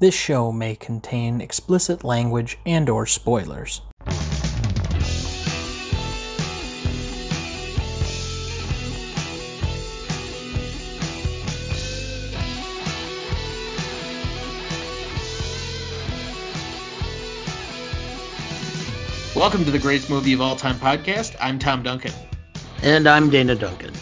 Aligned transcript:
This 0.00 0.14
show 0.14 0.50
may 0.50 0.76
contain 0.76 1.42
explicit 1.42 2.02
language 2.02 2.56
and 2.64 2.88
or 2.88 3.04
spoilers. 3.04 3.82
Welcome 19.36 19.66
to 19.66 19.70
the 19.70 19.78
greatest 19.78 20.08
movie 20.08 20.32
of 20.32 20.40
all 20.40 20.56
time 20.56 20.76
podcast. 20.76 21.36
I'm 21.38 21.58
Tom 21.58 21.82
Duncan. 21.82 22.12
And 22.82 23.06
I'm 23.06 23.28
Dana 23.28 23.54
Duncan. 23.54 23.92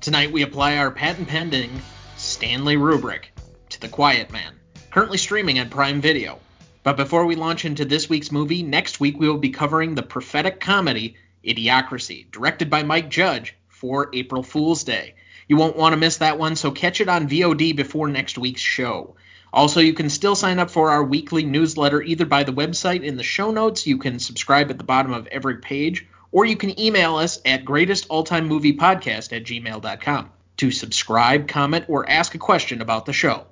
Tonight 0.00 0.32
we 0.32 0.40
apply 0.40 0.78
our 0.78 0.90
patent 0.90 1.28
pending 1.28 1.82
Stanley 2.16 2.78
rubric 2.78 3.30
to 3.68 3.78
The 3.78 3.88
Quiet 3.88 4.32
Man, 4.32 4.57
currently 4.98 5.16
streaming 5.16 5.60
on 5.60 5.68
Prime 5.68 6.00
Video. 6.00 6.40
But 6.82 6.96
before 6.96 7.24
we 7.24 7.36
launch 7.36 7.64
into 7.64 7.84
this 7.84 8.08
week's 8.08 8.32
movie, 8.32 8.64
next 8.64 8.98
week 8.98 9.16
we 9.16 9.28
will 9.28 9.38
be 9.38 9.50
covering 9.50 9.94
the 9.94 10.02
prophetic 10.02 10.58
comedy 10.58 11.14
Idiocracy, 11.44 12.28
directed 12.32 12.68
by 12.68 12.82
Mike 12.82 13.08
Judge 13.08 13.54
for 13.68 14.10
April 14.12 14.42
Fool's 14.42 14.82
Day. 14.82 15.14
You 15.46 15.56
won't 15.56 15.76
want 15.76 15.92
to 15.92 15.96
miss 16.00 16.16
that 16.16 16.36
one, 16.36 16.56
so 16.56 16.72
catch 16.72 17.00
it 17.00 17.08
on 17.08 17.28
VOD 17.28 17.76
before 17.76 18.08
next 18.08 18.38
week's 18.38 18.60
show. 18.60 19.14
Also, 19.52 19.78
you 19.78 19.92
can 19.92 20.10
still 20.10 20.34
sign 20.34 20.58
up 20.58 20.68
for 20.68 20.90
our 20.90 21.04
weekly 21.04 21.44
newsletter 21.44 22.02
either 22.02 22.26
by 22.26 22.42
the 22.42 22.52
website 22.52 23.04
in 23.04 23.16
the 23.16 23.22
show 23.22 23.52
notes, 23.52 23.86
you 23.86 23.98
can 23.98 24.18
subscribe 24.18 24.68
at 24.68 24.78
the 24.78 24.82
bottom 24.82 25.12
of 25.12 25.28
every 25.28 25.58
page, 25.58 26.08
or 26.32 26.44
you 26.44 26.56
can 26.56 26.80
email 26.80 27.14
us 27.14 27.40
at 27.44 27.64
greatestaltimemoviepodcast 27.64 29.32
at 29.32 29.44
gmail.com 29.44 30.30
to 30.56 30.70
subscribe, 30.72 31.46
comment, 31.46 31.84
or 31.86 32.10
ask 32.10 32.34
a 32.34 32.38
question 32.38 32.82
about 32.82 33.06
the 33.06 33.12
show. 33.12 33.46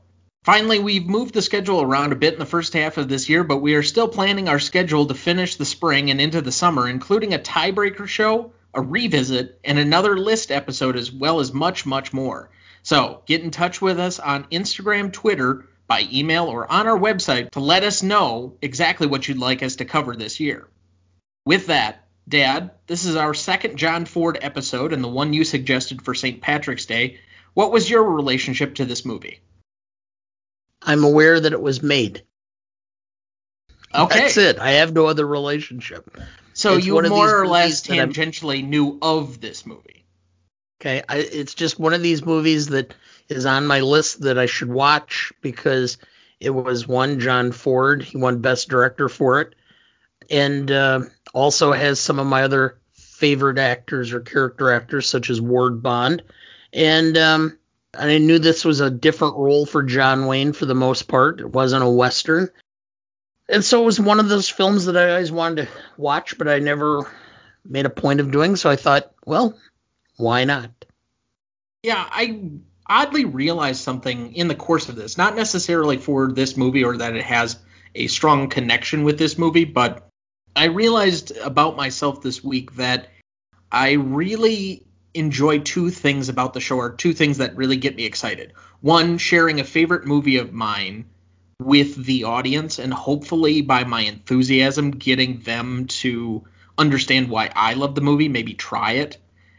Finally, 0.46 0.78
we've 0.78 1.08
moved 1.08 1.34
the 1.34 1.42
schedule 1.42 1.82
around 1.82 2.12
a 2.12 2.14
bit 2.14 2.32
in 2.32 2.38
the 2.38 2.46
first 2.46 2.72
half 2.72 2.98
of 2.98 3.08
this 3.08 3.28
year, 3.28 3.42
but 3.42 3.56
we 3.56 3.74
are 3.74 3.82
still 3.82 4.06
planning 4.06 4.48
our 4.48 4.60
schedule 4.60 5.04
to 5.04 5.12
finish 5.12 5.56
the 5.56 5.64
spring 5.64 6.08
and 6.08 6.20
into 6.20 6.40
the 6.40 6.52
summer, 6.52 6.88
including 6.88 7.34
a 7.34 7.38
tiebreaker 7.40 8.06
show, 8.06 8.52
a 8.72 8.80
revisit, 8.80 9.58
and 9.64 9.76
another 9.76 10.16
list 10.16 10.52
episode, 10.52 10.94
as 10.94 11.10
well 11.10 11.40
as 11.40 11.52
much, 11.52 11.84
much 11.84 12.12
more. 12.12 12.48
So 12.84 13.22
get 13.26 13.42
in 13.42 13.50
touch 13.50 13.82
with 13.82 13.98
us 13.98 14.20
on 14.20 14.44
Instagram, 14.44 15.12
Twitter, 15.12 15.66
by 15.88 16.06
email 16.12 16.44
or 16.44 16.70
on 16.70 16.86
our 16.86 16.96
website 16.96 17.50
to 17.50 17.58
let 17.58 17.82
us 17.82 18.04
know 18.04 18.54
exactly 18.62 19.08
what 19.08 19.26
you'd 19.26 19.38
like 19.38 19.64
us 19.64 19.74
to 19.76 19.84
cover 19.84 20.14
this 20.14 20.38
year. 20.38 20.68
With 21.44 21.66
that, 21.66 22.06
Dad, 22.28 22.70
this 22.86 23.04
is 23.04 23.16
our 23.16 23.34
second 23.34 23.78
John 23.78 24.04
Ford 24.04 24.38
episode 24.40 24.92
and 24.92 25.02
the 25.02 25.08
one 25.08 25.32
you 25.32 25.42
suggested 25.42 26.02
for 26.02 26.14
St. 26.14 26.40
Patrick's 26.40 26.86
Day. 26.86 27.18
What 27.54 27.72
was 27.72 27.90
your 27.90 28.04
relationship 28.04 28.76
to 28.76 28.84
this 28.84 29.04
movie? 29.04 29.40
I'm 30.82 31.04
aware 31.04 31.38
that 31.38 31.52
it 31.52 31.60
was 31.60 31.82
made. 31.82 32.22
Okay. 33.94 34.20
That's 34.20 34.36
it. 34.36 34.58
I 34.58 34.72
have 34.72 34.92
no 34.92 35.06
other 35.06 35.26
relationship. 35.26 36.18
So 36.52 36.74
It's 36.76 36.86
you 36.86 36.94
one 36.94 37.04
of 37.04 37.10
these 37.10 37.16
more 37.16 37.42
or 37.42 37.46
less 37.46 37.82
tangentially 37.82 38.66
knew 38.66 38.98
of 39.00 39.40
this 39.40 39.66
movie. 39.66 40.04
Okay. 40.80 41.02
I, 41.08 41.18
it's 41.18 41.54
just 41.54 41.78
one 41.78 41.94
of 41.94 42.02
these 42.02 42.24
movies 42.24 42.68
that 42.68 42.94
is 43.28 43.46
on 43.46 43.66
my 43.66 43.80
list 43.80 44.20
that 44.22 44.38
I 44.38 44.46
should 44.46 44.68
watch 44.70 45.32
because 45.40 45.98
it 46.40 46.50
was 46.50 46.86
one 46.86 47.20
John 47.20 47.52
Ford. 47.52 48.02
He 48.02 48.18
won 48.18 48.40
Best 48.40 48.68
Director 48.68 49.08
for 49.08 49.40
it. 49.40 49.54
And 50.30 50.70
uh, 50.70 51.02
also 51.32 51.72
has 51.72 52.00
some 52.00 52.18
of 52.18 52.26
my 52.26 52.42
other 52.42 52.78
favorite 52.94 53.58
actors 53.58 54.12
or 54.12 54.20
character 54.20 54.70
actors, 54.70 55.08
such 55.08 55.30
as 55.30 55.40
Ward 55.40 55.82
Bond. 55.82 56.22
And 56.72 57.16
um, 57.16 57.58
I 57.98 58.18
knew 58.18 58.38
this 58.38 58.64
was 58.64 58.80
a 58.80 58.90
different 58.90 59.36
role 59.36 59.66
for 59.66 59.82
John 59.82 60.26
Wayne 60.26 60.52
for 60.52 60.66
the 60.66 60.74
most 60.74 61.08
part. 61.08 61.40
It 61.40 61.50
wasn't 61.50 61.84
a 61.84 61.88
Western. 61.88 62.48
And 63.48 63.64
so 63.64 63.82
it 63.82 63.86
was 63.86 64.00
one 64.00 64.20
of 64.20 64.28
those 64.28 64.48
films 64.48 64.86
that 64.86 64.96
I 64.96 65.10
always 65.12 65.30
wanted 65.30 65.66
to 65.66 65.72
watch, 65.96 66.36
but 66.36 66.48
I 66.48 66.58
never 66.58 67.10
made 67.64 67.86
a 67.86 67.90
point 67.90 68.20
of 68.20 68.30
doing. 68.30 68.56
So 68.56 68.68
I 68.68 68.76
thought, 68.76 69.12
well, 69.24 69.56
why 70.16 70.44
not? 70.44 70.70
Yeah, 71.82 72.04
I 72.10 72.50
oddly 72.88 73.24
realized 73.24 73.80
something 73.80 74.34
in 74.34 74.48
the 74.48 74.54
course 74.54 74.88
of 74.88 74.96
this, 74.96 75.16
not 75.16 75.36
necessarily 75.36 75.96
for 75.96 76.32
this 76.32 76.56
movie 76.56 76.84
or 76.84 76.96
that 76.96 77.14
it 77.14 77.24
has 77.24 77.58
a 77.94 78.06
strong 78.08 78.48
connection 78.48 79.04
with 79.04 79.18
this 79.18 79.38
movie, 79.38 79.64
but 79.64 80.08
I 80.54 80.66
realized 80.66 81.36
about 81.36 81.76
myself 81.76 82.22
this 82.22 82.42
week 82.42 82.74
that 82.76 83.08
I 83.70 83.92
really 83.92 84.86
enjoy 85.16 85.60
two 85.60 85.90
things 85.90 86.28
about 86.28 86.54
the 86.54 86.60
show, 86.60 86.76
or 86.76 86.90
two 86.90 87.12
things 87.12 87.38
that 87.38 87.56
really 87.56 87.76
get 87.76 87.96
me 87.96 88.04
excited. 88.04 88.52
One, 88.80 89.18
sharing 89.18 89.60
a 89.60 89.64
favorite 89.64 90.06
movie 90.06 90.38
of 90.38 90.52
mine 90.52 91.06
with 91.58 91.96
the 92.04 92.24
audience, 92.24 92.78
and 92.78 92.92
hopefully 92.92 93.62
by 93.62 93.84
my 93.84 94.02
enthusiasm, 94.02 94.90
getting 94.90 95.40
them 95.40 95.86
to 95.86 96.44
understand 96.78 97.30
why 97.30 97.50
I 97.54 97.74
love 97.74 97.94
the 97.94 98.00
movie, 98.00 98.28
maybe 98.28 98.54
try 98.54 98.92
it 98.92 99.16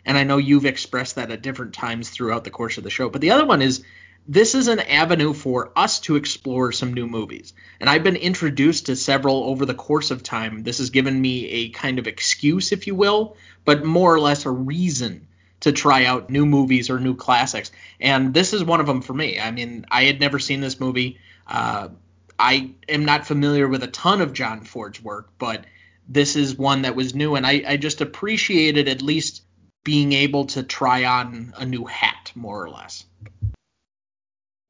and 0.07 0.17
I 0.17 0.23
know 0.23 0.37
you've 0.37 0.65
expressed 0.65 1.15
that 1.15 1.31
at 1.31 1.41
different 1.41 1.73
times 1.73 2.09
throughout 2.09 2.45
the 2.45 2.49
course 2.49 2.77
of 2.77 2.85
the 2.85 2.89
show. 2.89 3.09
But 3.09 3.19
the 3.19 3.31
other 3.31 3.45
one 3.45 3.61
is 3.61 3.83
this 4.25 4.55
is 4.55 4.69
an 4.69 4.79
avenue 4.79 5.33
for 5.33 5.71
us 5.75 5.99
to 6.01 6.15
explore 6.15 6.71
some 6.71 6.93
new 6.93 7.07
movies. 7.07 7.53
And 7.81 7.89
I've 7.89 8.03
been 8.03 8.15
introduced 8.15 8.85
to 8.85 8.95
several 8.95 9.43
over 9.43 9.65
the 9.65 9.73
course 9.73 10.09
of 10.09 10.23
time. 10.23 10.63
This 10.63 10.77
has 10.77 10.91
given 10.91 11.21
me 11.21 11.45
a 11.47 11.69
kind 11.69 11.99
of 11.99 12.07
excuse, 12.07 12.71
if 12.71 12.87
you 12.87 12.95
will, 12.95 13.35
but 13.65 13.83
more 13.83 14.13
or 14.13 14.19
less 14.21 14.45
a 14.45 14.49
reason 14.49 15.26
to 15.61 15.71
try 15.71 16.05
out 16.05 16.29
new 16.29 16.45
movies 16.45 16.89
or 16.89 16.99
new 16.99 17.15
classics. 17.15 17.71
And 17.99 18.33
this 18.33 18.53
is 18.53 18.63
one 18.63 18.79
of 18.79 18.85
them 18.87 19.01
for 19.01 19.13
me. 19.13 19.39
I 19.39 19.51
mean, 19.51 19.85
I 19.89 20.03
had 20.03 20.19
never 20.19 20.39
seen 20.39 20.61
this 20.61 20.79
movie. 20.79 21.19
Uh, 21.47 21.89
I 22.37 22.71
am 22.87 23.05
not 23.05 23.25
familiar 23.25 23.67
with 23.67 23.83
a 23.83 23.87
ton 23.87 24.21
of 24.21 24.33
John 24.33 24.61
Ford's 24.61 25.01
work, 25.01 25.29
but 25.39 25.65
this 26.07 26.35
is 26.35 26.57
one 26.57 26.83
that 26.83 26.95
was 26.95 27.15
new, 27.15 27.35
and 27.35 27.45
I, 27.45 27.63
I 27.67 27.77
just 27.77 28.01
appreciated 28.01 28.87
at 28.87 29.01
least 29.01 29.43
being 29.83 30.13
able 30.13 30.45
to 30.45 30.63
try 30.63 31.05
on 31.05 31.53
a 31.57 31.65
new 31.65 31.85
hat, 31.85 32.31
more 32.35 32.63
or 32.63 32.69
less. 32.69 33.05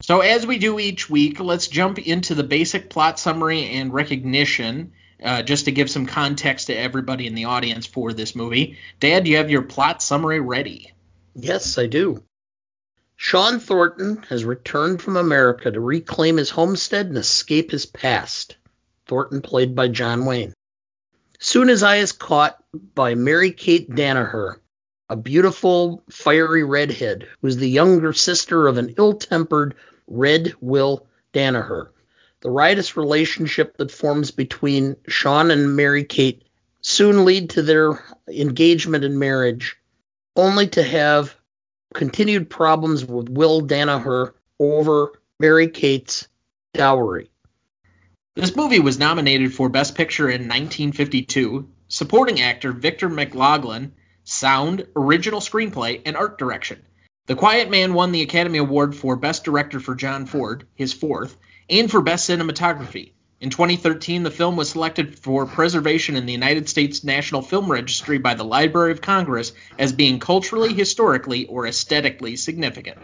So, 0.02 0.22
as 0.22 0.46
we 0.46 0.60
do 0.60 0.80
each 0.80 1.10
week, 1.10 1.40
let's 1.40 1.68
jump 1.68 2.00
into 2.00 2.36
the 2.36 2.44
basic 2.44 2.90
plot 2.90 3.20
summary 3.20 3.66
and 3.66 3.94
recognition, 3.94 4.94
uh, 5.24 5.42
just 5.42 5.66
to 5.66 5.72
give 5.72 5.90
some 5.90 6.06
context 6.06 6.68
to 6.68 6.76
everybody 6.76 7.28
in 7.28 7.36
the 7.36 7.46
audience 7.46 7.86
for 7.86 8.14
this 8.14 8.36
movie. 8.36 8.78
Dad, 9.00 9.28
you 9.28 9.38
have 9.38 9.50
your 9.50 9.64
plot 9.64 10.02
summary 10.02 10.40
ready? 10.40 10.94
Yes, 11.36 11.78
I 11.78 11.88
do. 11.88 12.24
Sean 13.16 13.60
Thornton 13.60 14.24
has 14.30 14.46
returned 14.46 15.02
from 15.02 15.18
America 15.18 15.72
to 15.72 15.80
reclaim 15.80 16.38
his 16.38 16.52
homestead 16.52 17.08
and 17.08 17.18
escape 17.18 17.72
his 17.72 17.86
past. 17.86 18.58
Thornton, 19.08 19.42
played 19.42 19.76
by 19.76 19.88
John 19.88 20.26
Wayne. 20.26 20.54
Soon 21.40 21.68
his 21.68 21.82
eye 21.82 21.98
is 21.98 22.12
caught 22.12 22.64
by 22.94 23.16
Mary 23.16 23.52
Kate 23.52 23.90
Danaher, 23.90 24.58
a 25.10 25.16
beautiful, 25.16 26.04
fiery 26.10 26.64
redhead 26.64 27.28
who 27.42 27.48
is 27.48 27.58
the 27.58 27.70
younger 27.70 28.14
sister 28.14 28.68
of 28.68 28.78
an 28.78 28.94
ill 28.98 29.14
tempered 29.14 29.76
Red 30.08 30.54
Will 30.62 31.08
Danaher. 31.34 31.90
The 32.48 32.54
riotous 32.54 32.96
relationship 32.96 33.76
that 33.76 33.92
forms 33.92 34.32
between 34.32 34.96
Sean 35.06 35.52
and 35.52 35.76
Mary 35.76 36.06
Kate 36.06 36.44
soon 36.80 37.26
lead 37.26 37.50
to 37.50 37.62
their 37.62 38.02
engagement 38.26 39.04
and 39.04 39.20
marriage, 39.20 39.76
only 40.34 40.68
to 40.68 40.82
have 40.82 41.36
continued 41.94 42.50
problems 42.50 43.04
with 43.04 43.28
Will 43.28 43.64
Danaher 43.64 44.32
over 44.62 45.12
Mary 45.42 45.68
Kate's 45.68 46.30
dowry. 46.74 47.30
This 48.36 48.56
movie 48.56 48.80
was 48.80 48.98
nominated 48.98 49.54
for 49.54 49.68
Best 49.68 49.96
Picture 49.96 50.30
in 50.30 50.44
1952. 50.44 51.68
Supporting 51.90 52.40
actor 52.40 52.72
Victor 52.72 53.10
McLaglen, 53.10 53.92
sound, 54.24 54.88
original 54.96 55.42
screenplay, 55.42 56.02
and 56.06 56.16
art 56.16 56.38
direction. 56.38 56.82
The 57.26 57.36
Quiet 57.36 57.70
Man 57.70 57.94
won 57.94 58.14
the 58.14 58.22
Academy 58.22 58.60
Award 58.60 58.96
for 58.96 59.18
Best 59.18 59.44
Director 59.44 59.82
for 59.82 59.96
John 59.96 60.26
Ford, 60.26 60.66
his 60.76 60.94
fourth, 60.94 61.36
and 61.70 61.92
for 61.92 62.02
Best 62.02 62.30
Cinematography. 62.30 63.12
In 63.40 63.50
2013, 63.52 64.24
the 64.24 64.32
film 64.32 64.56
was 64.56 64.70
selected 64.70 65.20
for 65.20 65.46
preservation 65.46 66.16
in 66.16 66.26
the 66.26 66.34
United 66.34 66.68
States 66.68 67.04
National 67.04 67.44
Film 67.44 67.72
Registry 67.72 68.18
by 68.18 68.34
the 68.34 68.44
Library 68.44 68.92
of 68.92 69.02
Congress 69.02 69.54
as 69.78 69.94
being 69.94 70.20
culturally, 70.20 70.74
historically, 70.74 71.46
or 71.46 71.68
aesthetically 71.68 72.36
significant. 72.36 72.98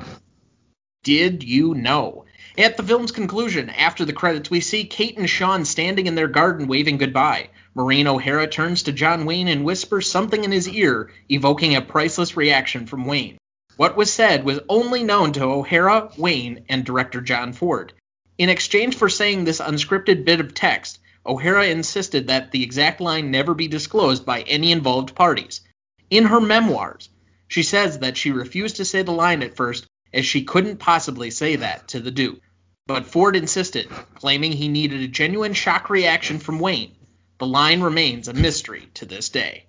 Did 1.04 1.44
you 1.44 1.76
know? 1.76 2.26
At 2.58 2.78
the 2.78 2.84
film's 2.84 3.12
conclusion, 3.12 3.70
after 3.70 4.06
the 4.06 4.14
credits, 4.14 4.50
we 4.50 4.60
see 4.60 4.86
Kate 4.86 5.18
and 5.18 5.30
Sean 5.30 5.66
standing 5.66 6.08
in 6.08 6.16
their 6.16 6.28
garden 6.28 6.68
waving 6.68 6.98
goodbye. 6.98 7.50
Maureen 7.76 8.08
O'Hara 8.08 8.48
turns 8.48 8.84
to 8.84 8.92
John 8.92 9.26
Wayne 9.26 9.48
and 9.48 9.66
whispers 9.66 10.10
something 10.10 10.44
in 10.44 10.52
his 10.52 10.70
ear, 10.70 11.12
evoking 11.30 11.76
a 11.76 11.82
priceless 11.82 12.38
reaction 12.38 12.86
from 12.86 13.06
Wayne. 13.06 13.38
What 13.76 13.98
was 13.98 14.14
said 14.14 14.46
was 14.46 14.62
only 14.70 15.04
known 15.04 15.34
to 15.34 15.44
O'Hara, 15.44 16.10
Wayne, 16.18 16.66
and 16.70 16.86
director 16.86 17.22
John 17.22 17.54
Ford. 17.54 17.94
In 18.38 18.50
exchange 18.50 18.96
for 18.96 19.10
saying 19.10 19.44
this 19.44 19.60
unscripted 19.60 20.26
bit 20.26 20.40
of 20.40 20.54
text, 20.54 21.00
O'Hara 21.26 21.68
insisted 21.68 22.28
that 22.28 22.52
the 22.52 22.64
exact 22.64 23.00
line 23.00 23.32
never 23.32 23.54
be 23.54 23.68
disclosed 23.68 24.26
by 24.26 24.42
any 24.42 24.72
involved 24.72 25.16
parties. 25.16 25.62
In 26.10 26.26
her 26.26 26.42
memoirs, 26.42 27.10
she 27.48 27.64
says 27.64 28.00
that 28.00 28.18
she 28.18 28.32
refused 28.32 28.78
to 28.78 28.86
say 28.86 29.04
the 29.04 29.12
line 29.12 29.44
at 29.44 29.56
first 29.56 29.86
as 30.12 30.26
she 30.26 30.44
couldn't 30.44 30.78
possibly 30.78 31.30
say 31.30 31.58
that 31.58 31.88
to 31.90 32.00
the 32.00 32.12
Duke. 32.12 32.42
But 32.88 33.06
Ford 33.06 33.36
insisted, 33.36 33.88
claiming 34.16 34.52
he 34.52 34.68
needed 34.68 35.02
a 35.02 35.08
genuine 35.08 35.54
shock 35.54 35.90
reaction 35.90 36.40
from 36.40 36.60
Wayne. 36.60 36.96
The 37.38 37.48
line 37.48 37.82
remains 37.82 38.28
a 38.28 38.34
mystery 38.34 38.90
to 38.96 39.06
this 39.06 39.30
day. 39.30 39.66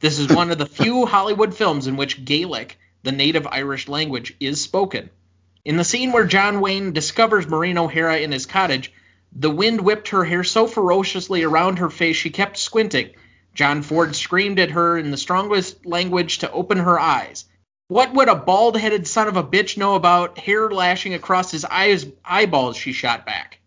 This 0.00 0.18
is 0.18 0.28
one 0.28 0.50
of 0.50 0.58
the 0.58 0.66
few 0.66 1.06
Hollywood 1.06 1.54
films 1.54 1.86
in 1.86 1.96
which 1.96 2.24
Gaelic, 2.24 2.78
the 3.02 3.12
native 3.12 3.46
Irish 3.46 3.88
language, 3.88 4.34
is 4.40 4.60
spoken. 4.60 5.10
In 5.64 5.78
the 5.78 5.84
scene 5.84 6.12
where 6.12 6.26
John 6.26 6.60
Wayne 6.60 6.92
discovers 6.92 7.48
Maureen 7.48 7.78
O'Hara 7.78 8.18
in 8.18 8.32
his 8.32 8.44
cottage, 8.44 8.92
the 9.32 9.50
wind 9.50 9.80
whipped 9.80 10.08
her 10.08 10.22
hair 10.22 10.44
so 10.44 10.66
ferociously 10.66 11.42
around 11.42 11.78
her 11.78 11.88
face 11.88 12.16
she 12.16 12.28
kept 12.28 12.58
squinting. 12.58 13.10
John 13.54 13.82
Ford 13.82 14.14
screamed 14.14 14.58
at 14.58 14.72
her 14.72 14.98
in 14.98 15.10
the 15.10 15.16
strongest 15.16 15.86
language 15.86 16.38
to 16.38 16.52
open 16.52 16.78
her 16.78 17.00
eyes. 17.00 17.46
What 17.88 18.12
would 18.12 18.28
a 18.28 18.34
bald 18.34 18.76
headed 18.76 19.06
son 19.06 19.26
of 19.26 19.36
a 19.36 19.42
bitch 19.42 19.78
know 19.78 19.94
about 19.94 20.38
hair 20.38 20.70
lashing 20.70 21.14
across 21.14 21.50
his 21.50 21.64
eyes 21.64 22.06
eyeballs? 22.24 22.76
She 22.76 22.92
shot 22.92 23.24
back. 23.24 23.60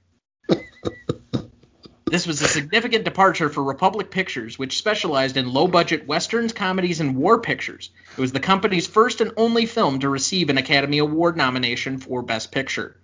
This 2.09 2.25
was 2.25 2.41
a 2.41 2.47
significant 2.47 3.03
departure 3.03 3.49
for 3.49 3.61
Republic 3.61 4.09
Pictures, 4.09 4.57
which 4.57 4.77
specialized 4.77 5.35
in 5.35 5.51
low 5.51 5.67
budget 5.67 6.07
westerns, 6.07 6.53
comedies, 6.53 7.01
and 7.01 7.17
war 7.17 7.41
pictures. 7.41 7.89
It 8.17 8.21
was 8.21 8.31
the 8.31 8.39
company's 8.39 8.87
first 8.87 9.19
and 9.19 9.33
only 9.35 9.65
film 9.65 9.99
to 9.99 10.07
receive 10.07 10.49
an 10.49 10.57
Academy 10.57 10.99
Award 10.99 11.35
nomination 11.35 11.97
for 11.97 12.21
Best 12.21 12.53
Picture. 12.53 12.95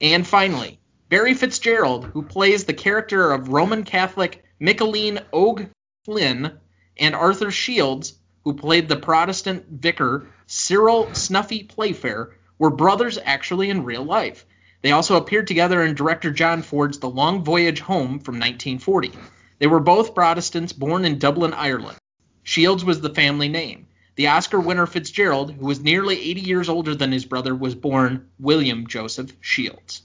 And 0.00 0.26
finally, 0.26 0.80
Barry 1.08 1.34
Fitzgerald, 1.34 2.06
who 2.06 2.24
plays 2.24 2.64
the 2.64 2.74
character 2.74 3.30
of 3.30 3.50
Roman 3.50 3.84
Catholic 3.84 4.42
Michaeleen 4.58 5.20
Og 5.32 5.68
Flynn, 6.04 6.58
and 6.96 7.14
Arthur 7.14 7.52
Shields, 7.52 8.18
who 8.42 8.54
played 8.54 8.88
the 8.88 8.96
Protestant 8.96 9.66
vicar 9.68 10.26
Cyril 10.46 11.14
Snuffy 11.14 11.62
Playfair, 11.62 12.32
were 12.58 12.70
brothers 12.70 13.16
actually 13.24 13.70
in 13.70 13.84
real 13.84 14.02
life. 14.02 14.44
They 14.84 14.92
also 14.92 15.16
appeared 15.16 15.46
together 15.46 15.82
in 15.82 15.94
director 15.94 16.30
John 16.30 16.60
Ford's 16.60 16.98
The 16.98 17.08
Long 17.08 17.42
Voyage 17.42 17.80
Home 17.80 18.18
from 18.18 18.34
1940. 18.34 19.12
They 19.58 19.66
were 19.66 19.80
both 19.80 20.14
Protestants 20.14 20.74
born 20.74 21.06
in 21.06 21.18
Dublin, 21.18 21.54
Ireland. 21.54 21.96
Shields 22.42 22.84
was 22.84 23.00
the 23.00 23.14
family 23.14 23.48
name. 23.48 23.86
The 24.16 24.26
Oscar 24.26 24.60
winner 24.60 24.84
Fitzgerald, 24.84 25.54
who 25.54 25.64
was 25.64 25.80
nearly 25.80 26.20
80 26.20 26.40
years 26.42 26.68
older 26.68 26.94
than 26.94 27.12
his 27.12 27.24
brother, 27.24 27.54
was 27.54 27.74
born 27.74 28.28
William 28.38 28.86
Joseph 28.86 29.32
Shields. 29.40 30.02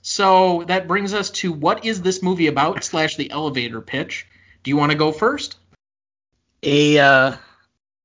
So 0.00 0.64
that 0.68 0.88
brings 0.88 1.12
us 1.12 1.28
to 1.42 1.52
what 1.52 1.84
is 1.84 2.00
this 2.00 2.22
movie 2.22 2.46
about 2.46 2.84
slash 2.84 3.16
the 3.16 3.30
elevator 3.30 3.82
pitch. 3.82 4.26
Do 4.62 4.70
you 4.70 4.78
want 4.78 4.90
to 4.90 4.96
go 4.96 5.12
first? 5.12 5.58
A 6.62 6.98
uh, 6.98 7.36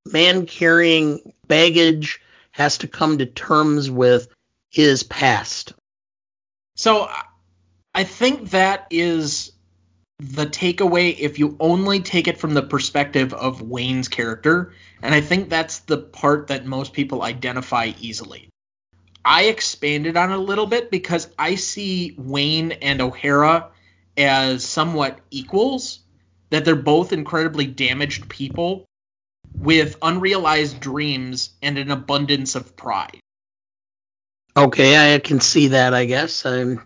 man 0.05 0.47
carrying 0.47 1.33
baggage 1.47 2.19
has 2.51 2.79
to 2.79 2.89
come 2.89 3.19
to 3.19 3.25
terms 3.25 3.89
with 3.89 4.27
his 4.69 5.03
past. 5.03 5.71
So 6.83 7.09
I 7.95 8.03
think 8.03 8.49
that 8.49 8.87
is 8.89 9.53
the 10.19 10.45
takeaway 10.45 11.17
if 11.17 11.39
you 11.39 11.55
only 11.61 12.01
take 12.01 12.27
it 12.27 12.37
from 12.37 12.53
the 12.53 12.61
perspective 12.61 13.33
of 13.33 13.61
Wayne's 13.61 14.09
character. 14.09 14.73
And 15.01 15.15
I 15.15 15.21
think 15.21 15.47
that's 15.47 15.79
the 15.79 15.97
part 15.97 16.47
that 16.47 16.65
most 16.65 16.91
people 16.91 17.21
identify 17.21 17.93
easily. 18.01 18.49
I 19.23 19.43
expanded 19.43 20.17
on 20.17 20.31
it 20.31 20.35
a 20.35 20.37
little 20.37 20.65
bit 20.65 20.91
because 20.91 21.29
I 21.39 21.55
see 21.55 22.15
Wayne 22.17 22.73
and 22.73 22.99
O'Hara 22.99 23.69
as 24.17 24.65
somewhat 24.65 25.19
equals, 25.31 25.99
that 26.49 26.65
they're 26.65 26.75
both 26.75 27.13
incredibly 27.13 27.65
damaged 27.65 28.27
people 28.27 28.83
with 29.57 29.95
unrealized 30.01 30.81
dreams 30.81 31.51
and 31.61 31.77
an 31.77 31.91
abundance 31.91 32.55
of 32.55 32.75
pride. 32.75 33.22
Okay, 34.55 35.15
I 35.15 35.19
can 35.19 35.39
see 35.39 35.69
that, 35.69 35.93
I 35.93 36.05
guess. 36.05 36.45
I'm, 36.45 36.83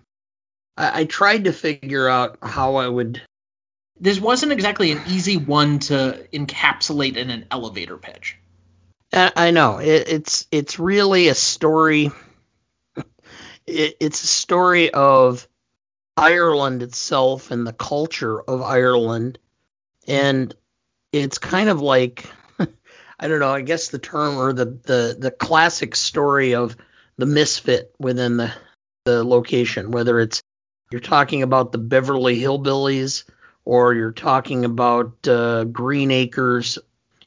I, 0.77 1.01
I 1.01 1.05
tried 1.05 1.45
to 1.45 1.53
figure 1.53 2.07
out 2.07 2.37
how 2.41 2.75
I 2.75 2.87
would. 2.87 3.21
This 3.99 4.19
wasn't 4.19 4.51
exactly 4.51 4.91
an 4.91 5.01
easy 5.07 5.37
one 5.37 5.79
to 5.79 6.27
encapsulate 6.31 7.17
in 7.17 7.29
an 7.29 7.45
elevator 7.51 7.97
pitch. 7.97 8.37
I, 9.11 9.31
I 9.35 9.51
know 9.51 9.79
it, 9.79 10.07
it's 10.07 10.47
it's 10.51 10.79
really 10.79 11.29
a 11.29 11.35
story 11.35 12.11
it, 13.67 13.97
it's 13.99 14.23
a 14.23 14.27
story 14.27 14.91
of 14.91 15.47
Ireland 16.15 16.81
itself 16.81 17.51
and 17.51 17.67
the 17.67 17.73
culture 17.73 18.41
of 18.41 18.61
Ireland, 18.61 19.37
and 20.07 20.53
it's 21.11 21.37
kind 21.37 21.69
of 21.69 21.81
like 21.81 22.25
I 23.19 23.27
don't 23.27 23.39
know. 23.39 23.53
I 23.53 23.61
guess 23.61 23.89
the 23.89 23.99
term 23.99 24.37
or 24.37 24.53
the 24.53 24.65
the 24.65 25.17
the 25.19 25.31
classic 25.31 25.95
story 25.95 26.55
of 26.55 26.75
the 27.17 27.25
misfit 27.25 27.93
within 27.99 28.37
the 28.37 28.53
the 29.05 29.23
location, 29.23 29.91
whether 29.91 30.19
it's 30.19 30.41
you're 30.91 30.99
talking 30.99 31.41
about 31.41 31.71
the 31.71 31.77
Beverly 31.77 32.39
Hillbillies 32.39 33.23
or 33.63 33.93
you're 33.93 34.11
talking 34.11 34.65
about 34.65 35.27
uh, 35.27 35.63
Green 35.63 36.11
Acres, 36.11 36.77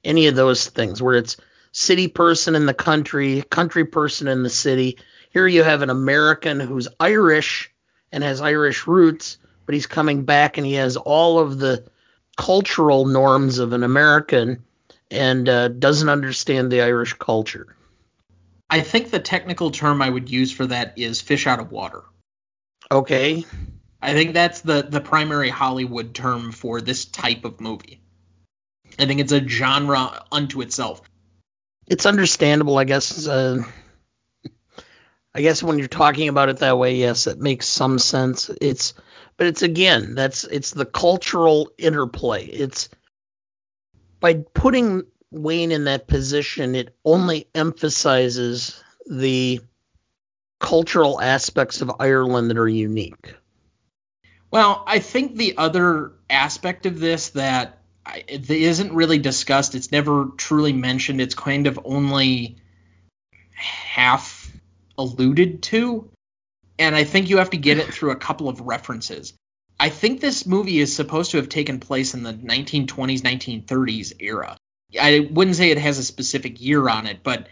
any 0.04 0.26
of 0.26 0.34
those 0.34 0.66
things 0.66 1.02
where 1.02 1.16
it's 1.16 1.38
city 1.72 2.08
person 2.08 2.54
in 2.54 2.66
the 2.66 2.75
country, 2.75 3.42
country 3.50 3.84
person 3.84 4.28
in 4.28 4.42
the 4.42 4.50
city, 4.50 4.98
here 5.31 5.46
you 5.46 5.62
have 5.62 5.82
an 5.82 5.90
American 5.90 6.60
who's 6.60 6.88
Irish 6.98 7.72
and 8.12 8.22
has 8.22 8.40
Irish 8.40 8.86
roots, 8.86 9.38
but 9.64 9.75
he's 9.75 9.86
coming 9.86 10.25
back 10.25 10.58
and 10.58 10.66
he 10.66 10.75
has 10.75 10.96
all 10.96 11.38
of 11.38 11.58
the 11.58 11.84
cultural 12.36 13.06
norms 13.06 13.58
of 13.58 13.72
an 13.72 13.84
American 13.84 14.64
and 15.10 15.48
uh, 15.48 15.69
doesn't 15.69 16.08
understand 16.08 16.70
the 16.70 16.82
Irish 16.82 17.14
culture. 17.14 17.76
I 18.70 18.81
think 18.81 19.11
the 19.11 19.19
technical 19.19 19.72
term 19.72 20.00
I 20.00 20.08
would 20.08 20.31
use 20.31 20.52
for 20.52 20.67
that 20.67 20.96
is 20.96 21.20
fish 21.20 21.46
out 21.46 21.58
of 21.58 21.72
water. 21.72 22.02
Okay. 22.90 23.44
I 24.00 24.14
think 24.14 24.32
that's 24.32 24.61
the 24.61 24.82
the 24.82 25.00
primary 25.00 25.50
Hollywood 25.50 26.14
term 26.14 26.52
for 26.52 26.81
this 26.81 27.05
type 27.05 27.44
of 27.44 27.61
movie. 27.61 28.00
I 28.99 29.06
think 29.06 29.20
it's 29.20 29.32
a 29.32 29.46
genre 29.46 30.25
unto 30.32 30.62
itself. 30.62 31.02
It's 31.87 32.06
understandable, 32.06 32.78
I 32.78 32.84
guess. 32.84 33.26
Uh, 33.26 33.62
I 35.34 35.43
guess 35.43 35.62
when 35.62 35.78
you're 35.78 35.88
talking 35.88 36.28
about 36.28 36.49
it 36.49 36.58
that 36.58 36.78
way, 36.78 36.96
yes, 36.96 37.26
it 37.26 37.38
makes 37.38 37.67
some 37.67 37.99
sense. 37.99 38.50
It's 38.61 38.94
but 39.37 39.49
it's 39.49 39.62
again, 39.62 40.14
that's 40.14 40.44
it's 40.44 40.70
the 40.70 40.87
cultural 40.87 41.70
interplay. 41.76 42.46
It's 42.46 42.88
by 44.20 44.34
putting 44.34 45.05
Wayne 45.32 45.73
in 45.73 45.85
that 45.85 46.06
position, 46.06 46.75
it 46.75 46.94
only 47.05 47.47
emphasizes 47.55 48.82
the 49.09 49.61
cultural 50.59 51.21
aspects 51.21 51.81
of 51.81 51.93
Ireland 52.00 52.50
that 52.50 52.59
are 52.59 52.69
unique. 52.69 53.35
Well, 54.50 54.82
I 54.87 54.99
think 54.99 55.37
the 55.37 55.56
other 55.56 56.13
aspect 56.29 56.87
of 56.87 56.99
this 56.99 57.31
that 57.31 57.79
isn't 58.27 58.93
really 58.93 59.19
discussed, 59.19 59.75
it's 59.75 59.93
never 59.93 60.27
truly 60.37 60.72
mentioned, 60.72 61.20
it's 61.20 61.34
kind 61.34 61.67
of 61.67 61.79
only 61.84 62.56
half 63.55 64.51
alluded 64.99 65.63
to, 65.63 66.10
and 66.79 66.96
I 66.96 67.05
think 67.05 67.31
you 67.31 67.39
have 67.39 67.51
to 67.51 67.56
get 67.56 67.79
it 67.79 67.94
through 67.94 68.10
a 68.10 68.17
couple 68.17 68.49
of 68.49 68.63
references. 68.63 69.34
I 69.79 69.89
think 69.89 70.20
this 70.20 70.44
movie 70.46 70.81
is 70.81 70.94
supposed 70.94 71.31
to 71.31 71.37
have 71.37 71.49
taken 71.49 71.79
place 71.79 72.15
in 72.15 72.22
the 72.22 72.34
1920s, 72.34 73.20
1930s 73.22 74.15
era. 74.19 74.56
I 74.99 75.29
wouldn't 75.31 75.56
say 75.56 75.70
it 75.70 75.79
has 75.79 75.99
a 75.99 76.05
specific 76.05 76.61
year 76.61 76.89
on 76.89 77.06
it, 77.06 77.23
but 77.23 77.49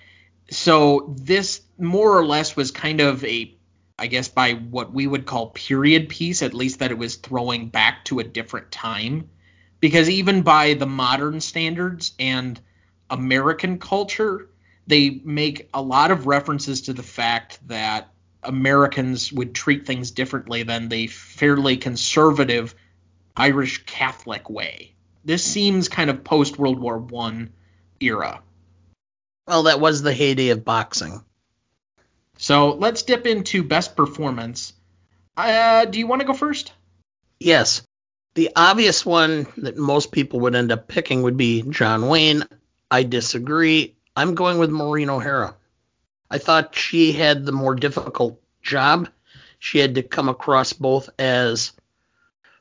so 0.50 1.14
this 1.18 1.60
more 1.78 2.18
or 2.18 2.24
less 2.24 2.56
was 2.56 2.70
kind 2.70 3.00
of 3.00 3.24
a 3.24 3.54
I 3.98 4.06
guess 4.06 4.28
by 4.28 4.52
what 4.52 4.92
we 4.92 5.06
would 5.06 5.26
call 5.26 5.50
period 5.50 6.08
piece, 6.08 6.42
at 6.42 6.54
least 6.54 6.78
that 6.78 6.92
it 6.92 6.98
was 6.98 7.16
throwing 7.16 7.68
back 7.68 8.04
to 8.04 8.20
a 8.20 8.24
different 8.24 8.70
time. 8.70 9.28
Because 9.80 10.08
even 10.08 10.42
by 10.42 10.74
the 10.74 10.86
modern 10.86 11.40
standards 11.40 12.12
and 12.18 12.60
American 13.10 13.78
culture, 13.78 14.50
they 14.86 15.20
make 15.24 15.68
a 15.74 15.82
lot 15.82 16.12
of 16.12 16.26
references 16.28 16.82
to 16.82 16.92
the 16.92 17.02
fact 17.02 17.58
that 17.68 18.12
Americans 18.42 19.32
would 19.32 19.54
treat 19.54 19.84
things 19.84 20.12
differently 20.12 20.62
than 20.62 20.88
the 20.88 21.08
fairly 21.08 21.76
conservative 21.76 22.74
Irish 23.36 23.84
Catholic 23.84 24.48
way. 24.48 24.94
This 25.28 25.44
seems 25.44 25.90
kind 25.90 26.08
of 26.08 26.24
post 26.24 26.58
World 26.58 26.78
War 26.78 26.96
One 26.96 27.52
era. 28.00 28.40
Well, 29.46 29.64
that 29.64 29.78
was 29.78 30.00
the 30.00 30.14
heyday 30.14 30.48
of 30.48 30.64
boxing. 30.64 31.22
So 32.38 32.70
let's 32.70 33.02
dip 33.02 33.26
into 33.26 33.62
best 33.62 33.94
performance. 33.94 34.72
Uh, 35.36 35.84
do 35.84 35.98
you 35.98 36.06
want 36.06 36.22
to 36.22 36.26
go 36.26 36.32
first? 36.32 36.72
Yes. 37.38 37.82
The 38.36 38.52
obvious 38.56 39.04
one 39.04 39.46
that 39.58 39.76
most 39.76 40.12
people 40.12 40.40
would 40.40 40.54
end 40.54 40.72
up 40.72 40.88
picking 40.88 41.20
would 41.20 41.36
be 41.36 41.60
John 41.60 42.08
Wayne. 42.08 42.44
I 42.90 43.02
disagree. 43.02 43.96
I'm 44.16 44.34
going 44.34 44.56
with 44.56 44.70
Maureen 44.70 45.10
O'Hara. 45.10 45.56
I 46.30 46.38
thought 46.38 46.74
she 46.74 47.12
had 47.12 47.44
the 47.44 47.52
more 47.52 47.74
difficult 47.74 48.40
job. 48.62 49.10
She 49.58 49.78
had 49.78 49.96
to 49.96 50.02
come 50.02 50.30
across 50.30 50.72
both 50.72 51.10
as 51.18 51.72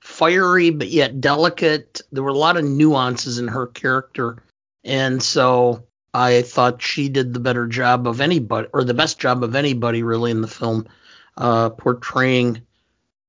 fiery 0.08 0.70
but 0.70 0.88
yet 0.88 1.22
delicate. 1.22 2.02
There 2.12 2.24
were 2.24 2.30
a 2.30 2.34
lot 2.34 2.58
of 2.58 2.64
nuances 2.66 3.40
in 3.40 3.50
her 3.50 3.68
character. 3.68 4.44
And 4.84 5.22
so 5.22 5.84
I 6.14 6.42
thought 6.42 6.82
she 6.82 7.10
did 7.10 7.34
the 7.34 7.40
better 7.40 7.68
job 7.68 8.08
of 8.08 8.22
anybody, 8.22 8.70
or 8.74 8.84
the 8.84 8.94
best 8.94 9.20
job 9.20 9.44
of 9.44 9.56
anybody 9.56 10.04
really 10.04 10.32
in 10.32 10.42
the 10.42 10.48
film. 10.48 10.88
uh, 11.38 11.70
portraying 11.70 12.62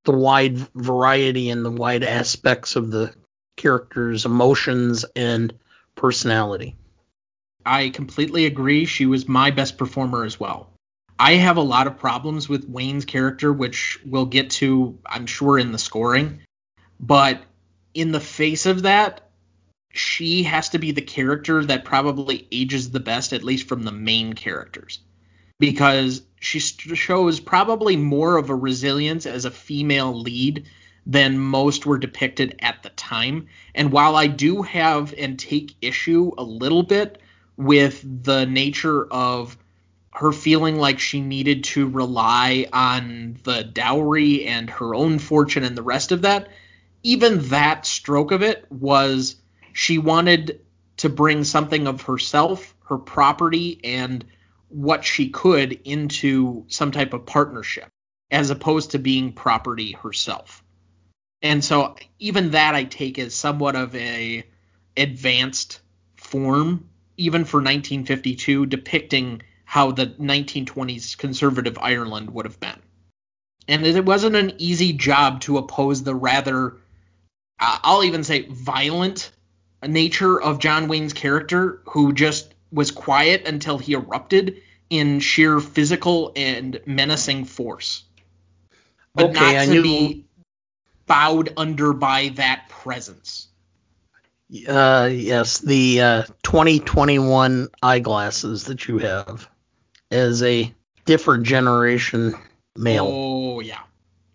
the 0.04 0.12
wide 0.12 0.56
variety 0.74 1.50
and 1.50 1.64
the 1.64 1.70
wide 1.70 2.02
aspects 2.02 2.76
of 2.76 2.90
the 2.90 3.14
character's 3.56 4.24
emotions 4.24 5.04
and 5.14 5.52
personality. 5.94 6.76
I 7.66 7.90
completely 7.90 8.46
agree. 8.46 8.86
She 8.86 9.04
was 9.04 9.28
my 9.28 9.50
best 9.50 9.76
performer 9.76 10.24
as 10.24 10.40
well. 10.40 10.70
I 11.18 11.34
have 11.34 11.56
a 11.56 11.62
lot 11.62 11.88
of 11.88 11.98
problems 11.98 12.48
with 12.48 12.68
Wayne's 12.68 13.04
character, 13.04 13.52
which 13.52 14.00
we'll 14.06 14.26
get 14.26 14.50
to, 14.50 14.98
I'm 15.04 15.26
sure, 15.26 15.58
in 15.58 15.72
the 15.72 15.78
scoring. 15.78 16.40
But 17.00 17.42
in 17.94 18.12
the 18.12 18.20
face 18.20 18.66
of 18.66 18.82
that, 18.82 19.30
she 19.92 20.42
has 20.44 20.68
to 20.70 20.78
be 20.78 20.92
the 20.92 21.02
character 21.02 21.64
that 21.64 21.84
probably 21.84 22.46
ages 22.52 22.90
the 22.90 23.00
best, 23.00 23.32
at 23.32 23.44
least 23.44 23.66
from 23.68 23.82
the 23.82 23.92
main 23.92 24.34
characters, 24.34 25.00
because 25.58 26.22
she 26.40 26.58
shows 26.60 27.40
probably 27.40 27.96
more 27.96 28.36
of 28.36 28.50
a 28.50 28.54
resilience 28.54 29.26
as 29.26 29.44
a 29.44 29.50
female 29.50 30.12
lead 30.20 30.66
than 31.06 31.38
most 31.38 31.86
were 31.86 31.98
depicted 31.98 32.56
at 32.60 32.82
the 32.82 32.90
time. 32.90 33.46
And 33.74 33.90
while 33.90 34.14
I 34.14 34.26
do 34.26 34.62
have 34.62 35.14
and 35.16 35.38
take 35.38 35.74
issue 35.80 36.32
a 36.36 36.42
little 36.42 36.82
bit 36.82 37.20
with 37.56 38.04
the 38.24 38.44
nature 38.44 39.06
of 39.10 39.56
her 40.12 40.32
feeling 40.32 40.76
like 40.76 40.98
she 40.98 41.20
needed 41.20 41.64
to 41.64 41.88
rely 41.88 42.66
on 42.72 43.38
the 43.44 43.64
dowry 43.64 44.44
and 44.46 44.68
her 44.68 44.94
own 44.94 45.18
fortune 45.18 45.64
and 45.64 45.76
the 45.76 45.82
rest 45.82 46.12
of 46.12 46.22
that, 46.22 46.48
even 47.02 47.48
that 47.48 47.86
stroke 47.86 48.32
of 48.32 48.42
it 48.42 48.66
was 48.70 49.36
she 49.72 49.98
wanted 49.98 50.60
to 50.98 51.08
bring 51.08 51.44
something 51.44 51.86
of 51.86 52.02
herself, 52.02 52.74
her 52.86 52.98
property, 52.98 53.80
and 53.84 54.24
what 54.68 55.04
she 55.04 55.30
could 55.30 55.72
into 55.84 56.64
some 56.68 56.90
type 56.90 57.14
of 57.14 57.26
partnership, 57.26 57.88
as 58.30 58.50
opposed 58.50 58.90
to 58.90 58.98
being 58.98 59.32
property 59.32 59.92
herself. 59.92 60.62
And 61.40 61.64
so 61.64 61.94
even 62.18 62.50
that 62.50 62.74
I 62.74 62.84
take 62.84 63.18
as 63.18 63.34
somewhat 63.34 63.76
of 63.76 63.94
a 63.94 64.44
advanced 64.96 65.80
form, 66.16 66.88
even 67.16 67.44
for 67.44 67.58
1952, 67.58 68.66
depicting 68.66 69.42
how 69.64 69.92
the 69.92 70.06
1920s 70.06 71.16
conservative 71.16 71.78
Ireland 71.80 72.30
would 72.30 72.46
have 72.46 72.58
been. 72.58 72.80
And 73.68 73.86
it 73.86 74.04
wasn't 74.04 74.34
an 74.34 74.54
easy 74.58 74.94
job 74.94 75.42
to 75.42 75.58
oppose 75.58 76.02
the 76.02 76.14
rather, 76.14 76.78
I'll 77.60 78.04
even 78.04 78.24
say, 78.24 78.42
violent 78.42 79.30
nature 79.86 80.40
of 80.40 80.58
John 80.58 80.88
Wayne's 80.88 81.12
character, 81.12 81.80
who 81.86 82.12
just 82.12 82.54
was 82.70 82.90
quiet 82.90 83.46
until 83.46 83.78
he 83.78 83.94
erupted 83.94 84.62
in 84.90 85.20
sheer 85.20 85.60
physical 85.60 86.32
and 86.36 86.80
menacing 86.86 87.44
force. 87.44 88.04
But 89.14 89.30
okay, 89.30 89.54
not 89.54 89.64
to 89.64 89.70
knew... 89.70 89.82
be 89.82 90.24
bowed 91.06 91.52
under 91.56 91.92
by 91.92 92.28
that 92.36 92.68
presence. 92.68 93.48
Uh, 94.66 95.10
yes, 95.12 95.58
the 95.58 96.00
uh, 96.00 96.22
2021 96.42 97.68
eyeglasses 97.82 98.64
that 98.64 98.88
you 98.88 98.98
have 98.98 99.48
as 100.10 100.42
a 100.42 100.72
different 101.04 101.44
generation 101.44 102.34
male. 102.74 103.08
Oh, 103.10 103.60
yeah. 103.60 103.80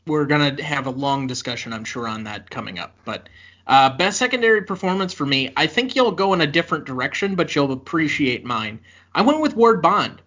We're 0.06 0.26
to 0.56 0.64
have 0.64 0.88
a 0.88 0.92
long 0.92 1.28
discussion, 1.28 1.74
I'm 1.74 1.86
sure, 1.86 2.08
on 2.08 2.26
that 2.26 2.50
coming 2.50 2.80
up. 2.80 2.96
But 3.06 3.30
uh, 3.66 3.96
best 3.96 4.20
secondary 4.20 4.64
performance 4.64 5.14
for 5.14 5.26
me, 5.26 5.52
I 5.56 5.68
think 5.68 5.96
you'll 5.96 6.12
go 6.12 6.34
in 6.34 6.42
a 6.42 6.48
different 6.48 6.86
direction, 6.86 7.36
but 7.36 7.56
you'll 7.56 7.72
appreciate 7.72 8.44
mine. 8.44 8.80
I 9.16 9.22
went 9.22 9.40
with 9.40 9.56
Ward 9.56 9.82
Bond. 9.82 10.22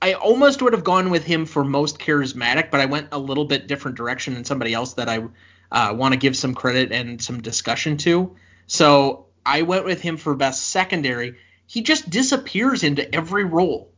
I 0.00 0.14
almost 0.14 0.62
would 0.62 0.72
have 0.72 0.84
gone 0.84 1.10
with 1.10 1.24
him 1.24 1.46
for 1.46 1.64
most 1.64 1.98
charismatic, 1.98 2.70
but 2.70 2.80
I 2.80 2.86
went 2.86 3.08
a 3.12 3.18
little 3.18 3.44
bit 3.44 3.68
different 3.68 3.96
direction 3.96 4.34
than 4.34 4.44
somebody 4.44 4.74
else 4.74 4.94
that 4.94 5.08
I 5.08 5.24
uh, 5.70 5.94
want 5.94 6.12
to 6.12 6.18
give 6.18 6.36
some 6.36 6.54
credit 6.54 6.92
and 6.92 7.22
some 7.22 7.40
discussion 7.40 7.96
to. 7.98 8.36
So 8.66 9.26
I 9.46 9.62
went 9.62 9.84
with 9.84 10.00
him 10.00 10.16
for 10.16 10.34
best 10.34 10.70
secondary. 10.70 11.36
He 11.66 11.82
just 11.82 12.10
disappears 12.10 12.82
into 12.82 13.12
every 13.14 13.44
role. 13.44 13.91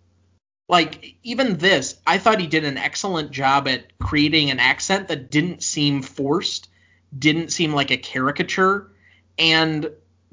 Like 0.68 1.16
even 1.22 1.58
this, 1.58 1.96
I 2.06 2.18
thought 2.18 2.40
he 2.40 2.46
did 2.46 2.64
an 2.64 2.78
excellent 2.78 3.30
job 3.30 3.68
at 3.68 3.98
creating 3.98 4.50
an 4.50 4.60
accent 4.60 5.08
that 5.08 5.30
didn't 5.30 5.62
seem 5.62 6.02
forced 6.02 6.68
didn't 7.16 7.52
seem 7.52 7.72
like 7.72 7.90
a 7.90 7.96
caricature 7.96 8.90
and 9.38 9.90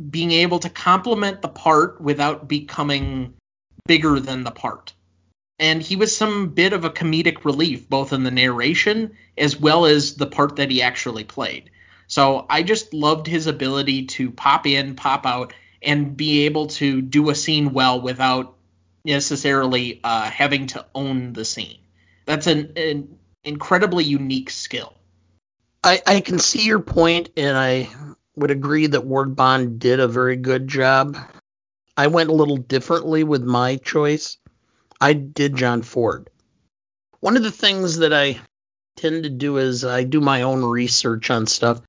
being 0.09 0.31
able 0.31 0.59
to 0.59 0.69
complement 0.69 1.41
the 1.41 1.47
part 1.47 2.01
without 2.01 2.47
becoming 2.47 3.33
bigger 3.85 4.19
than 4.19 4.43
the 4.43 4.51
part. 4.51 4.93
And 5.59 5.81
he 5.81 5.95
was 5.95 6.15
some 6.15 6.49
bit 6.49 6.73
of 6.73 6.85
a 6.85 6.89
comedic 6.89 7.45
relief, 7.45 7.87
both 7.87 8.13
in 8.13 8.23
the 8.23 8.31
narration 8.31 9.15
as 9.37 9.59
well 9.59 9.85
as 9.85 10.15
the 10.15 10.25
part 10.25 10.55
that 10.55 10.71
he 10.71 10.81
actually 10.81 11.23
played. 11.23 11.69
So 12.07 12.45
I 12.49 12.63
just 12.63 12.93
loved 12.93 13.27
his 13.27 13.47
ability 13.47 14.07
to 14.07 14.31
pop 14.31 14.65
in, 14.65 14.95
pop 14.95 15.25
out, 15.25 15.53
and 15.83 16.17
be 16.17 16.45
able 16.45 16.67
to 16.67 17.01
do 17.01 17.29
a 17.29 17.35
scene 17.35 17.73
well 17.73 18.01
without 18.01 18.55
necessarily 19.03 19.99
uh, 20.03 20.29
having 20.29 20.67
to 20.67 20.85
own 20.93 21.33
the 21.33 21.45
scene. 21.45 21.79
That's 22.25 22.47
an, 22.47 22.73
an 22.75 23.17
incredibly 23.43 24.03
unique 24.03 24.49
skill. 24.49 24.93
I, 25.83 26.01
I 26.05 26.21
can 26.21 26.39
see 26.39 26.65
your 26.65 26.79
point, 26.79 27.29
and 27.35 27.57
I 27.57 27.89
would 28.35 28.51
agree 28.51 28.87
that 28.87 29.05
Ward 29.05 29.35
Bond 29.35 29.79
did 29.79 29.99
a 29.99 30.07
very 30.07 30.35
good 30.35 30.67
job. 30.67 31.17
I 31.97 32.07
went 32.07 32.29
a 32.29 32.33
little 32.33 32.57
differently 32.57 33.23
with 33.23 33.43
my 33.43 33.77
choice. 33.77 34.37
I 34.99 35.13
did 35.13 35.55
John 35.55 35.81
Ford. 35.81 36.29
One 37.19 37.37
of 37.37 37.43
the 37.43 37.51
things 37.51 37.97
that 37.97 38.13
I 38.13 38.39
tend 38.95 39.23
to 39.23 39.29
do 39.29 39.57
is 39.57 39.83
I 39.83 40.03
do 40.03 40.21
my 40.21 40.43
own 40.43 40.63
research 40.63 41.29
on 41.31 41.47
stuff, 41.47 41.81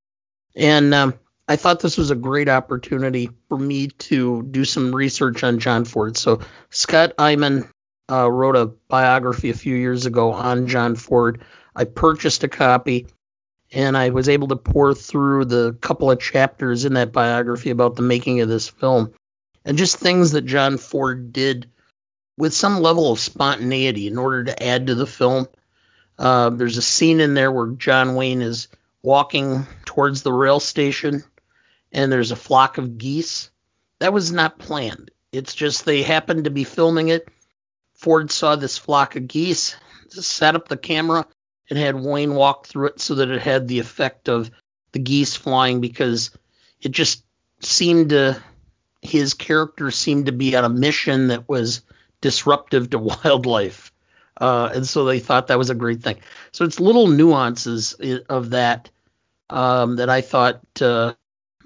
and 0.56 0.92
um, 0.94 1.14
I 1.48 1.56
thought 1.56 1.80
this 1.80 1.98
was 1.98 2.10
a 2.10 2.16
great 2.16 2.48
opportunity 2.48 3.30
for 3.48 3.58
me 3.58 3.88
to 3.88 4.42
do 4.42 4.64
some 4.64 4.94
research 4.94 5.42
on 5.42 5.58
John 5.58 5.84
Ford. 5.84 6.16
So 6.16 6.40
Scott 6.70 7.14
Eyman 7.18 7.68
uh, 8.10 8.30
wrote 8.30 8.56
a 8.56 8.66
biography 8.66 9.50
a 9.50 9.54
few 9.54 9.74
years 9.74 10.06
ago 10.06 10.32
on 10.32 10.68
John 10.68 10.94
Ford. 10.94 11.42
I 11.74 11.84
purchased 11.84 12.44
a 12.44 12.48
copy 12.48 13.06
and 13.72 13.96
I 13.96 14.10
was 14.10 14.28
able 14.28 14.48
to 14.48 14.56
pour 14.56 14.94
through 14.94 15.46
the 15.46 15.76
couple 15.80 16.10
of 16.10 16.20
chapters 16.20 16.84
in 16.84 16.94
that 16.94 17.12
biography 17.12 17.70
about 17.70 17.96
the 17.96 18.02
making 18.02 18.40
of 18.40 18.48
this 18.48 18.68
film 18.68 19.12
and 19.64 19.78
just 19.78 19.96
things 19.96 20.32
that 20.32 20.46
John 20.46 20.78
Ford 20.78 21.32
did 21.32 21.70
with 22.36 22.54
some 22.54 22.80
level 22.80 23.12
of 23.12 23.18
spontaneity 23.18 24.06
in 24.06 24.18
order 24.18 24.44
to 24.44 24.62
add 24.62 24.86
to 24.86 24.94
the 24.94 25.06
film. 25.06 25.48
Uh, 26.18 26.50
there's 26.50 26.76
a 26.76 26.82
scene 26.82 27.20
in 27.20 27.34
there 27.34 27.50
where 27.50 27.68
John 27.68 28.14
Wayne 28.14 28.42
is 28.42 28.68
walking 29.02 29.66
towards 29.84 30.22
the 30.22 30.32
rail 30.32 30.60
station 30.60 31.24
and 31.92 32.10
there's 32.10 32.32
a 32.32 32.36
flock 32.36 32.78
of 32.78 32.98
geese. 32.98 33.50
That 33.98 34.12
was 34.12 34.32
not 34.32 34.58
planned. 34.58 35.10
It's 35.30 35.54
just 35.54 35.84
they 35.84 36.02
happened 36.02 36.44
to 36.44 36.50
be 36.50 36.64
filming 36.64 37.08
it. 37.08 37.28
Ford 37.94 38.30
saw 38.30 38.56
this 38.56 38.78
flock 38.78 39.16
of 39.16 39.28
geese, 39.28 39.76
set 40.08 40.56
up 40.56 40.68
the 40.68 40.76
camera, 40.76 41.26
and 41.70 41.78
had 41.78 41.94
Wayne 41.94 42.34
walk 42.34 42.66
through 42.66 42.88
it 42.88 43.00
so 43.00 43.14
that 43.16 43.30
it 43.30 43.40
had 43.40 43.68
the 43.68 43.78
effect 43.78 44.28
of 44.28 44.50
the 44.92 44.98
geese 44.98 45.36
flying 45.36 45.80
because 45.80 46.30
it 46.80 46.90
just 46.90 47.24
seemed 47.60 48.10
to 48.10 48.42
his 49.00 49.34
character 49.34 49.90
seemed 49.90 50.26
to 50.26 50.32
be 50.32 50.54
on 50.56 50.64
a 50.64 50.68
mission 50.68 51.28
that 51.28 51.48
was 51.48 51.82
disruptive 52.20 52.90
to 52.90 52.98
wildlife. 53.24 53.92
Uh, 54.40 54.70
and 54.74 54.86
so 54.86 55.04
they 55.04 55.20
thought 55.20 55.48
that 55.48 55.58
was 55.58 55.70
a 55.70 55.74
great 55.74 56.02
thing. 56.02 56.18
So 56.52 56.64
it's 56.64 56.80
little 56.80 57.06
nuances 57.06 57.94
of 58.28 58.50
that 58.50 58.90
um, 59.50 59.96
that 59.96 60.08
I 60.08 60.22
thought 60.22 60.60
uh, 60.80 61.12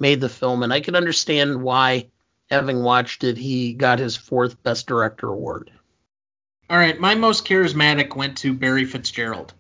made 0.00 0.20
the 0.20 0.28
film, 0.28 0.62
and 0.62 0.72
I 0.72 0.80
can 0.80 0.96
understand 0.96 1.62
why, 1.62 2.06
having 2.50 2.82
watched 2.82 3.24
it, 3.24 3.36
he 3.36 3.72
got 3.72 3.98
his 3.98 4.16
fourth 4.16 4.62
Best 4.62 4.86
Director 4.86 5.28
award. 5.28 5.70
All 6.68 6.78
right, 6.78 6.98
my 6.98 7.14
most 7.14 7.46
charismatic 7.46 8.16
went 8.16 8.38
to 8.38 8.52
Barry 8.52 8.84
Fitzgerald. 8.84 9.54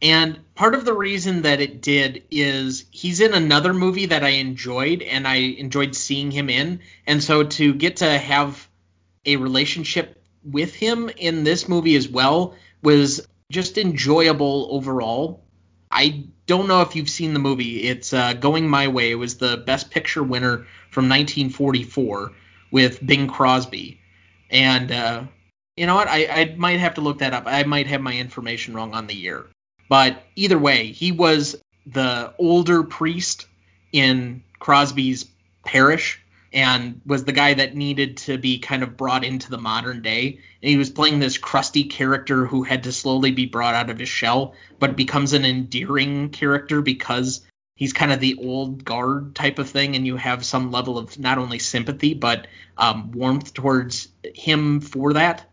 And 0.00 0.38
part 0.54 0.74
of 0.74 0.84
the 0.84 0.94
reason 0.94 1.42
that 1.42 1.60
it 1.60 1.82
did 1.82 2.22
is 2.30 2.84
he's 2.90 3.20
in 3.20 3.34
another 3.34 3.74
movie 3.74 4.06
that 4.06 4.22
I 4.22 4.30
enjoyed 4.30 5.02
and 5.02 5.26
I 5.26 5.34
enjoyed 5.34 5.96
seeing 5.96 6.30
him 6.30 6.48
in. 6.48 6.80
And 7.06 7.22
so 7.22 7.42
to 7.42 7.74
get 7.74 7.96
to 7.96 8.18
have 8.18 8.68
a 9.26 9.36
relationship 9.36 10.22
with 10.44 10.74
him 10.74 11.10
in 11.16 11.42
this 11.42 11.68
movie 11.68 11.96
as 11.96 12.08
well 12.08 12.54
was 12.80 13.26
just 13.50 13.76
enjoyable 13.76 14.68
overall. 14.70 15.42
I 15.90 16.26
don't 16.48 16.66
know 16.66 16.80
if 16.80 16.96
you've 16.96 17.10
seen 17.10 17.34
the 17.34 17.38
movie. 17.38 17.84
It's 17.84 18.12
uh, 18.12 18.32
Going 18.32 18.68
My 18.68 18.88
Way. 18.88 19.12
It 19.12 19.16
was 19.16 19.36
the 19.36 19.58
Best 19.58 19.90
Picture 19.90 20.22
winner 20.22 20.66
from 20.90 21.04
1944 21.04 22.32
with 22.72 23.06
Bing 23.06 23.28
Crosby. 23.28 24.00
And 24.50 24.90
uh, 24.90 25.24
you 25.76 25.86
know 25.86 25.94
what? 25.94 26.08
I, 26.08 26.26
I 26.26 26.54
might 26.56 26.80
have 26.80 26.94
to 26.94 27.02
look 27.02 27.18
that 27.18 27.34
up. 27.34 27.44
I 27.46 27.62
might 27.64 27.86
have 27.86 28.00
my 28.00 28.14
information 28.14 28.74
wrong 28.74 28.94
on 28.94 29.06
the 29.06 29.14
year. 29.14 29.46
But 29.90 30.24
either 30.36 30.58
way, 30.58 30.90
he 30.90 31.12
was 31.12 31.54
the 31.86 32.32
older 32.38 32.82
priest 32.82 33.46
in 33.92 34.42
Crosby's 34.58 35.26
parish. 35.64 36.20
And 36.52 37.00
was 37.04 37.24
the 37.24 37.32
guy 37.32 37.54
that 37.54 37.74
needed 37.74 38.16
to 38.18 38.38
be 38.38 38.58
kind 38.58 38.82
of 38.82 38.96
brought 38.96 39.24
into 39.24 39.50
the 39.50 39.58
modern 39.58 40.02
day. 40.02 40.40
And 40.62 40.70
he 40.70 40.76
was 40.76 40.90
playing 40.90 41.18
this 41.18 41.38
crusty 41.38 41.84
character 41.84 42.46
who 42.46 42.62
had 42.62 42.84
to 42.84 42.92
slowly 42.92 43.32
be 43.32 43.46
brought 43.46 43.74
out 43.74 43.90
of 43.90 43.98
his 43.98 44.08
shell, 44.08 44.54
but 44.78 44.96
becomes 44.96 45.32
an 45.32 45.44
endearing 45.44 46.30
character 46.30 46.80
because 46.80 47.46
he's 47.76 47.92
kind 47.92 48.12
of 48.12 48.20
the 48.20 48.36
old 48.42 48.84
guard 48.84 49.34
type 49.34 49.58
of 49.58 49.68
thing, 49.68 49.94
and 49.94 50.06
you 50.06 50.16
have 50.16 50.44
some 50.44 50.70
level 50.70 50.98
of 50.98 51.18
not 51.18 51.38
only 51.38 51.58
sympathy 51.58 52.14
but 52.14 52.46
um, 52.76 53.12
warmth 53.12 53.54
towards 53.54 54.08
him 54.34 54.80
for 54.80 55.14
that. 55.14 55.48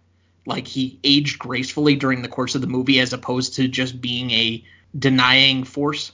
Like 0.47 0.67
he 0.67 0.99
aged 1.03 1.39
gracefully 1.39 1.95
during 1.95 2.21
the 2.21 2.27
course 2.27 2.55
of 2.55 2.61
the 2.61 2.67
movie, 2.67 2.99
as 2.99 3.13
opposed 3.13 3.55
to 3.55 3.67
just 3.67 3.99
being 3.99 4.31
a 4.31 4.63
denying 4.97 5.63
force. 5.63 6.11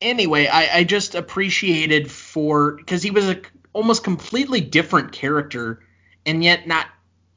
Anyway, 0.00 0.46
I, 0.46 0.78
I 0.78 0.84
just 0.84 1.14
appreciated 1.14 2.10
for 2.10 2.72
because 2.72 3.02
he 3.02 3.10
was 3.10 3.28
a 3.28 3.40
almost 3.78 4.02
completely 4.02 4.60
different 4.60 5.12
character, 5.12 5.78
and 6.26 6.42
yet 6.42 6.66
not 6.66 6.86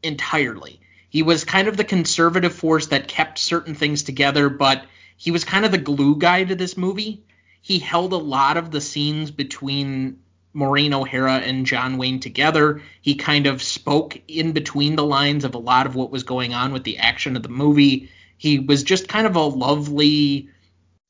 entirely. 0.01 0.81
He 1.07 1.21
was 1.21 1.43
kind 1.43 1.67
of 1.67 1.77
the 1.77 1.83
conservative 1.83 2.51
force 2.51 2.87
that 2.87 3.07
kept 3.07 3.37
certain 3.37 3.75
things 3.75 4.01
together, 4.01 4.49
but 4.49 4.83
he 5.17 5.29
was 5.29 5.43
kind 5.43 5.65
of 5.65 5.71
the 5.71 5.77
glue 5.77 6.17
guy 6.17 6.43
to 6.43 6.55
this 6.55 6.75
movie. 6.75 7.23
He 7.61 7.77
held 7.77 8.11
a 8.11 8.17
lot 8.17 8.57
of 8.57 8.71
the 8.71 8.81
scenes 8.81 9.29
between 9.29 10.17
Maureen 10.51 10.95
O'Hara 10.95 11.35
and 11.35 11.67
John 11.67 11.99
Wayne 11.99 12.19
together. 12.19 12.81
He 13.03 13.13
kind 13.13 13.45
of 13.45 13.61
spoke 13.61 14.19
in 14.27 14.53
between 14.53 14.95
the 14.95 15.05
lines 15.05 15.45
of 15.45 15.53
a 15.53 15.59
lot 15.59 15.85
of 15.85 15.93
what 15.93 16.09
was 16.09 16.23
going 16.23 16.55
on 16.55 16.73
with 16.73 16.83
the 16.83 16.97
action 16.97 17.35
of 17.35 17.43
the 17.43 17.49
movie. 17.49 18.09
He 18.35 18.57
was 18.57 18.81
just 18.81 19.07
kind 19.07 19.27
of 19.27 19.35
a 19.35 19.41
lovely 19.41 20.49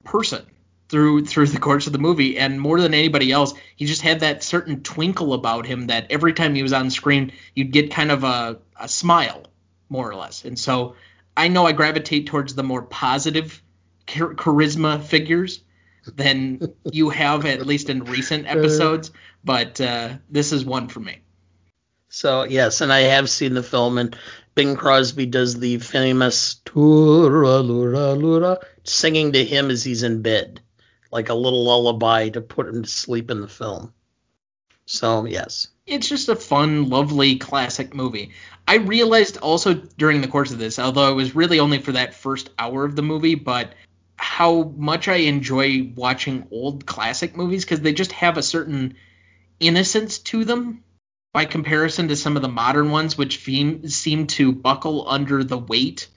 person 0.03 0.45
through 0.91 1.25
through 1.25 1.48
the 1.48 1.60
course 1.60 1.88
of 1.88 1.93
the 1.93 2.00
movie. 2.00 2.38
And 2.38 2.62
more 2.62 2.79
than 2.79 2.93
anybody 2.93 3.31
else 3.31 3.53
he 3.75 3.86
just 3.86 4.01
had 4.01 4.19
that 4.19 4.43
certain 4.43 4.83
twinkle 4.83 5.33
about 5.33 5.65
him 5.65 5.88
that 5.88 6.07
every 6.12 6.33
time 6.33 6.53
he 6.53 6.63
was 6.63 6.74
on 6.74 6.89
screen 6.91 7.31
you'd 7.55 7.71
get 7.71 7.91
kind 7.91 8.12
of 8.12 8.24
a, 8.24 8.60
a 8.79 8.88
smile 8.88 9.48
more 9.89 10.10
or 10.10 10.15
less. 10.15 10.45
And 10.45 10.60
so 10.60 10.95
i 11.36 11.48
know 11.48 11.65
i 11.65 11.71
gravitate 11.71 12.27
towards 12.27 12.53
the 12.53 12.63
more 12.63 12.81
positive 12.81 13.63
char- 14.05 14.36
charisma 14.36 15.01
figures 15.01 15.63
than 16.05 16.60
you 16.91 17.10
have 17.10 17.45
at 17.45 17.65
least 17.65 17.89
in 17.89 18.03
recent 18.03 18.45
episodes 18.48 19.12
but 19.43 19.81
uh, 19.81 20.10
this 20.29 20.51
is 20.51 20.65
one 20.65 20.88
for 20.88 21.00
me. 21.00 21.19
So 22.10 22.43
yes, 22.43 22.81
and 22.81 22.91
I 22.91 23.01
have 23.01 23.29
seen 23.29 23.53
the 23.53 23.63
film, 23.63 23.98
and 23.98 24.15
Bing 24.53 24.75
Crosby 24.75 25.25
does 25.25 25.57
the 25.57 25.79
famous 25.79 26.55
"Tura 26.65 27.60
lura 27.60 28.13
lura," 28.13 28.60
singing 28.83 29.31
to 29.31 29.45
him 29.45 29.69
as 29.69 29.83
he's 29.83 30.03
in 30.03 30.21
bed, 30.21 30.62
like 31.12 31.30
a 31.30 31.34
little 31.34 31.63
lullaby 31.63 32.30
to 32.30 32.41
put 32.41 32.68
him 32.68 32.84
to 32.84 32.89
sleep 32.89 33.30
in 33.30 33.41
the 33.41 33.48
film. 33.48 33.94
So 34.86 35.25
yes, 35.25 35.68
it's 35.86 36.10
just 36.10 36.30
a 36.30 36.36
fun, 36.36 36.89
lovely, 36.89 37.38
classic 37.38 37.94
movie. 37.94 38.32
I 38.68 38.75
realized 38.75 39.38
also 39.38 39.74
during 39.74 40.22
the 40.22 40.27
course 40.27 40.51
of 40.51 40.60
this, 40.60 40.80
although 40.80 41.12
it 41.12 41.15
was 41.15 41.36
really 41.36 41.60
only 41.60 41.80
for 41.80 41.94
that 41.94 42.13
first 42.13 42.50
hour 42.58 42.86
of 42.86 42.96
the 42.96 43.01
movie, 43.01 43.36
but 43.36 43.74
how 44.15 44.63
much 44.75 45.08
I 45.08 45.15
enjoy 45.15 45.91
watching 45.96 46.48
old 46.51 46.86
classic 46.86 47.36
movies 47.36 47.65
because 47.65 47.82
they 47.82 47.94
just 47.94 48.12
have 48.13 48.38
a 48.38 48.44
certain 48.44 48.96
innocence 49.60 50.20
to 50.20 50.46
them 50.46 50.84
by 51.34 51.46
comparison 51.46 52.10
to 52.10 52.15
some 52.15 52.36
of 52.36 52.41
the 52.41 52.50
modern 52.50 52.91
ones, 52.91 53.18
which 53.18 53.44
seem, 53.44 54.27
to 54.27 54.51
buckle 54.51 55.10
under 55.10 55.44
the 55.44 55.58
weight 55.58 56.08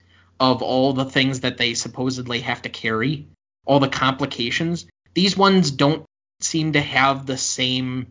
of 0.40 0.62
all 0.62 0.92
the 0.92 1.04
things 1.04 1.40
that 1.40 1.56
they 1.56 1.74
supposedly 1.74 2.40
have 2.40 2.62
to 2.62 2.68
carry, 2.68 3.28
all 3.64 3.80
the 3.80 3.88
complications. 3.88 4.86
These 5.14 5.36
ones 5.36 5.70
don't 5.70 6.04
seem 6.40 6.72
to 6.72 6.80
have 6.80 7.26
the 7.26 7.36
same 7.36 8.08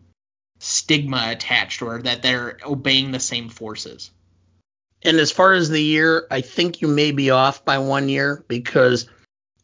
stigma 0.58 1.28
attached 1.30 1.82
or 1.82 2.00
that 2.02 2.22
they're 2.22 2.58
obeying 2.64 3.12
the 3.12 3.20
same 3.20 3.48
forces. 3.48 4.10
and 5.04 5.18
as 5.18 5.30
far 5.30 5.52
as 5.52 5.68
the 5.68 5.82
year, 5.82 6.26
I 6.30 6.40
think 6.40 6.80
you 6.80 6.88
may 6.88 7.12
be 7.12 7.30
off 7.30 7.64
by 7.64 7.78
one 7.78 8.08
year 8.08 8.42
because 8.48 9.06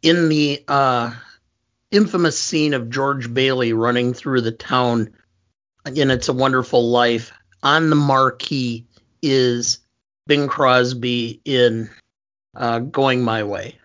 in 0.02 0.28
the 0.28 0.62
uh, 0.68 1.12
infamous 1.90 2.38
scene 2.38 2.75
of 2.75 2.90
George 2.90 3.32
Bailey 3.32 3.73
running 3.73 4.12
through 4.12 4.42
the 4.42 4.52
town 4.52 5.14
in 5.87 6.11
It's 6.11 6.29
a 6.29 6.35
Wonderful 6.35 6.90
Life, 6.90 7.33
on 7.62 7.88
the 7.88 7.96
marquee 7.96 8.87
is 9.22 9.79
Bing 10.26 10.46
Crosby 10.46 11.40
in 11.44 11.90
uh, 12.55 12.81
Going 12.81 13.22
My 13.22 13.44
Way. 13.44 13.80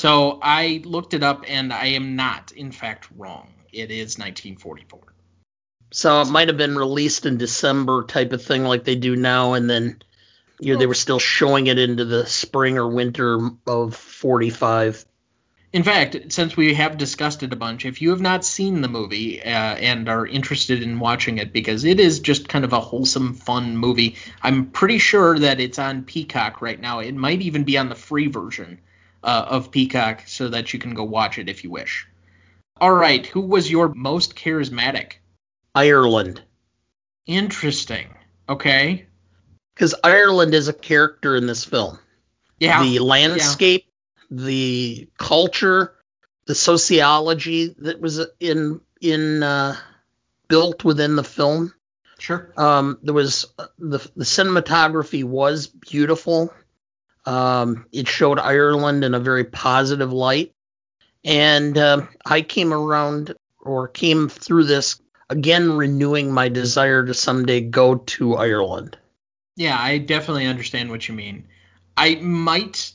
So 0.00 0.38
I 0.40 0.80
looked 0.86 1.12
it 1.12 1.22
up 1.22 1.44
and 1.46 1.74
I 1.74 1.88
am 1.88 2.16
not, 2.16 2.52
in 2.52 2.72
fact, 2.72 3.08
wrong. 3.18 3.48
It 3.70 3.90
is 3.90 4.16
1944. 4.16 4.98
So 5.92 6.22
it 6.22 6.30
might 6.30 6.48
have 6.48 6.56
been 6.56 6.74
released 6.74 7.26
in 7.26 7.36
December 7.36 8.04
type 8.04 8.32
of 8.32 8.42
thing 8.42 8.64
like 8.64 8.84
they 8.84 8.94
do 8.94 9.14
now, 9.14 9.52
and 9.52 9.68
then 9.68 10.00
you 10.58 10.72
know, 10.72 10.78
they 10.78 10.86
were 10.86 10.94
still 10.94 11.18
showing 11.18 11.66
it 11.66 11.78
into 11.78 12.06
the 12.06 12.24
spring 12.24 12.78
or 12.78 12.88
winter 12.88 13.50
of 13.66 13.94
45. 13.94 15.04
In 15.74 15.82
fact, 15.82 16.32
since 16.32 16.56
we 16.56 16.72
have 16.72 16.96
discussed 16.96 17.42
it 17.42 17.52
a 17.52 17.56
bunch, 17.56 17.84
if 17.84 18.00
you 18.00 18.08
have 18.08 18.22
not 18.22 18.42
seen 18.42 18.80
the 18.80 18.88
movie 18.88 19.42
uh, 19.42 19.50
and 19.50 20.08
are 20.08 20.26
interested 20.26 20.82
in 20.82 20.98
watching 20.98 21.36
it, 21.36 21.52
because 21.52 21.84
it 21.84 22.00
is 22.00 22.20
just 22.20 22.48
kind 22.48 22.64
of 22.64 22.72
a 22.72 22.80
wholesome, 22.80 23.34
fun 23.34 23.76
movie, 23.76 24.16
I'm 24.42 24.70
pretty 24.70 24.96
sure 24.96 25.38
that 25.40 25.60
it's 25.60 25.78
on 25.78 26.04
Peacock 26.04 26.62
right 26.62 26.80
now. 26.80 27.00
It 27.00 27.14
might 27.14 27.42
even 27.42 27.64
be 27.64 27.76
on 27.76 27.90
the 27.90 27.94
free 27.94 28.28
version 28.28 28.80
uh, 29.22 29.46
of 29.48 29.70
Peacock 29.70 30.22
so 30.26 30.48
that 30.48 30.72
you 30.72 30.78
can 30.78 30.94
go 30.94 31.04
watch 31.04 31.38
it 31.38 31.48
if 31.48 31.64
you 31.64 31.70
wish. 31.70 32.06
All 32.80 32.92
right, 32.92 33.26
who 33.26 33.42
was 33.42 33.70
your 33.70 33.92
most 33.94 34.36
charismatic? 34.36 35.14
Ireland. 35.74 36.42
Interesting. 37.26 38.08
Okay. 38.48 39.06
Because 39.74 39.94
Ireland 40.02 40.54
is 40.54 40.68
a 40.68 40.72
character 40.72 41.36
in 41.36 41.46
this 41.46 41.64
film. 41.64 41.98
Yeah. 42.58 42.82
The 42.82 42.98
landscape, 42.98 43.86
the 44.30 45.08
culture, 45.18 45.94
the 46.46 46.54
sociology 46.54 47.74
that 47.78 48.00
was 48.00 48.20
in 48.40 48.80
in 49.00 49.42
uh, 49.42 49.76
built 50.48 50.84
within 50.84 51.16
the 51.16 51.24
film. 51.24 51.72
Sure. 52.18 52.52
Um, 52.56 52.98
there 53.02 53.14
was 53.14 53.46
the 53.78 53.98
the 54.16 54.24
cinematography 54.24 55.24
was 55.24 55.68
beautiful. 55.68 56.52
Um, 57.26 57.86
it 57.92 58.08
showed 58.08 58.38
Ireland 58.38 59.04
in 59.04 59.14
a 59.14 59.20
very 59.20 59.44
positive 59.44 60.12
light, 60.12 60.52
and 61.24 61.76
um 61.76 62.08
I 62.24 62.42
came 62.42 62.72
around 62.72 63.34
or 63.58 63.88
came 63.88 64.28
through 64.28 64.64
this 64.64 65.00
again, 65.30 65.72
renewing 65.72 66.32
my 66.32 66.48
desire 66.48 67.04
to 67.04 67.14
someday 67.14 67.60
go 67.62 67.96
to 67.96 68.34
Ireland. 68.34 68.98
Yeah, 69.56 69.76
I 69.78 69.98
definitely 69.98 70.46
understand 70.46 70.90
what 70.90 71.08
you 71.08 71.14
mean. 71.14 71.46
I 71.96 72.16
might 72.16 72.92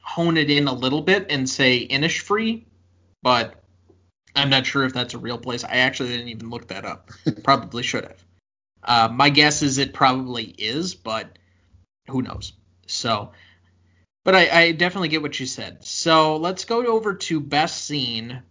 hone 0.00 0.36
it 0.36 0.50
in 0.50 0.68
a 0.68 0.72
little 0.72 1.02
bit 1.02 1.26
and 1.30 1.48
say 1.48 1.86
Innisfree, 1.86 2.64
but 3.22 3.54
I'm 4.34 4.50
not 4.50 4.66
sure 4.66 4.84
if 4.84 4.92
that's 4.92 5.14
a 5.14 5.18
real 5.18 5.38
place. 5.38 5.64
I 5.64 5.78
actually 5.78 6.10
didn't 6.10 6.28
even 6.28 6.50
look 6.50 6.68
that 6.68 6.84
up. 6.84 7.10
probably 7.42 7.82
should 7.82 8.04
have. 8.04 8.24
Uh, 8.82 9.08
my 9.12 9.30
guess 9.30 9.62
is 9.62 9.78
it 9.78 9.92
probably 9.92 10.44
is, 10.44 10.94
but 10.94 11.38
who 12.08 12.22
knows? 12.22 12.52
So, 12.86 13.32
but 14.26 14.34
I, 14.34 14.48
I 14.50 14.72
definitely 14.72 15.06
get 15.08 15.22
what 15.22 15.38
you 15.38 15.46
said. 15.46 15.84
So 15.84 16.36
let's 16.38 16.64
go 16.64 16.84
over 16.84 17.14
to 17.14 17.38
best 17.38 17.84
scene. 17.84 18.42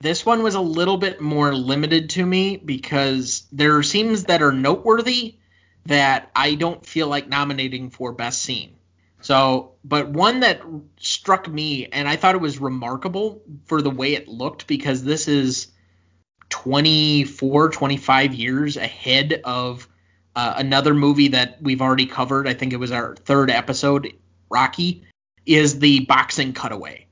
This 0.00 0.26
one 0.26 0.42
was 0.42 0.56
a 0.56 0.60
little 0.60 0.96
bit 0.96 1.20
more 1.20 1.54
limited 1.54 2.10
to 2.10 2.26
me 2.26 2.56
because 2.56 3.46
there 3.52 3.76
are 3.76 3.84
scenes 3.84 4.24
that 4.24 4.42
are 4.42 4.50
noteworthy 4.50 5.36
that 5.86 6.32
I 6.34 6.56
don't 6.56 6.84
feel 6.84 7.06
like 7.06 7.28
nominating 7.28 7.90
for 7.90 8.10
best 8.10 8.42
scene. 8.42 8.74
So, 9.20 9.74
but 9.84 10.08
one 10.08 10.40
that 10.40 10.62
struck 10.98 11.48
me 11.48 11.86
and 11.86 12.08
I 12.08 12.16
thought 12.16 12.34
it 12.34 12.40
was 12.40 12.58
remarkable 12.58 13.40
for 13.66 13.82
the 13.82 13.90
way 13.90 14.14
it 14.14 14.26
looked 14.26 14.66
because 14.66 15.04
this 15.04 15.28
is 15.28 15.68
24, 16.48 17.68
25 17.68 18.34
years 18.34 18.76
ahead 18.76 19.42
of 19.44 19.86
uh, 20.34 20.54
another 20.56 20.92
movie 20.92 21.28
that 21.28 21.62
we've 21.62 21.82
already 21.82 22.06
covered. 22.06 22.48
I 22.48 22.54
think 22.54 22.72
it 22.72 22.78
was 22.78 22.90
our 22.90 23.14
third 23.14 23.52
episode, 23.52 24.12
Rocky, 24.50 25.04
is 25.46 25.78
the 25.78 26.00
boxing 26.00 26.52
cutaway. 26.52 27.06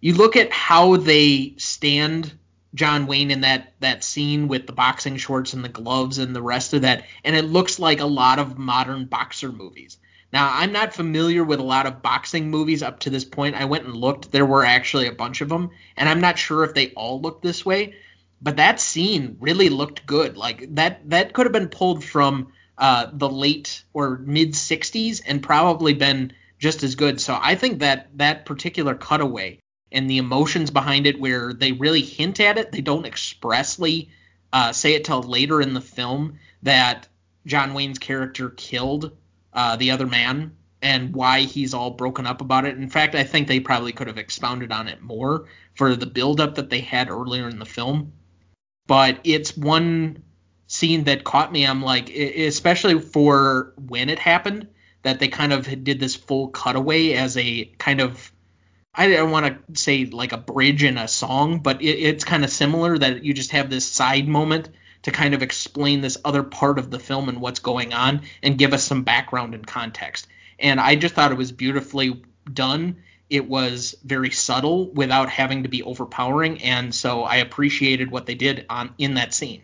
You 0.00 0.14
look 0.14 0.36
at 0.36 0.52
how 0.52 0.96
they 0.96 1.54
stand 1.56 2.32
John 2.74 3.06
Wayne 3.06 3.30
in 3.30 3.40
that 3.40 3.72
that 3.80 4.04
scene 4.04 4.48
with 4.48 4.66
the 4.66 4.72
boxing 4.72 5.16
shorts 5.16 5.54
and 5.54 5.64
the 5.64 5.68
gloves 5.68 6.18
and 6.18 6.36
the 6.36 6.42
rest 6.42 6.74
of 6.74 6.82
that, 6.82 7.04
and 7.24 7.34
it 7.34 7.46
looks 7.46 7.78
like 7.78 8.00
a 8.00 8.06
lot 8.06 8.38
of 8.38 8.58
modern 8.58 9.06
boxer 9.06 9.50
movies. 9.50 9.98
Now, 10.32 10.50
I'm 10.52 10.72
not 10.72 10.92
familiar 10.92 11.44
with 11.44 11.60
a 11.60 11.64
lot 11.64 11.86
of 11.86 12.02
boxing 12.02 12.50
movies 12.50 12.82
up 12.82 13.00
to 13.00 13.10
this 13.10 13.24
point. 13.24 13.54
I 13.54 13.64
went 13.64 13.86
and 13.86 13.96
looked. 13.96 14.30
There 14.30 14.44
were 14.44 14.64
actually 14.64 15.06
a 15.06 15.12
bunch 15.12 15.40
of 15.40 15.48
them, 15.48 15.70
and 15.96 16.08
I'm 16.08 16.20
not 16.20 16.38
sure 16.38 16.64
if 16.64 16.74
they 16.74 16.90
all 16.90 17.20
look 17.20 17.40
this 17.40 17.64
way, 17.64 17.94
but 18.42 18.56
that 18.56 18.80
scene 18.80 19.38
really 19.40 19.70
looked 19.70 20.04
good. 20.04 20.36
Like 20.36 20.74
that 20.74 21.08
that 21.10 21.32
could 21.32 21.46
have 21.46 21.52
been 21.52 21.68
pulled 21.68 22.04
from 22.04 22.52
uh, 22.76 23.06
the 23.12 23.28
late 23.28 23.82
or 23.94 24.18
mid 24.18 24.52
60s 24.52 25.22
and 25.24 25.42
probably 25.42 25.94
been 25.94 26.34
just 26.58 26.82
as 26.82 26.94
good. 26.94 27.20
So 27.20 27.38
I 27.40 27.54
think 27.54 27.80
that 27.80 28.08
that 28.18 28.46
particular 28.46 28.94
cutaway 28.94 29.60
and 29.92 30.10
the 30.10 30.18
emotions 30.18 30.70
behind 30.70 31.06
it, 31.06 31.20
where 31.20 31.52
they 31.52 31.72
really 31.72 32.02
hint 32.02 32.40
at 32.40 32.58
it, 32.58 32.72
they 32.72 32.80
don't 32.80 33.06
expressly 33.06 34.10
uh, 34.52 34.72
say 34.72 34.94
it 34.94 35.04
till 35.04 35.22
later 35.22 35.60
in 35.60 35.74
the 35.74 35.80
film 35.80 36.38
that 36.62 37.08
John 37.46 37.74
Wayne's 37.74 37.98
character 37.98 38.50
killed 38.50 39.16
uh, 39.52 39.76
the 39.76 39.92
other 39.92 40.06
man 40.06 40.56
and 40.82 41.14
why 41.14 41.40
he's 41.40 41.74
all 41.74 41.90
broken 41.90 42.26
up 42.26 42.40
about 42.40 42.64
it. 42.64 42.76
In 42.76 42.88
fact, 42.88 43.14
I 43.14 43.24
think 43.24 43.48
they 43.48 43.60
probably 43.60 43.92
could 43.92 44.06
have 44.08 44.18
expounded 44.18 44.72
on 44.72 44.88
it 44.88 45.00
more 45.00 45.46
for 45.74 45.96
the 45.96 46.06
buildup 46.06 46.56
that 46.56 46.70
they 46.70 46.80
had 46.80 47.08
earlier 47.08 47.48
in 47.48 47.58
the 47.58 47.64
film. 47.64 48.12
But 48.86 49.20
it's 49.24 49.56
one 49.56 50.22
scene 50.66 51.04
that 51.04 51.24
caught 51.24 51.52
me. 51.52 51.66
I'm 51.66 51.82
like, 51.82 52.10
especially 52.10 53.00
for 53.00 53.72
when 53.76 54.08
it 54.10 54.18
happened, 54.18 54.68
that 55.06 55.20
they 55.20 55.28
kind 55.28 55.52
of 55.52 55.84
did 55.84 56.00
this 56.00 56.16
full 56.16 56.48
cutaway 56.48 57.12
as 57.12 57.36
a 57.36 57.64
kind 57.78 58.00
of 58.00 58.32
I 58.92 59.08
don't 59.08 59.30
want 59.30 59.46
to 59.46 59.80
say 59.80 60.06
like 60.06 60.32
a 60.32 60.36
bridge 60.36 60.82
in 60.82 60.98
a 60.98 61.06
song, 61.06 61.60
but 61.60 61.80
it, 61.80 61.86
it's 61.86 62.24
kind 62.24 62.42
of 62.42 62.50
similar 62.50 62.98
that 62.98 63.22
you 63.22 63.32
just 63.32 63.52
have 63.52 63.70
this 63.70 63.86
side 63.86 64.26
moment 64.26 64.68
to 65.02 65.12
kind 65.12 65.32
of 65.32 65.42
explain 65.42 66.00
this 66.00 66.18
other 66.24 66.42
part 66.42 66.80
of 66.80 66.90
the 66.90 66.98
film 66.98 67.28
and 67.28 67.40
what's 67.40 67.60
going 67.60 67.94
on 67.94 68.22
and 68.42 68.58
give 68.58 68.72
us 68.72 68.82
some 68.82 69.04
background 69.04 69.54
and 69.54 69.64
context. 69.64 70.26
And 70.58 70.80
I 70.80 70.96
just 70.96 71.14
thought 71.14 71.30
it 71.30 71.38
was 71.38 71.52
beautifully 71.52 72.24
done. 72.52 72.96
It 73.30 73.48
was 73.48 73.94
very 74.02 74.30
subtle 74.30 74.90
without 74.90 75.30
having 75.30 75.62
to 75.62 75.68
be 75.68 75.84
overpowering, 75.84 76.62
and 76.62 76.92
so 76.92 77.22
I 77.22 77.36
appreciated 77.36 78.10
what 78.10 78.26
they 78.26 78.34
did 78.34 78.66
on 78.68 78.92
in 78.98 79.14
that 79.14 79.34
scene. 79.34 79.62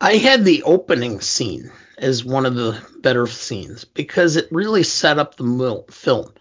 I 0.00 0.16
had 0.16 0.44
the 0.44 0.62
opening 0.62 1.20
scene 1.20 1.70
as 1.98 2.24
one 2.24 2.46
of 2.46 2.54
the 2.54 2.80
better 3.00 3.26
scenes 3.26 3.84
because 3.84 4.36
it 4.36 4.48
really 4.50 4.82
set 4.82 5.18
up 5.18 5.36
the 5.36 5.84
film. 5.90 6.32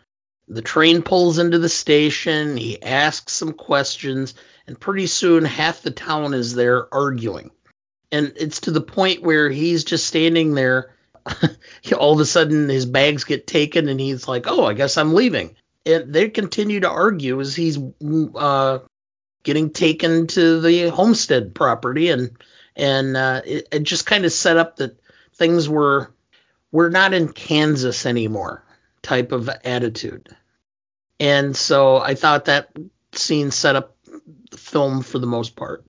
The 0.47 0.61
train 0.61 1.03
pulls 1.03 1.37
into 1.37 1.59
the 1.59 1.69
station, 1.69 2.57
he 2.57 2.81
asks 2.81 3.33
some 3.33 3.53
questions, 3.53 4.33
and 4.65 4.79
pretty 4.79 5.07
soon 5.07 5.45
half 5.45 5.81
the 5.81 5.91
town 5.91 6.33
is 6.33 6.55
there 6.55 6.91
arguing 6.93 7.51
and 8.11 8.33
it's 8.35 8.61
to 8.61 8.71
the 8.71 8.81
point 8.81 9.23
where 9.23 9.49
he's 9.49 9.83
just 9.83 10.07
standing 10.07 10.53
there. 10.53 10.95
All 11.97 12.13
of 12.13 12.19
a 12.19 12.25
sudden, 12.25 12.69
his 12.69 12.85
bags 12.85 13.23
get 13.23 13.45
taken, 13.45 13.87
and 13.87 13.99
he's 13.99 14.27
like, 14.27 14.45
"Oh, 14.47 14.65
I 14.65 14.73
guess 14.73 14.97
I'm 14.97 15.13
leaving." 15.13 15.55
And 15.85 16.13
they 16.13 16.29
continue 16.29 16.81
to 16.81 16.89
argue 16.89 17.39
as 17.39 17.55
he's 17.55 17.77
uh, 18.35 18.79
getting 19.43 19.71
taken 19.71 20.27
to 20.27 20.61
the 20.61 20.89
homestead 20.89 21.53
property, 21.53 22.09
and 22.09 22.31
and 22.79 23.17
uh, 23.17 23.41
it, 23.45 23.67
it 23.71 23.83
just 23.83 24.05
kind 24.05 24.25
of 24.25 24.31
set 24.31 24.57
up 24.57 24.77
that 24.77 24.97
things 25.35 25.67
were 25.67 26.11
we're 26.71 26.89
not 26.89 27.13
in 27.13 27.27
Kansas 27.27 28.05
anymore 28.05 28.63
type 29.01 29.31
of 29.31 29.49
attitude. 29.63 30.29
And 31.19 31.55
so 31.55 31.97
I 31.97 32.15
thought 32.15 32.45
that 32.45 32.69
scene 33.11 33.51
set 33.51 33.75
up 33.75 33.97
the 34.51 34.57
film 34.57 35.01
for 35.01 35.19
the 35.19 35.27
most 35.27 35.55
part. 35.55 35.83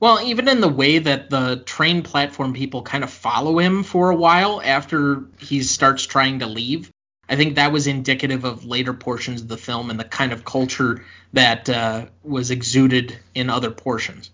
Well, 0.00 0.20
even 0.20 0.48
in 0.48 0.60
the 0.60 0.68
way 0.68 0.98
that 0.98 1.30
the 1.30 1.62
train 1.64 2.02
platform 2.02 2.52
people 2.52 2.82
kind 2.82 3.04
of 3.04 3.10
follow 3.10 3.58
him 3.58 3.82
for 3.82 4.10
a 4.10 4.16
while 4.16 4.60
after 4.62 5.24
he 5.38 5.62
starts 5.62 6.04
trying 6.04 6.40
to 6.40 6.46
leave, 6.46 6.90
I 7.28 7.36
think 7.36 7.54
that 7.54 7.72
was 7.72 7.86
indicative 7.86 8.44
of 8.44 8.64
later 8.64 8.92
portions 8.92 9.42
of 9.42 9.48
the 9.48 9.56
film 9.56 9.90
and 9.90 9.98
the 9.98 10.04
kind 10.04 10.32
of 10.32 10.44
culture 10.44 11.04
that 11.32 11.68
uh, 11.68 12.06
was 12.22 12.50
exuded 12.50 13.18
in 13.34 13.48
other 13.48 13.70
portions. 13.70 14.30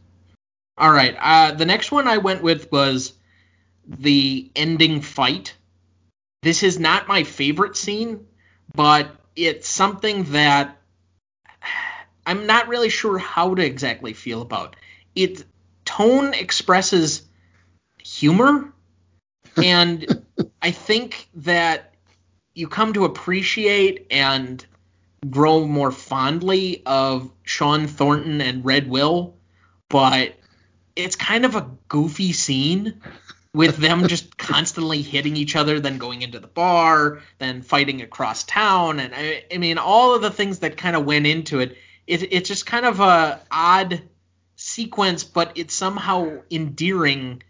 All 0.78 0.90
right, 0.90 1.14
uh, 1.18 1.52
the 1.52 1.66
next 1.66 1.92
one 1.92 2.08
I 2.08 2.18
went 2.18 2.42
with 2.42 2.72
was 2.72 3.12
the 3.86 4.50
ending 4.56 5.00
fight. 5.00 5.54
This 6.42 6.62
is 6.62 6.78
not 6.78 7.08
my 7.08 7.24
favorite 7.24 7.76
scene, 7.76 8.26
but 8.74 9.14
it's 9.36 9.68
something 9.68 10.24
that 10.32 10.80
I'm 12.26 12.46
not 12.46 12.68
really 12.68 12.88
sure 12.88 13.18
how 13.18 13.54
to 13.54 13.64
exactly 13.64 14.12
feel 14.12 14.42
about. 14.42 14.76
It 15.14 15.44
tone 15.84 16.32
expresses 16.34 17.22
humor, 18.02 18.72
and 19.56 20.24
I 20.62 20.70
think 20.70 21.28
that 21.34 21.94
you 22.54 22.68
come 22.68 22.94
to 22.94 23.04
appreciate 23.04 24.06
and 24.10 24.64
grow 25.28 25.66
more 25.66 25.92
fondly 25.92 26.82
of 26.86 27.30
Sean 27.44 27.86
Thornton 27.86 28.40
and 28.40 28.64
Red 28.64 28.88
Will, 28.88 29.36
but 29.88 30.34
it's 30.96 31.16
kind 31.16 31.44
of 31.44 31.56
a 31.56 31.70
goofy 31.88 32.32
scene 32.32 33.00
with 33.54 33.76
them 33.76 34.08
just 34.08 34.36
constantly 34.36 35.02
hitting 35.02 35.36
each 35.36 35.56
other, 35.56 35.80
then 35.80 35.98
going 35.98 36.22
into 36.22 36.38
the 36.38 36.46
bar, 36.46 37.20
then 37.38 37.62
fighting 37.62 38.02
across 38.02 38.44
town, 38.44 39.00
and 39.00 39.14
I, 39.14 39.44
I 39.52 39.58
mean 39.58 39.78
all 39.78 40.14
of 40.14 40.22
the 40.22 40.30
things 40.30 40.60
that 40.60 40.76
kind 40.76 40.96
of 40.96 41.04
went 41.04 41.26
into 41.26 41.60
it. 41.60 41.76
it. 42.06 42.32
It's 42.32 42.48
just 42.48 42.66
kind 42.66 42.86
of 42.86 43.00
a 43.00 43.40
odd 43.50 44.02
sequence, 44.56 45.24
but 45.24 45.52
it's 45.56 45.74
somehow 45.74 46.42
endearing 46.50 47.42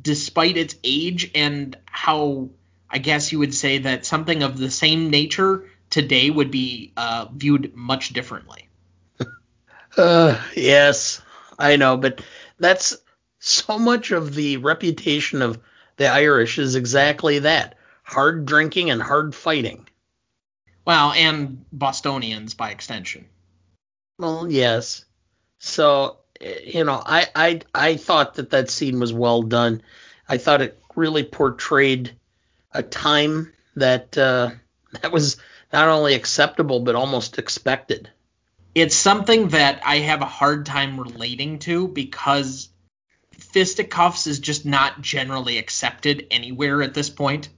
despite 0.00 0.56
its 0.56 0.76
age 0.84 1.30
and 1.34 1.76
how 1.86 2.50
I 2.88 2.98
guess 2.98 3.32
you 3.32 3.38
would 3.40 3.54
say 3.54 3.78
that 3.78 4.04
something 4.04 4.42
of 4.42 4.58
the 4.58 4.70
same 4.70 5.10
nature 5.10 5.68
today 5.90 6.30
would 6.30 6.50
be 6.50 6.92
uh, 6.96 7.26
viewed 7.32 7.74
much 7.74 8.10
differently. 8.10 8.68
uh, 9.96 10.40
yes, 10.56 11.22
I 11.58 11.76
know, 11.76 11.96
but 11.96 12.22
that's 12.60 12.96
so 13.40 13.78
much 13.78 14.12
of 14.12 14.34
the 14.34 14.58
reputation 14.58 15.42
of 15.42 15.58
the 15.96 16.06
Irish 16.06 16.58
is 16.58 16.76
exactly 16.76 17.40
that 17.40 17.76
hard 18.02 18.46
drinking 18.46 18.90
and 18.90 19.02
hard 19.02 19.34
fighting. 19.34 19.88
Well, 20.84 21.12
and 21.12 21.64
Bostonians 21.72 22.54
by 22.54 22.70
extension. 22.70 23.26
Well, 24.18 24.50
yes. 24.50 25.04
So 25.58 26.18
you 26.40 26.84
know, 26.84 27.02
I, 27.04 27.26
I 27.34 27.60
I 27.74 27.96
thought 27.96 28.34
that 28.34 28.50
that 28.50 28.70
scene 28.70 28.98
was 29.00 29.12
well 29.12 29.42
done. 29.42 29.82
I 30.28 30.38
thought 30.38 30.62
it 30.62 30.78
really 30.96 31.24
portrayed 31.24 32.12
a 32.72 32.82
time 32.82 33.52
that 33.76 34.16
uh, 34.16 34.50
that 35.02 35.12
was 35.12 35.36
not 35.72 35.88
only 35.88 36.14
acceptable 36.14 36.80
but 36.80 36.94
almost 36.94 37.38
expected. 37.38 38.10
It's 38.74 38.96
something 38.96 39.48
that 39.48 39.82
I 39.84 39.98
have 39.98 40.22
a 40.22 40.26
hard 40.26 40.66
time 40.66 41.00
relating 41.00 41.58
to 41.60 41.88
because 41.88 42.68
fisticuffs 43.32 44.26
is 44.26 44.38
just 44.38 44.64
not 44.64 45.00
generally 45.00 45.58
accepted 45.58 46.26
anywhere 46.30 46.82
at 46.82 46.94
this 46.94 47.10
point. 47.10 47.48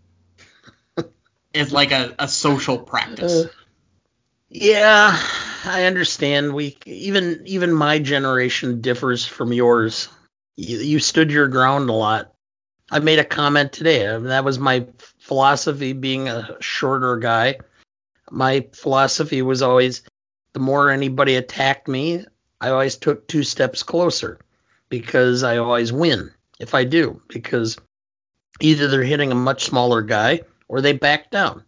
it's 1.55 1.73
like 1.73 1.93
a, 1.93 2.15
a 2.19 2.29
social 2.29 2.79
practice. 2.79 3.45
Uh, 3.45 3.49
yeah, 4.49 5.19
I 5.65 5.85
understand. 5.85 6.55
We 6.55 6.77
even 6.85 7.43
even 7.47 7.73
my 7.73 7.99
generation 7.99 8.81
differs 8.81 9.25
from 9.25 9.53
yours. 9.53 10.09
You, 10.57 10.79
you 10.79 10.99
stood 10.99 11.31
your 11.31 11.49
ground 11.49 11.89
a 11.89 11.95
lot. 11.95 12.33
I 12.91 12.99
made 12.99 13.19
a 13.19 13.25
comment 13.25 13.73
today. 13.73 14.05
That 14.19 14.45
was 14.45 14.59
my 14.59 14.87
philosophy 15.19 15.95
being 15.95 16.29
a 16.29 16.59
shorter 16.61 17.17
guy. 17.17 17.61
My 18.31 18.69
philosophy 18.75 19.41
was 19.41 19.63
always 19.63 20.03
the 20.53 20.61
more 20.61 20.91
anybody 20.91 21.37
attacked 21.37 21.89
me, 21.89 22.25
I 22.61 22.71
always 22.71 22.97
took 22.97 23.27
two 23.27 23.43
steps 23.43 23.83
closer 23.83 24.39
because 24.89 25.43
I 25.43 25.57
always 25.59 25.93
win 25.93 26.31
if 26.61 26.75
I 26.75 26.85
do 26.85 27.21
because 27.29 27.77
either 28.61 28.89
they're 28.89 29.03
hitting 29.03 29.33
a 29.33 29.37
much 29.37 29.65
smaller 29.65 30.03
guy 30.03 30.43
or 30.69 30.81
they 30.81 30.93
back 30.93 31.31
down. 31.31 31.65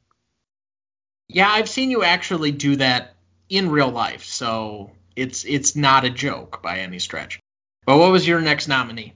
Yeah, 1.29 1.49
I've 1.49 1.69
seen 1.69 1.91
you 1.91 2.05
actually 2.05 2.53
do 2.53 2.77
that 2.77 3.17
in 3.49 3.71
real 3.71 3.91
life, 3.91 4.25
so 4.25 4.93
it's 5.17 5.45
it's 5.45 5.75
not 5.75 6.05
a 6.05 6.11
joke 6.11 6.63
by 6.63 6.81
any 6.81 6.99
stretch. 6.99 7.41
But 7.87 7.99
what 7.99 8.13
was 8.13 8.27
your 8.27 8.41
next 8.41 8.69
nominee? 8.69 9.15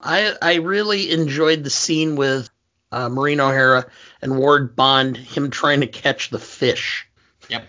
I 0.00 0.34
I 0.42 0.54
really 0.56 1.10
enjoyed 1.10 1.64
the 1.64 1.70
scene 1.70 2.16
with 2.16 2.50
uh, 2.92 3.08
Maureen 3.08 3.40
O'Hara 3.40 3.86
and 4.20 4.38
Ward 4.38 4.76
Bond, 4.76 5.16
him 5.16 5.50
trying 5.50 5.80
to 5.80 5.86
catch 5.86 6.30
the 6.30 6.38
fish. 6.38 7.06
Yep. 7.48 7.66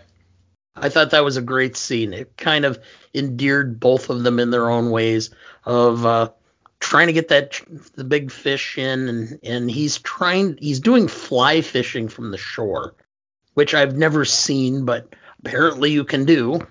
I 0.80 0.90
thought 0.90 1.12
that 1.12 1.24
was 1.24 1.38
a 1.38 1.42
great 1.42 1.76
scene. 1.76 2.14
It 2.14 2.38
kind 2.38 2.66
of 2.66 2.80
endeared 3.14 3.80
both 3.80 4.10
of 4.10 4.24
them 4.24 4.40
in 4.40 4.52
their 4.52 4.70
own 4.70 4.92
ways 4.92 5.32
of 5.66 6.06
uh, 6.06 6.30
trying 6.80 7.08
to 7.08 7.14
get 7.14 7.30
that 7.30 7.60
the 7.96 8.04
big 8.04 8.32
fish 8.32 8.78
in, 8.78 9.08
and 9.10 9.40
and 9.44 9.72
he's 9.72 9.98
trying 10.00 10.58
he's 10.60 10.80
doing 10.80 11.08
fly 11.08 11.62
fishing 11.62 12.08
from 12.08 12.32
the 12.32 12.38
shore, 12.38 12.96
which 13.54 13.74
I've 13.74 13.96
never 13.96 14.26
seen, 14.26 14.86
but 14.86 15.14
apparently 15.40 15.92
you 15.92 16.04
can 16.04 16.26
do. 16.26 16.66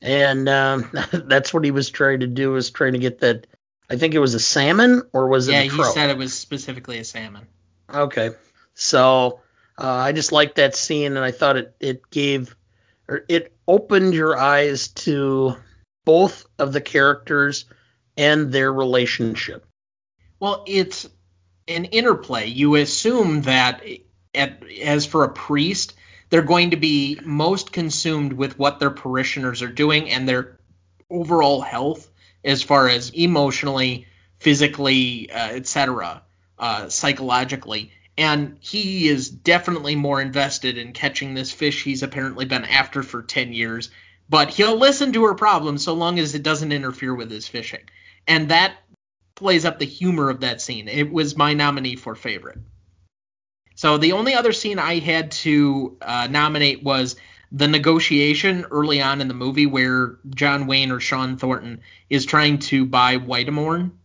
And 0.00 0.48
um, 0.48 0.90
that's 1.12 1.52
what 1.52 1.64
he 1.64 1.70
was 1.70 1.90
trying 1.90 2.20
to 2.20 2.26
do 2.26 2.52
was 2.52 2.70
trying 2.70 2.92
to 2.92 2.98
get 2.98 3.20
that. 3.20 3.46
I 3.90 3.96
think 3.96 4.14
it 4.14 4.18
was 4.18 4.34
a 4.34 4.40
salmon 4.40 5.02
or 5.12 5.28
was 5.28 5.48
it? 5.48 5.52
Yeah, 5.52 5.62
he 5.62 5.84
said 5.84 6.10
it 6.10 6.16
was 6.16 6.32
specifically 6.32 6.98
a 6.98 7.04
salmon. 7.04 7.46
Okay, 7.92 8.30
so 8.74 9.40
uh, 9.78 9.86
I 9.86 10.12
just 10.12 10.32
liked 10.32 10.56
that 10.56 10.74
scene, 10.74 11.16
and 11.16 11.24
I 11.24 11.32
thought 11.32 11.56
it 11.56 11.76
it 11.80 12.10
gave 12.10 12.56
or 13.08 13.24
it 13.28 13.54
opened 13.66 14.14
your 14.14 14.36
eyes 14.36 14.88
to 14.88 15.56
both 16.04 16.46
of 16.58 16.72
the 16.72 16.80
characters 16.80 17.64
and 18.16 18.52
their 18.52 18.72
relationship. 18.72 19.66
Well, 20.38 20.64
it's 20.66 21.08
an 21.68 21.86
interplay. 21.86 22.46
You 22.46 22.76
assume 22.76 23.42
that, 23.42 23.82
at, 24.34 24.62
as 24.82 25.06
for 25.06 25.24
a 25.24 25.32
priest, 25.32 25.94
they're 26.30 26.42
going 26.42 26.70
to 26.70 26.76
be 26.76 27.18
most 27.24 27.72
consumed 27.72 28.32
with 28.32 28.58
what 28.58 28.80
their 28.80 28.90
parishioners 28.90 29.62
are 29.62 29.68
doing 29.68 30.10
and 30.10 30.28
their 30.28 30.58
overall 31.10 31.60
health 31.60 32.10
as 32.44 32.62
far 32.62 32.88
as 32.88 33.10
emotionally, 33.10 34.06
physically, 34.38 35.30
uh, 35.30 35.48
etc. 35.50 36.22
uh, 36.58 36.88
psychologically. 36.88 37.92
And 38.16 38.58
he 38.60 39.08
is 39.08 39.28
definitely 39.28 39.96
more 39.96 40.20
invested 40.20 40.78
in 40.78 40.92
catching 40.92 41.34
this 41.34 41.50
fish 41.50 41.82
he's 41.82 42.02
apparently 42.02 42.44
been 42.44 42.64
after 42.64 43.02
for 43.02 43.22
10 43.22 43.52
years. 43.52 43.90
But 44.28 44.50
he'll 44.50 44.78
listen 44.78 45.12
to 45.12 45.24
her 45.24 45.34
problems 45.34 45.84
so 45.84 45.94
long 45.94 46.18
as 46.18 46.34
it 46.34 46.42
doesn't 46.42 46.72
interfere 46.72 47.14
with 47.14 47.30
his 47.30 47.48
fishing. 47.48 47.82
And 48.26 48.48
that 48.50 48.76
plays 49.34 49.64
up 49.64 49.78
the 49.78 49.84
humor 49.84 50.30
of 50.30 50.40
that 50.40 50.60
scene. 50.60 50.88
It 50.88 51.12
was 51.12 51.36
my 51.36 51.54
nominee 51.54 51.96
for 51.96 52.14
favorite. 52.14 52.58
So 53.74 53.98
the 53.98 54.12
only 54.12 54.34
other 54.34 54.52
scene 54.52 54.78
I 54.78 55.00
had 55.00 55.32
to 55.32 55.96
uh, 56.00 56.28
nominate 56.30 56.82
was 56.82 57.16
the 57.50 57.68
negotiation 57.68 58.66
early 58.70 59.02
on 59.02 59.20
in 59.20 59.28
the 59.28 59.34
movie 59.34 59.66
where 59.66 60.18
John 60.30 60.66
Wayne 60.66 60.90
or 60.90 61.00
Sean 61.00 61.36
Thornton 61.36 61.80
is 62.08 62.24
trying 62.24 62.58
to 62.60 62.86
buy 62.86 63.16
White 63.16 63.48
O'Morn. 63.48 63.98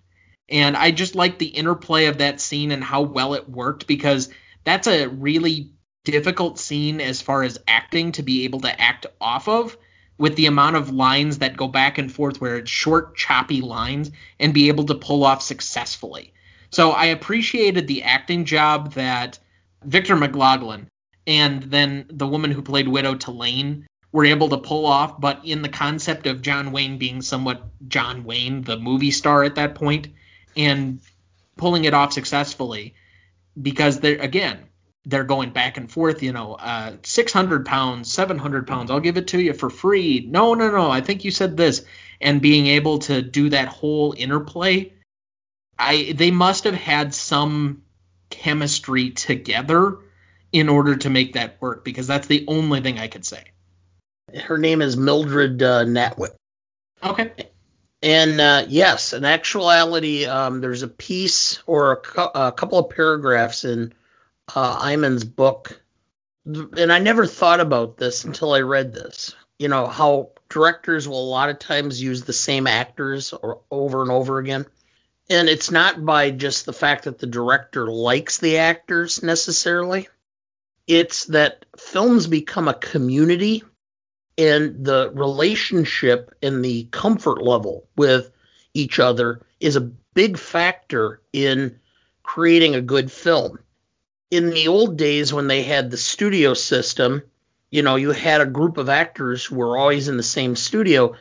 And 0.52 0.76
I 0.76 0.92
just 0.92 1.16
like 1.16 1.38
the 1.38 1.48
interplay 1.48 2.06
of 2.06 2.18
that 2.20 2.42
scene 2.42 2.72
and 2.72 2.84
how 2.84 3.02
well 3.02 3.34
it 3.34 3.50
worked 3.50 3.88
because 3.88 4.30
that's 4.64 4.88
a 4.88 5.08
really 5.08 5.72
difficult 6.04 6.60
scene 6.60 7.02
as 7.02 7.22
far 7.22 7.44
as 7.44 7.60
acting 7.68 8.12
to 8.14 8.24
be 8.24 8.46
able 8.46 8.62
to 8.62 8.82
act 8.82 9.06
off 9.22 9.48
of 9.48 9.78
with 10.18 10.36
the 10.36 10.48
amount 10.48 10.76
of 10.76 10.92
lines 10.92 11.40
that 11.40 11.58
go 11.58 11.68
back 11.68 11.98
and 11.98 12.12
forth 12.12 12.42
where 12.42 12.58
it's 12.58 12.70
short, 12.70 13.16
choppy 13.16 13.62
lines 13.62 14.12
and 14.40 14.54
be 14.54 14.68
able 14.68 14.86
to 14.86 14.96
pull 14.96 15.24
off 15.24 15.42
successfully. 15.42 16.34
So 16.72 16.92
I 16.92 17.06
appreciated 17.06 17.88
the 17.88 18.04
acting 18.04 18.46
job 18.46 18.94
that 18.94 19.40
Victor 19.84 20.16
McLaglen 20.16 20.88
and 21.26 21.64
then 21.64 22.06
the 22.10 22.28
woman 22.28 22.52
who 22.52 22.62
played 22.62 22.88
Widow 22.88 23.16
Tillane 23.16 23.86
were 24.12 24.26
able 24.26 24.50
to 24.50 24.58
pull 24.58 24.86
off, 24.86 25.20
but 25.22 25.42
in 25.46 25.62
the 25.62 25.70
concept 25.70 26.26
of 26.28 26.42
John 26.42 26.72
Wayne 26.72 26.98
being 26.98 27.22
somewhat 27.22 27.64
John 27.88 28.24
Wayne, 28.24 28.64
the 28.64 28.78
movie 28.78 29.12
star 29.12 29.44
at 29.44 29.56
that 29.56 29.76
point, 29.76 30.08
and 30.56 31.00
pulling 31.58 31.86
it 31.86 31.94
off 31.94 32.14
successfully 32.14 32.96
because 33.62 34.00
they're 34.00 34.20
again 34.20 34.58
they're 35.06 35.24
going 35.24 35.52
back 35.52 35.78
and 35.78 35.92
forth 35.92 36.24
you 36.24 36.32
know 36.32 36.54
uh, 36.54 36.96
600 37.04 37.66
pounds 37.66 38.12
700 38.12 38.68
pounds 38.68 38.92
i'll 38.92 39.00
give 39.00 39.18
it 39.18 39.28
to 39.28 39.42
you 39.42 39.54
for 39.54 39.70
free. 39.70 40.26
No 40.28 40.54
no 40.54 40.72
no 40.72 40.90
i 40.90 41.02
think 41.02 41.24
you 41.24 41.32
said 41.32 41.58
this. 41.58 41.86
And 42.22 42.42
being 42.42 42.68
able 42.68 43.00
to 43.00 43.22
do 43.22 43.50
that 43.50 43.68
whole 43.68 44.14
interplay 44.18 44.94
i 45.78 46.14
they 46.16 46.32
must 46.32 46.64
have 46.66 46.76
had 46.76 47.14
some 47.14 47.84
chemistry 48.30 49.12
together 49.12 49.98
in 50.52 50.70
order 50.70 50.96
to 50.96 51.10
make 51.10 51.34
that 51.34 51.62
work 51.62 51.84
because 51.84 52.08
that's 52.08 52.28
the 52.28 52.46
only 52.48 52.82
thing 52.82 53.00
i 53.00 53.08
could 53.08 53.26
say. 53.26 53.44
Her 54.34 54.58
name 54.58 54.82
is 54.82 54.96
mildred 54.96 55.64
uh, 55.64 55.86
natwick. 55.86 56.36
Okay 57.04 57.32
and 58.02 58.40
uh, 58.40 58.66
yes, 58.68 59.14
in 59.14 59.26
actuality, 59.26 60.26
um, 60.26 60.62
there's 60.62 60.84
a 60.84 60.88
piece 60.88 61.62
or 61.66 61.92
a, 61.94 61.98
cu- 61.98 62.40
a 62.40 62.52
couple 62.52 62.80
of 62.80 62.90
paragraphs 62.96 63.66
in 63.66 63.94
uh, 64.56 64.80
Eyman's 64.80 65.26
book, 65.26 65.82
and 66.46 66.92
I 66.92 67.00
never 67.00 67.26
thought 67.26 67.60
about 67.60 67.98
this 67.98 68.24
until 68.24 68.54
I 68.54 68.62
read 68.62 68.94
this. 68.94 69.36
You 69.58 69.68
know 69.68 69.88
how 69.88 70.32
directors 70.48 71.08
will 71.08 71.22
a 71.22 71.30
lot 71.30 71.50
of 71.50 71.60
times 71.60 72.02
use 72.02 72.24
the 72.24 72.34
same 72.34 72.68
actors 72.68 73.34
or, 73.34 73.62
over 73.70 74.02
and 74.02 74.12
over 74.12 74.40
again, 74.40 74.66
and 75.30 75.50
it's 75.50 75.70
not 75.70 76.04
by 76.06 76.32
just 76.32 76.66
the 76.66 76.74
fact 76.74 77.04
that 77.04 77.20
the 77.20 77.28
director 77.28 77.92
likes 77.92 78.38
the 78.38 78.60
actors 78.60 79.22
necessarily. 79.22 80.08
It's 80.88 81.26
that 81.26 81.66
films 81.78 82.28
become 82.28 82.70
a 82.70 82.74
community 82.74 83.64
and 84.40 84.86
the 84.86 85.12
relationship 85.14 86.34
and 86.42 86.64
the 86.64 86.86
comfort 86.92 87.42
level 87.42 87.86
with 87.98 88.32
each 88.74 88.98
other 88.98 89.42
is 89.60 89.76
a 89.76 89.82
big 89.82 90.38
factor 90.38 91.22
in 91.34 91.78
creating 92.24 92.74
a 92.74 92.82
good 92.82 93.12
film. 93.12 93.60
In 94.32 94.52
the 94.52 94.70
old 94.70 94.98
days 94.98 95.34
when 95.34 95.48
they 95.48 95.64
had 95.64 95.92
the 95.92 95.98
studio 95.98 96.54
system, 96.54 97.22
you 97.70 97.82
know, 97.82 97.98
you 97.98 98.12
had 98.12 98.40
a 98.40 98.46
group 98.46 98.78
of 98.78 98.88
actors 98.88 99.44
who 99.44 99.56
were 99.56 99.78
always 99.78 100.08
in 100.08 100.16
the 100.16 100.24
same 100.24 100.56
studio. 100.56 101.16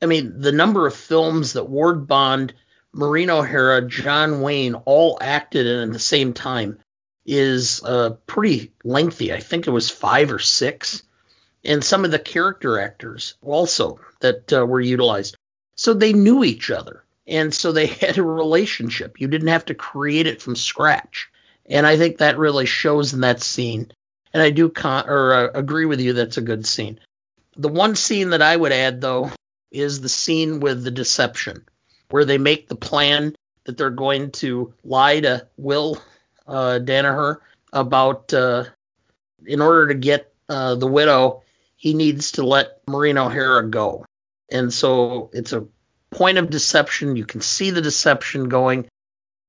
I 0.00 0.06
mean, 0.06 0.40
the 0.40 0.52
number 0.52 0.86
of 0.86 0.94
films 0.94 1.52
that 1.52 1.68
Ward 1.68 2.06
Bond, 2.06 2.54
Maureen 2.94 3.28
O'Hara, 3.28 3.86
John 3.86 4.40
Wayne 4.40 4.76
all 4.76 5.18
acted 5.20 5.66
in 5.66 5.88
at 5.88 5.92
the 5.92 5.98
same 5.98 6.32
time 6.32 6.78
is 7.26 7.82
uh, 7.84 8.10
pretty 8.26 8.72
lengthy. 8.82 9.30
I 9.30 9.40
think 9.40 9.66
it 9.66 9.70
was 9.72 9.90
five 9.90 10.32
or 10.32 10.38
six 10.38 11.02
and 11.64 11.84
some 11.84 12.04
of 12.04 12.10
the 12.10 12.18
character 12.18 12.78
actors 12.78 13.34
also 13.42 14.00
that 14.20 14.52
uh, 14.52 14.64
were 14.66 14.80
utilized. 14.80 15.36
So 15.74 15.94
they 15.94 16.12
knew 16.12 16.44
each 16.44 16.70
other, 16.70 17.04
and 17.26 17.52
so 17.54 17.72
they 17.72 17.86
had 18.00 18.18
a 18.18 18.22
relationship. 18.22 19.20
You 19.20 19.28
didn't 19.28 19.48
have 19.48 19.66
to 19.66 19.74
create 19.74 20.26
it 20.26 20.42
from 20.42 20.56
scratch, 20.56 21.30
and 21.66 21.86
I 21.86 21.96
think 21.96 22.18
that 22.18 22.38
really 22.38 22.66
shows 22.66 23.12
in 23.12 23.20
that 23.20 23.42
scene. 23.42 23.90
And 24.34 24.42
I 24.42 24.50
do 24.50 24.70
con- 24.70 25.08
or 25.08 25.34
uh, 25.34 25.48
agree 25.54 25.84
with 25.84 26.00
you 26.00 26.14
that's 26.14 26.38
a 26.38 26.42
good 26.42 26.66
scene. 26.66 26.98
The 27.56 27.68
one 27.68 27.96
scene 27.96 28.30
that 28.30 28.40
I 28.42 28.56
would 28.56 28.72
add 28.72 29.00
though 29.00 29.30
is 29.70 30.00
the 30.00 30.08
scene 30.08 30.60
with 30.60 30.84
the 30.84 30.90
deception, 30.90 31.64
where 32.10 32.24
they 32.24 32.38
make 32.38 32.68
the 32.68 32.76
plan 32.76 33.34
that 33.64 33.76
they're 33.76 33.90
going 33.90 34.30
to 34.32 34.72
lie 34.84 35.20
to 35.20 35.46
Will 35.56 35.98
uh, 36.46 36.80
Danaher 36.82 37.38
about 37.72 38.32
uh, 38.34 38.64
in 39.46 39.60
order 39.60 39.88
to 39.88 39.94
get 39.94 40.32
uh, 40.48 40.74
the 40.74 40.86
widow 40.86 41.42
he 41.82 41.94
needs 41.94 42.32
to 42.32 42.44
let 42.44 42.78
Maureen 42.86 43.18
O'Hara 43.18 43.68
go. 43.68 44.06
And 44.48 44.72
so 44.72 45.30
it's 45.32 45.52
a 45.52 45.66
point 46.12 46.38
of 46.38 46.48
deception. 46.48 47.16
You 47.16 47.26
can 47.26 47.40
see 47.40 47.70
the 47.70 47.82
deception 47.82 48.48
going. 48.48 48.86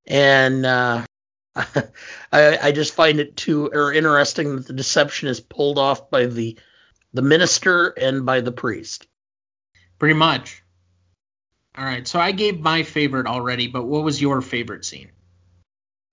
And 0.07 0.65
uh, 0.65 1.05
I, 1.55 2.57
I, 2.57 2.71
just 2.71 2.95
find 2.95 3.19
it 3.19 3.37
too 3.37 3.67
or 3.67 3.93
interesting 3.93 4.55
that 4.55 4.65
the 4.65 4.73
deception 4.73 5.29
is 5.29 5.41
pulled 5.41 5.77
off 5.77 6.09
by 6.09 6.25
the 6.25 6.57
the 7.13 7.21
minister 7.21 7.89
and 7.89 8.25
by 8.25 8.41
the 8.41 8.51
priest. 8.51 9.05
Pretty 9.99 10.15
much. 10.15 10.63
All 11.77 11.85
right. 11.85 12.07
So 12.07 12.19
I 12.19 12.31
gave 12.31 12.59
my 12.59 12.81
favorite 12.81 13.27
already, 13.27 13.67
but 13.67 13.85
what 13.85 14.03
was 14.03 14.19
your 14.19 14.41
favorite 14.41 14.85
scene? 14.85 15.11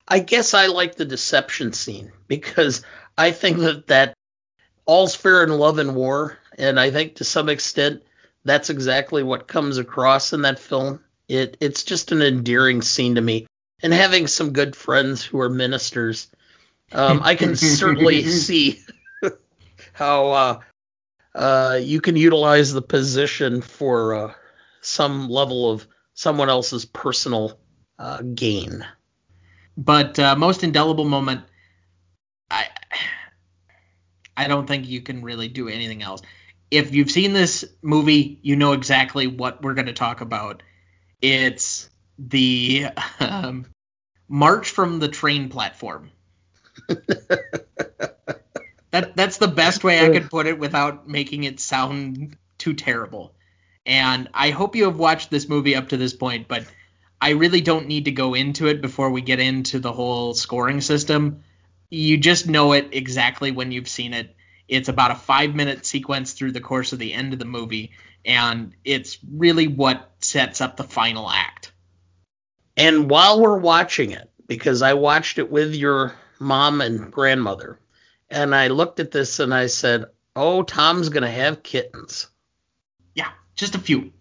I 0.06 0.18
guess 0.18 0.52
I 0.52 0.66
like 0.66 0.96
the 0.96 1.06
deception 1.06 1.72
scene 1.72 2.12
because 2.28 2.84
I 3.16 3.30
think 3.30 3.60
that 3.60 3.86
that 3.86 4.12
all's 4.90 5.14
fair 5.14 5.44
in 5.44 5.50
love 5.50 5.78
and 5.78 5.94
war, 5.94 6.36
and 6.58 6.78
I 6.78 6.90
think 6.90 7.16
to 7.16 7.24
some 7.24 7.48
extent 7.48 8.02
that's 8.44 8.70
exactly 8.70 9.22
what 9.22 9.46
comes 9.46 9.78
across 9.78 10.32
in 10.32 10.42
that 10.42 10.58
film. 10.58 10.98
It 11.28 11.56
it's 11.60 11.84
just 11.84 12.10
an 12.10 12.22
endearing 12.22 12.82
scene 12.82 13.14
to 13.14 13.20
me, 13.20 13.46
and 13.84 13.92
having 13.92 14.26
some 14.26 14.52
good 14.52 14.74
friends 14.74 15.22
who 15.24 15.40
are 15.40 15.48
ministers, 15.48 16.26
um, 16.90 17.20
I 17.22 17.36
can 17.36 17.54
certainly 17.80 18.24
see 18.24 18.80
how 19.92 20.26
uh, 20.32 20.60
uh, 21.36 21.78
you 21.80 22.00
can 22.00 22.16
utilize 22.16 22.72
the 22.72 22.82
position 22.82 23.62
for 23.62 24.14
uh, 24.14 24.34
some 24.80 25.28
level 25.28 25.70
of 25.70 25.86
someone 26.14 26.50
else's 26.50 26.84
personal 26.84 27.60
uh, 27.96 28.22
gain. 28.22 28.84
But 29.76 30.18
uh, 30.18 30.34
most 30.34 30.64
indelible 30.64 31.04
moment, 31.04 31.42
I 31.44 31.49
I 34.40 34.48
don't 34.48 34.66
think 34.66 34.88
you 34.88 35.02
can 35.02 35.20
really 35.20 35.48
do 35.48 35.68
anything 35.68 36.02
else. 36.02 36.22
If 36.70 36.94
you've 36.94 37.10
seen 37.10 37.34
this 37.34 37.66
movie, 37.82 38.38
you 38.40 38.56
know 38.56 38.72
exactly 38.72 39.26
what 39.26 39.62
we're 39.62 39.74
going 39.74 39.88
to 39.88 39.92
talk 39.92 40.22
about. 40.22 40.62
It's 41.20 41.90
the 42.18 42.86
um, 43.20 43.66
march 44.30 44.70
from 44.70 44.98
the 44.98 45.08
train 45.08 45.50
platform. 45.50 46.10
that 46.88 47.82
that's 49.14 49.36
the 49.36 49.48
best 49.48 49.84
way 49.84 50.00
I 50.00 50.08
could 50.08 50.30
put 50.30 50.46
it 50.46 50.58
without 50.58 51.06
making 51.06 51.44
it 51.44 51.60
sound 51.60 52.38
too 52.56 52.72
terrible. 52.72 53.34
And 53.84 54.30
I 54.32 54.50
hope 54.50 54.74
you 54.74 54.84
have 54.84 54.98
watched 54.98 55.30
this 55.30 55.50
movie 55.50 55.76
up 55.76 55.90
to 55.90 55.98
this 55.98 56.14
point, 56.14 56.48
but 56.48 56.64
I 57.20 57.30
really 57.30 57.60
don't 57.60 57.88
need 57.88 58.06
to 58.06 58.10
go 58.10 58.32
into 58.32 58.68
it 58.68 58.80
before 58.80 59.10
we 59.10 59.20
get 59.20 59.38
into 59.38 59.80
the 59.80 59.92
whole 59.92 60.32
scoring 60.32 60.80
system 60.80 61.42
you 61.90 62.16
just 62.16 62.48
know 62.48 62.72
it 62.72 62.90
exactly 62.92 63.50
when 63.50 63.72
you've 63.72 63.88
seen 63.88 64.14
it. 64.14 64.34
It's 64.68 64.88
about 64.88 65.10
a 65.10 65.16
five 65.16 65.54
minute 65.54 65.84
sequence 65.84 66.32
through 66.32 66.52
the 66.52 66.60
course 66.60 66.92
of 66.92 67.00
the 67.00 67.12
end 67.12 67.32
of 67.32 67.40
the 67.40 67.44
movie, 67.44 67.90
and 68.24 68.74
it's 68.84 69.18
really 69.28 69.66
what 69.66 70.10
sets 70.20 70.60
up 70.60 70.76
the 70.76 70.84
final 70.84 71.28
act. 71.28 71.72
And 72.76 73.10
while 73.10 73.40
we're 73.40 73.58
watching 73.58 74.12
it, 74.12 74.30
because 74.46 74.82
I 74.82 74.94
watched 74.94 75.38
it 75.38 75.50
with 75.50 75.74
your 75.74 76.14
mom 76.38 76.80
and 76.80 77.10
grandmother, 77.10 77.80
and 78.30 78.54
I 78.54 78.68
looked 78.68 79.00
at 79.00 79.10
this 79.10 79.40
and 79.40 79.52
I 79.52 79.66
said, 79.66 80.04
Oh, 80.36 80.62
Tom's 80.62 81.08
going 81.08 81.24
to 81.24 81.30
have 81.30 81.64
kittens. 81.64 82.28
Yeah, 83.14 83.30
just 83.56 83.74
a 83.74 83.80
few. 83.80 84.12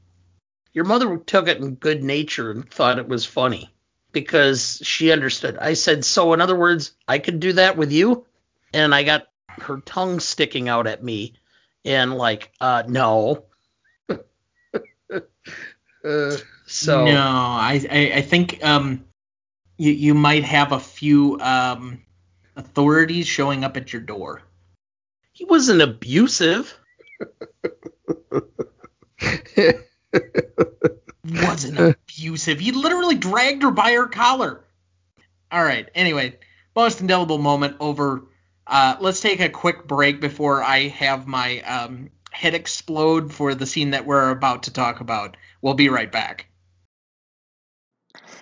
Your 0.73 0.86
mother 0.86 1.17
took 1.17 1.47
it 1.47 1.60
in 1.60 1.75
good 1.75 2.03
nature 2.03 2.49
and 2.49 2.69
thought 2.69 2.97
it 2.97 3.08
was 3.08 3.25
funny 3.25 3.71
because 4.11 4.81
she 4.83 5.11
understood. 5.11 5.57
I 5.57 5.73
said, 5.73 6.05
So, 6.05 6.33
in 6.33 6.41
other 6.41 6.55
words, 6.55 6.93
I 7.07 7.19
could 7.19 7.39
do 7.39 7.53
that 7.53 7.77
with 7.77 7.91
you? 7.91 8.25
And 8.73 8.93
I 8.93 9.03
got 9.03 9.27
her 9.61 9.81
tongue 9.81 10.19
sticking 10.19 10.69
out 10.69 10.87
at 10.87 11.03
me 11.03 11.33
and, 11.85 12.15
like, 12.15 12.51
uh, 12.61 12.83
no. 12.87 13.45
uh, 14.09 14.17
so. 16.65 17.05
No, 17.05 17.13
I, 17.13 17.85
I, 17.89 18.11
I 18.15 18.21
think, 18.21 18.63
um, 18.63 19.05
you 19.79 19.93
you 19.93 20.13
might 20.13 20.43
have 20.43 20.73
a 20.73 20.79
few 20.79 21.39
um, 21.39 22.03
authorities 22.55 23.25
showing 23.25 23.63
up 23.63 23.77
at 23.77 23.91
your 23.91 24.01
door. 24.01 24.43
He 25.31 25.45
wasn't 25.45 25.81
abusive. 25.81 26.77
Wasn't 31.29 31.79
abusive. 31.79 32.59
He 32.59 32.71
literally 32.71 33.15
dragged 33.15 33.63
her 33.63 33.71
by 33.71 33.93
her 33.93 34.07
collar. 34.07 34.63
All 35.51 35.63
right. 35.63 35.89
Anyway, 35.95 36.37
most 36.75 37.01
indelible 37.01 37.37
moment 37.37 37.77
over. 37.79 38.23
Uh, 38.67 38.95
let's 38.99 39.19
take 39.19 39.39
a 39.39 39.49
quick 39.49 39.87
break 39.87 40.21
before 40.21 40.63
I 40.63 40.89
have 40.89 41.27
my 41.27 41.61
um, 41.61 42.11
head 42.31 42.53
explode 42.53 43.33
for 43.33 43.55
the 43.55 43.65
scene 43.65 43.91
that 43.91 44.05
we're 44.05 44.29
about 44.29 44.63
to 44.63 44.73
talk 44.73 44.99
about. 45.01 45.37
We'll 45.61 45.73
be 45.73 45.89
right 45.89 46.11
back. 46.11 46.47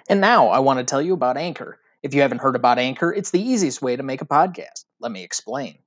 And 0.10 0.21
now 0.21 0.47
I 0.47 0.60
want 0.60 0.80
to 0.80 0.86
tell 0.86 1.02
you 1.02 1.13
about 1.13 1.38
Anchor. 1.38 1.80
If 2.04 2.13
you 2.13 2.21
haven't 2.21 2.41
heard 2.41 2.56
about 2.56 2.80
Anchor, 2.80 3.13
it's 3.13 3.32
the 3.32 3.41
easiest 3.41 3.82
way 3.82 3.95
to 3.95 4.04
make 4.04 4.21
a 4.21 4.26
podcast. 4.26 4.86
Let 5.00 5.12
me 5.12 5.23
explain. 5.23 5.80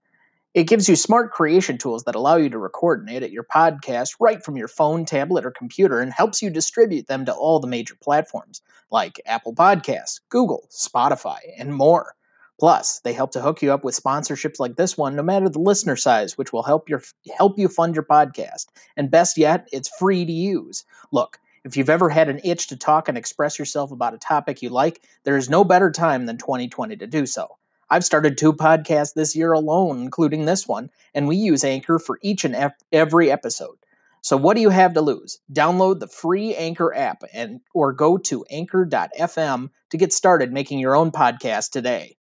It 0.55 0.69
gives 0.69 0.89
you 0.89 0.95
smart 0.95 1.33
creation 1.33 1.77
tools 1.77 2.05
that 2.05 2.15
allow 2.15 2.37
you 2.37 2.49
to 2.51 2.59
record 2.59 3.01
and 3.01 3.11
edit 3.11 3.33
your 3.33 3.43
podcast 3.45 4.15
right 4.21 4.43
from 4.45 4.57
your 4.57 4.69
phone, 4.69 5.05
tablet, 5.05 5.45
or 5.45 5.51
computer 5.51 6.01
and 6.01 6.13
helps 6.13 6.41
you 6.43 6.51
distribute 6.51 7.09
them 7.09 7.25
to 7.27 7.35
all 7.35 7.59
the 7.61 7.67
major 7.69 7.97
platforms 8.01 8.63
like 8.91 9.21
Apple 9.27 9.55
Podcasts, 9.55 10.21
Google, 10.29 10.69
Spotify, 10.71 11.39
and 11.59 11.75
more. 11.75 12.15
Plus, 12.59 13.01
they 13.01 13.13
help 13.13 13.33
to 13.33 13.41
hook 13.41 13.63
you 13.63 13.73
up 13.73 13.85
with 13.85 14.01
sponsorships 14.01 14.59
like 14.61 14.77
this 14.77 14.97
one 14.97 15.15
no 15.15 15.23
matter 15.23 15.49
the 15.49 15.61
listener 15.61 15.97
size, 15.97 16.39
which 16.39 16.53
will 16.53 16.65
help 16.65 16.89
your 16.89 17.03
help 17.37 17.59
you 17.59 17.69
fund 17.69 17.95
your 17.95 18.05
podcast. 18.05 18.67
And 18.97 19.11
best 19.11 19.39
yet, 19.39 19.69
it's 19.73 19.89
free 19.99 20.25
to 20.25 20.33
use. 20.33 20.85
Look, 21.13 21.39
if 21.65 21.77
you've 21.77 21.91
ever 21.91 22.09
had 22.09 22.29
an 22.29 22.41
itch 22.45 22.67
to 22.69 22.77
talk 22.77 23.09
and 23.09 23.17
express 23.17 23.59
yourself 23.59 23.93
about 23.93 24.15
a 24.15 24.19
topic 24.19 24.63
you 24.63 24.71
like, 24.71 25.03
there 25.25 25.37
is 25.37 25.49
no 25.49 25.65
better 25.65 25.93
time 25.93 26.27
than 26.27 26.39
2020 26.39 26.97
to 26.97 27.07
do 27.07 27.25
so. 27.27 27.57
I've 27.91 28.05
started 28.05 28.39
two 28.39 28.53
podcasts 28.53 29.15
this 29.15 29.35
year 29.35 29.53
alone, 29.53 30.01
including 30.03 30.45
this 30.45 30.69
one, 30.69 30.91
and 31.13 31.27
we 31.27 31.37
use 31.37 31.65
Anchor 31.65 31.99
for 31.99 32.21
each 32.23 32.45
and 32.45 32.73
every 32.93 33.31
episode. 33.33 33.77
So 34.23 34.37
what 34.37 34.55
do 34.55 34.61
you 34.61 34.71
have 34.71 34.95
to 34.95 35.01
lose? 35.01 35.41
Download 35.53 35.99
the 35.99 36.07
free 36.07 36.55
Anchor 36.55 36.95
app 36.95 37.25
and 37.33 37.61
or 37.75 37.93
go 37.93 38.19
to 38.19 38.45
anchor.fm 38.51 39.71
to 39.91 39.97
get 39.97 40.13
started 40.13 40.53
making 40.53 40.79
your 40.79 40.95
own 40.95 41.11
podcast 41.11 41.71
today. 41.71 42.17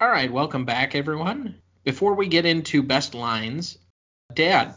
All 0.00 0.08
right, 0.08 0.30
welcome 0.32 0.64
back 0.64 0.94
everyone. 0.94 1.54
Before 1.84 2.14
we 2.14 2.26
get 2.26 2.44
into 2.44 2.82
best 2.82 3.14
lines, 3.14 3.78
Dad, 4.34 4.74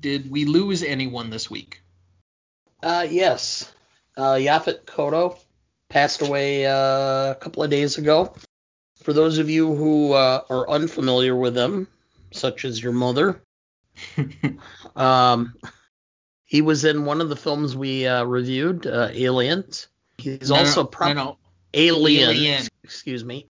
did 0.00 0.30
we 0.30 0.46
lose 0.46 0.82
anyone 0.82 1.30
this 1.30 1.50
week? 1.50 1.82
Uh 2.82 3.06
yes. 3.08 3.70
Uh 4.16 4.34
Yaphet 4.34 4.84
Kotto 4.84 5.38
passed 5.88 6.22
away 6.22 6.66
uh, 6.66 7.30
a 7.30 7.36
couple 7.40 7.62
of 7.62 7.70
days 7.70 7.98
ago. 7.98 8.34
For 9.02 9.12
those 9.12 9.38
of 9.38 9.48
you 9.50 9.74
who 9.74 10.12
uh, 10.12 10.42
are 10.50 10.68
unfamiliar 10.68 11.34
with 11.36 11.56
him, 11.56 11.86
such 12.32 12.64
as 12.64 12.82
your 12.82 12.92
mother, 12.92 13.40
um, 14.96 15.54
he 16.44 16.62
was 16.62 16.84
in 16.84 17.04
one 17.04 17.20
of 17.20 17.28
the 17.28 17.36
films 17.36 17.76
we 17.76 18.06
uh, 18.06 18.24
reviewed, 18.24 18.86
uh, 18.86 19.08
Aliens. 19.12 19.88
He's 20.18 20.50
no, 20.50 20.56
also 20.56 20.82
no, 20.82 20.88
pro- 20.88 21.12
no. 21.12 21.38
Alien, 21.74 22.30
Alien. 22.30 22.66
Excuse 22.82 23.24
me. 23.24 23.46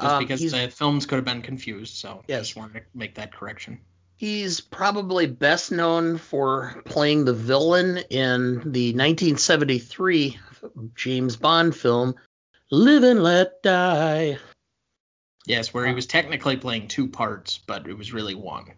Just 0.00 0.14
Um, 0.14 0.22
because 0.22 0.52
the 0.52 0.68
films 0.68 1.06
could 1.06 1.16
have 1.16 1.24
been 1.24 1.42
confused, 1.42 1.94
so 1.96 2.22
Yes. 2.28 2.48
just 2.48 2.56
wanted 2.56 2.80
to 2.80 2.84
make 2.94 3.14
that 3.16 3.32
correction. 3.32 3.80
He's 4.18 4.60
probably 4.60 5.26
best 5.26 5.70
known 5.70 6.18
for 6.18 6.82
playing 6.84 7.24
the 7.24 7.32
villain 7.32 7.98
in 8.10 8.54
the 8.72 8.92
1973 8.92 10.40
James 10.96 11.36
Bond 11.36 11.76
film 11.76 12.16
Live 12.68 13.04
and 13.04 13.22
Let 13.22 13.62
Die. 13.62 14.38
Yes, 15.46 15.72
where 15.72 15.86
he 15.86 15.94
was 15.94 16.06
technically 16.06 16.56
playing 16.56 16.88
two 16.88 17.06
parts, 17.06 17.60
but 17.64 17.86
it 17.86 17.96
was 17.96 18.12
really 18.12 18.34
one. 18.34 18.72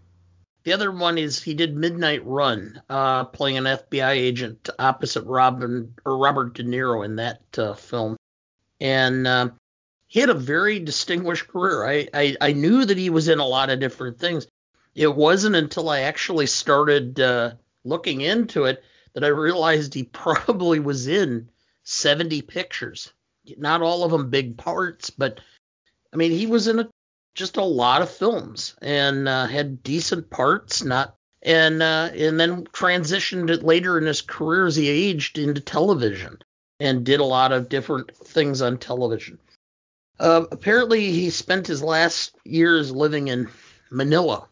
The 0.64 0.74
other 0.74 0.92
one 0.92 1.16
is 1.16 1.42
he 1.42 1.54
did 1.54 1.74
Midnight 1.74 2.24
Run, 2.26 2.82
uh, 2.90 3.24
playing 3.24 3.56
an 3.56 3.64
FBI 3.64 4.10
agent 4.10 4.68
opposite 4.78 5.24
Robin 5.24 5.94
or 6.04 6.18
Robert 6.18 6.52
De 6.52 6.64
Niro 6.64 7.02
in 7.02 7.16
that 7.16 7.40
uh, 7.56 7.72
film, 7.72 8.18
and 8.78 9.26
uh, 9.26 9.48
he 10.06 10.20
had 10.20 10.28
a 10.28 10.34
very 10.34 10.80
distinguished 10.80 11.48
career. 11.48 11.88
I, 11.88 12.08
I 12.12 12.36
I 12.42 12.52
knew 12.52 12.84
that 12.84 12.98
he 12.98 13.08
was 13.08 13.28
in 13.28 13.38
a 13.38 13.46
lot 13.46 13.70
of 13.70 13.80
different 13.80 14.18
things. 14.18 14.46
It 15.00 15.16
wasn't 15.16 15.56
until 15.56 15.88
I 15.88 16.00
actually 16.00 16.44
started 16.44 17.18
uh, 17.18 17.52
looking 17.84 18.20
into 18.20 18.64
it 18.64 18.84
that 19.14 19.24
I 19.24 19.28
realized 19.28 19.94
he 19.94 20.02
probably 20.24 20.78
was 20.78 21.08
in 21.08 21.48
70 21.84 22.42
pictures. 22.42 23.10
Not 23.56 23.80
all 23.80 24.04
of 24.04 24.10
them 24.10 24.28
big 24.28 24.58
parts, 24.58 25.08
but 25.08 25.40
I 26.12 26.16
mean 26.16 26.32
he 26.32 26.46
was 26.46 26.68
in 26.68 26.80
a 26.80 26.90
just 27.34 27.56
a 27.56 27.64
lot 27.64 28.02
of 28.02 28.10
films 28.10 28.76
and 28.82 29.26
uh, 29.26 29.46
had 29.46 29.82
decent 29.82 30.28
parts, 30.28 30.84
not 30.84 31.14
and 31.40 31.82
uh, 31.82 32.10
and 32.14 32.38
then 32.38 32.64
transitioned 32.64 33.48
it 33.48 33.62
later 33.62 33.96
in 33.96 34.04
his 34.04 34.20
career 34.20 34.66
as 34.66 34.76
he 34.76 34.90
aged 34.90 35.38
into 35.38 35.62
television 35.62 36.42
and 36.78 37.06
did 37.06 37.20
a 37.20 37.24
lot 37.24 37.52
of 37.52 37.70
different 37.70 38.14
things 38.14 38.60
on 38.60 38.76
television. 38.76 39.38
Uh, 40.18 40.44
apparently, 40.52 41.10
he 41.10 41.30
spent 41.30 41.66
his 41.66 41.82
last 41.82 42.36
years 42.44 42.92
living 42.92 43.28
in 43.28 43.48
Manila 43.90 44.46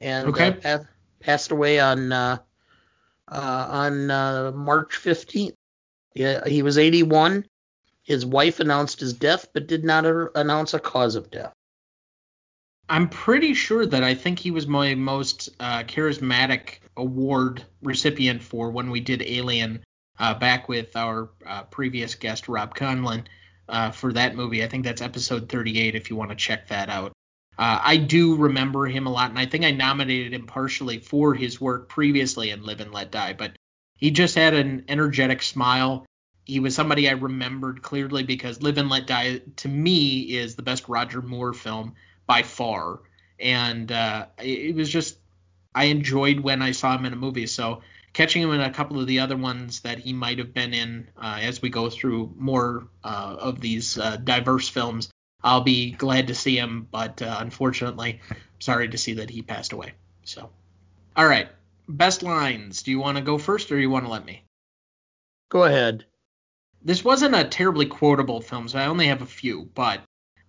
and 0.00 0.28
Okay. 0.28 0.48
uh, 0.48 0.78
pa- 0.78 0.84
passed 1.20 1.50
away 1.50 1.80
on 1.80 2.12
uh, 2.12 2.38
uh, 3.28 3.66
on 3.70 4.10
uh, 4.10 4.52
March 4.54 4.98
15th. 4.98 5.54
Yeah, 6.14 6.46
he 6.46 6.62
was 6.62 6.78
81. 6.78 7.46
His 8.02 8.26
wife 8.26 8.60
announced 8.60 9.00
his 9.00 9.14
death, 9.14 9.48
but 9.52 9.66
did 9.66 9.84
not 9.84 10.04
uh, 10.04 10.26
announce 10.34 10.74
a 10.74 10.78
cause 10.78 11.16
of 11.16 11.30
death. 11.30 11.52
I'm 12.88 13.08
pretty 13.08 13.54
sure 13.54 13.86
that 13.86 14.04
I 14.04 14.14
think 14.14 14.38
he 14.38 14.50
was 14.50 14.66
my 14.66 14.94
most 14.94 15.48
uh, 15.58 15.84
charismatic 15.84 16.80
award 16.96 17.64
recipient 17.82 18.42
for 18.42 18.70
when 18.70 18.90
we 18.90 19.00
did 19.00 19.22
Alien 19.22 19.82
uh, 20.18 20.34
back 20.34 20.68
with 20.68 20.94
our 20.94 21.30
uh, 21.46 21.62
previous 21.64 22.14
guest 22.14 22.46
Rob 22.46 22.74
Conlon 22.76 23.24
uh, 23.70 23.90
for 23.90 24.12
that 24.12 24.36
movie. 24.36 24.62
I 24.62 24.68
think 24.68 24.84
that's 24.84 25.00
episode 25.00 25.48
38 25.48 25.94
if 25.94 26.10
you 26.10 26.16
want 26.16 26.30
to 26.30 26.36
check 26.36 26.68
that 26.68 26.90
out. 26.90 27.13
Uh, 27.58 27.80
I 27.82 27.96
do 27.96 28.36
remember 28.36 28.86
him 28.86 29.06
a 29.06 29.12
lot, 29.12 29.30
and 29.30 29.38
I 29.38 29.46
think 29.46 29.64
I 29.64 29.70
nominated 29.70 30.34
him 30.34 30.46
partially 30.46 30.98
for 30.98 31.34
his 31.34 31.60
work 31.60 31.88
previously 31.88 32.50
in 32.50 32.64
Live 32.64 32.80
and 32.80 32.92
Let 32.92 33.12
Die. 33.12 33.32
But 33.34 33.56
he 33.96 34.10
just 34.10 34.34
had 34.34 34.54
an 34.54 34.84
energetic 34.88 35.42
smile. 35.42 36.04
He 36.44 36.60
was 36.60 36.74
somebody 36.74 37.08
I 37.08 37.12
remembered 37.12 37.82
clearly 37.82 38.24
because 38.24 38.60
Live 38.60 38.78
and 38.78 38.88
Let 38.88 39.06
Die 39.06 39.40
to 39.56 39.68
me 39.68 40.20
is 40.20 40.56
the 40.56 40.62
best 40.62 40.88
Roger 40.88 41.22
Moore 41.22 41.52
film 41.52 41.94
by 42.26 42.42
far. 42.42 43.00
And 43.38 43.90
uh, 43.90 44.26
it, 44.38 44.74
was 44.74 44.90
just 44.90 45.16
I 45.74 45.84
enjoyed 45.84 46.40
when 46.40 46.60
I 46.60 46.72
saw 46.72 46.96
him 46.96 47.04
in 47.04 47.12
a 47.12 47.16
movie. 47.16 47.46
So 47.46 47.82
catching 48.12 48.42
him 48.42 48.52
in 48.52 48.60
a 48.60 48.70
couple 48.70 49.00
of 49.00 49.06
the 49.06 49.20
other 49.20 49.36
ones 49.36 49.80
that 49.80 49.98
he 49.98 50.12
might 50.12 50.38
have 50.38 50.52
been 50.52 50.74
in 50.74 51.08
uh, 51.16 51.38
as 51.40 51.62
we 51.62 51.70
go 51.70 51.88
through 51.88 52.34
more 52.36 52.88
uh, 53.02 53.36
of 53.38 53.60
these 53.60 53.98
uh, 53.98 54.16
diverse 54.16 54.68
films, 54.68 55.08
I'll 55.44 55.60
be 55.60 55.92
glad 55.92 56.28
to 56.28 56.34
see 56.34 56.56
him. 56.56 56.88
But 56.90 57.20
uh, 57.22 57.36
unfortunately, 57.38 58.20
sorry 58.58 58.88
to 58.88 58.98
see 58.98 59.14
that 59.14 59.30
he 59.30 59.42
passed 59.42 59.72
away. 59.72 59.92
So, 60.24 60.50
all 61.14 61.28
right, 61.28 61.48
best 61.86 62.22
lines. 62.22 62.82
Do 62.82 62.90
you 62.90 62.98
want 62.98 63.18
to 63.18 63.22
go 63.22 63.36
first, 63.38 63.70
or 63.70 63.78
you 63.78 63.90
want 63.90 64.06
to 64.06 64.10
let 64.10 64.24
me? 64.24 64.42
Go 65.50 65.64
ahead. 65.64 66.06
This 66.82 67.04
wasn't 67.04 67.34
a 67.34 67.44
terribly 67.44 67.86
quotable 67.86 68.40
film, 68.40 68.68
so 68.68 68.78
I 68.78 68.86
only 68.86 69.06
have 69.06 69.22
a 69.22 69.26
few. 69.26 69.70
But 69.74 70.00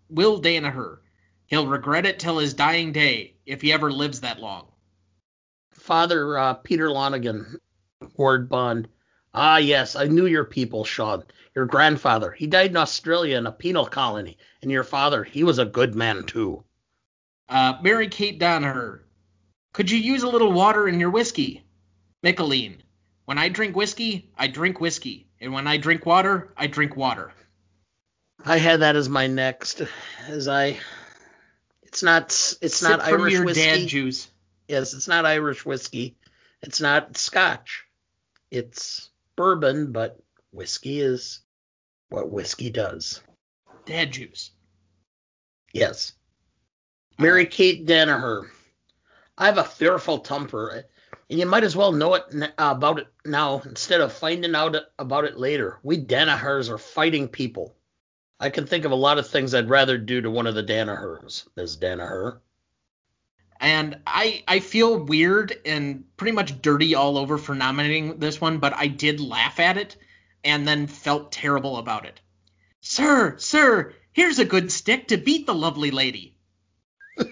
Will 0.09 0.41
Danaher, 0.41 0.99
he'll 1.47 1.67
regret 1.67 2.05
it 2.05 2.19
till 2.19 2.39
his 2.39 2.53
dying 2.53 2.91
day 2.91 3.35
if 3.45 3.61
he 3.61 3.73
ever 3.73 3.91
lives 3.91 4.21
that 4.21 4.39
long. 4.39 4.67
Father 5.71 6.37
uh, 6.37 6.53
Peter 6.55 6.89
Lonergan, 6.89 7.59
Ward 8.17 8.49
Bond. 8.49 8.87
Ah, 9.37 9.57
yes, 9.57 9.97
I 9.97 10.05
knew 10.05 10.25
your 10.25 10.45
people, 10.45 10.85
Sean. 10.85 11.23
Your 11.53 11.65
grandfather. 11.65 12.31
He 12.31 12.47
died 12.47 12.69
in 12.69 12.77
Australia 12.77 13.37
in 13.37 13.45
a 13.45 13.51
penal 13.51 13.85
colony. 13.85 14.37
And 14.61 14.71
your 14.71 14.85
father, 14.85 15.25
he 15.25 15.43
was 15.43 15.59
a 15.59 15.65
good 15.65 15.93
man, 15.93 16.23
too. 16.23 16.63
Uh, 17.49 17.73
Mary 17.81 18.07
Kate 18.07 18.39
Danaher, 18.39 19.01
could 19.73 19.91
you 19.91 19.97
use 19.97 20.23
a 20.23 20.29
little 20.29 20.53
water 20.53 20.87
in 20.87 21.01
your 21.01 21.09
whiskey? 21.09 21.65
Michaeleen, 22.23 22.81
when 23.25 23.37
I 23.37 23.49
drink 23.49 23.75
whiskey, 23.75 24.31
I 24.37 24.47
drink 24.47 24.79
whiskey, 24.79 25.27
and 25.41 25.51
when 25.51 25.67
I 25.67 25.77
drink 25.77 26.05
water, 26.05 26.53
I 26.55 26.67
drink 26.67 26.95
water. 26.95 27.33
I 28.43 28.57
had 28.57 28.79
that 28.79 28.95
as 28.95 29.09
my 29.09 29.27
next, 29.27 29.81
as 30.27 30.47
I. 30.47 30.77
It's 31.83 32.03
not. 32.03 32.27
It's 32.61 32.77
Sip 32.77 32.89
not 32.89 33.03
from 33.03 33.21
Irish 33.21 33.33
your 33.33 33.45
whiskey. 33.45 33.63
dad 33.63 33.87
juice. 33.87 34.29
Yes, 34.67 34.93
it's 34.93 35.07
not 35.07 35.25
Irish 35.25 35.65
whiskey. 35.65 36.15
It's 36.61 36.81
not 36.81 37.17
Scotch. 37.17 37.85
It's 38.49 39.09
bourbon, 39.35 39.91
but 39.91 40.19
whiskey 40.51 40.99
is 40.99 41.41
what 42.09 42.31
whiskey 42.31 42.69
does. 42.69 43.21
Dad 43.85 44.11
juice. 44.11 44.51
Yes. 45.73 46.13
Mary 47.17 47.45
Kate 47.45 47.85
Danaher. 47.85 48.49
I 49.37 49.45
have 49.47 49.57
a 49.57 49.63
fearful 49.63 50.19
temper. 50.19 50.85
And 51.29 51.39
you 51.39 51.45
might 51.45 51.63
as 51.63 51.75
well 51.75 51.91
know 51.91 52.13
it 52.13 52.23
about 52.57 52.99
it 52.99 53.07
now 53.25 53.61
instead 53.65 54.01
of 54.01 54.13
finding 54.13 54.55
out 54.55 54.75
about 54.99 55.25
it 55.25 55.37
later. 55.37 55.79
We 55.83 55.97
Danahers 55.97 56.69
are 56.69 56.77
fighting 56.77 57.27
people. 57.27 57.75
I 58.39 58.49
can 58.49 58.67
think 58.67 58.85
of 58.85 58.91
a 58.91 58.95
lot 58.95 59.17
of 59.17 59.27
things 59.27 59.53
I'd 59.53 59.69
rather 59.69 59.97
do 59.97 60.21
to 60.21 60.29
one 60.29 60.45
of 60.45 60.55
the 60.55 60.63
Danahers, 60.63 61.47
Ms. 61.55 61.77
Danaher. 61.77 62.39
And 63.59 63.99
I 64.05 64.43
I 64.47 64.59
feel 64.59 64.97
weird 64.97 65.55
and 65.65 66.03
pretty 66.17 66.33
much 66.33 66.61
dirty 66.61 66.95
all 66.95 67.17
over 67.17 67.37
for 67.37 67.55
nominating 67.55 68.19
this 68.19 68.39
one, 68.41 68.59
but 68.59 68.73
I 68.73 68.87
did 68.87 69.19
laugh 69.19 69.59
at 69.59 69.77
it 69.77 69.95
and 70.43 70.67
then 70.67 70.87
felt 70.87 71.31
terrible 71.31 71.77
about 71.77 72.05
it. 72.05 72.19
Sir, 72.81 73.35
sir, 73.37 73.93
here's 74.13 74.39
a 74.39 74.45
good 74.45 74.71
stick 74.71 75.07
to 75.07 75.17
beat 75.17 75.47
the 75.47 75.55
lovely 75.55 75.91
lady. 75.91 76.37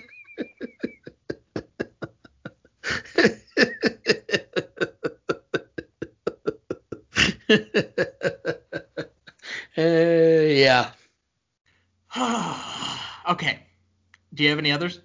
uh, 7.49 7.61
yeah. 9.77 10.91
okay. 13.29 13.59
Do 14.33 14.43
you 14.43 14.49
have 14.49 14.59
any 14.59 14.71
others? 14.71 14.99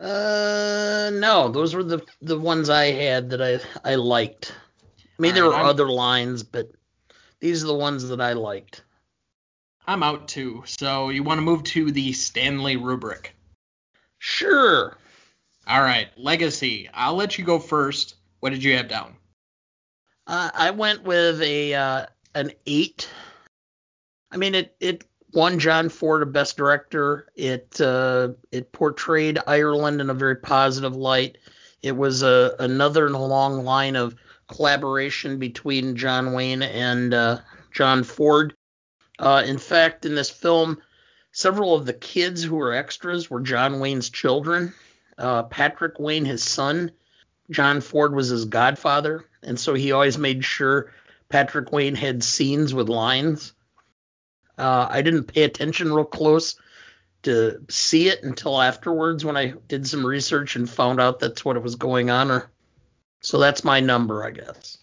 Uh, 0.00 1.10
no, 1.14 1.48
those 1.48 1.74
were 1.74 1.82
the 1.84 2.04
the 2.20 2.38
ones 2.38 2.68
I 2.68 2.86
had 2.86 3.30
that 3.30 3.42
I 3.42 3.90
I 3.90 3.94
liked. 3.94 4.54
I 5.18 5.22
mean, 5.22 5.34
there 5.34 5.44
were 5.46 5.54
I'm- 5.54 5.66
other 5.66 5.88
lines, 5.88 6.42
but 6.42 6.70
these 7.40 7.64
are 7.64 7.68
the 7.68 7.74
ones 7.74 8.08
that 8.08 8.20
I 8.20 8.34
liked. 8.34 8.82
I'm 9.86 10.02
out 10.02 10.28
too. 10.28 10.64
So 10.66 11.10
you 11.10 11.22
want 11.22 11.38
to 11.38 11.42
move 11.42 11.62
to 11.64 11.90
the 11.92 12.12
Stanley 12.12 12.76
rubric. 12.76 13.34
Sure. 14.18 14.96
All 15.68 15.82
right, 15.82 16.08
legacy. 16.16 16.88
I'll 16.92 17.14
let 17.14 17.38
you 17.38 17.44
go 17.44 17.58
first. 17.58 18.16
What 18.40 18.50
did 18.50 18.62
you 18.62 18.76
have 18.76 18.88
down? 18.88 19.16
Uh, 20.26 20.50
I 20.52 20.70
went 20.72 21.04
with 21.04 21.40
a 21.40 21.74
uh, 21.74 22.06
an 22.34 22.52
eight. 22.66 23.08
I 24.30 24.36
mean, 24.36 24.54
it 24.54 24.76
it 24.80 25.04
won 25.36 25.58
John 25.58 25.90
Ford 25.90 26.22
a 26.22 26.26
Best 26.26 26.56
Director. 26.56 27.26
It 27.36 27.78
uh, 27.80 28.30
it 28.50 28.72
portrayed 28.72 29.38
Ireland 29.46 30.00
in 30.00 30.08
a 30.08 30.14
very 30.14 30.36
positive 30.36 30.96
light. 30.96 31.36
It 31.82 31.94
was 31.94 32.22
a 32.22 32.56
another 32.58 33.10
long 33.10 33.62
line 33.62 33.96
of 33.96 34.16
collaboration 34.48 35.38
between 35.38 35.96
John 35.96 36.32
Wayne 36.32 36.62
and 36.62 37.12
uh, 37.12 37.38
John 37.70 38.02
Ford. 38.02 38.54
Uh, 39.18 39.42
in 39.46 39.58
fact, 39.58 40.06
in 40.06 40.14
this 40.14 40.30
film, 40.30 40.78
several 41.32 41.74
of 41.74 41.84
the 41.84 41.92
kids 41.92 42.42
who 42.42 42.56
were 42.56 42.72
extras 42.72 43.30
were 43.30 43.40
John 43.40 43.78
Wayne's 43.78 44.08
children. 44.08 44.72
Uh, 45.18 45.42
Patrick 45.44 45.98
Wayne, 45.98 46.24
his 46.24 46.42
son, 46.42 46.92
John 47.50 47.82
Ford 47.82 48.14
was 48.14 48.28
his 48.28 48.46
godfather, 48.46 49.24
and 49.42 49.60
so 49.60 49.74
he 49.74 49.92
always 49.92 50.18
made 50.18 50.44
sure 50.44 50.92
Patrick 51.28 51.72
Wayne 51.72 51.94
had 51.94 52.24
scenes 52.24 52.72
with 52.72 52.88
lines. 52.88 53.52
Uh, 54.58 54.86
I 54.90 55.02
didn't 55.02 55.24
pay 55.24 55.42
attention 55.42 55.92
real 55.92 56.04
close 56.04 56.58
to 57.22 57.64
see 57.68 58.08
it 58.08 58.22
until 58.22 58.60
afterwards 58.60 59.24
when 59.24 59.36
I 59.36 59.54
did 59.68 59.86
some 59.86 60.06
research 60.06 60.56
and 60.56 60.68
found 60.68 61.00
out 61.00 61.18
that's 61.18 61.44
what 61.44 61.56
it 61.56 61.62
was 61.62 61.74
going 61.74 62.08
on. 62.08 62.30
Or 62.30 62.50
so 63.20 63.38
that's 63.38 63.64
my 63.64 63.80
number, 63.80 64.24
I 64.24 64.30
guess. 64.30 64.78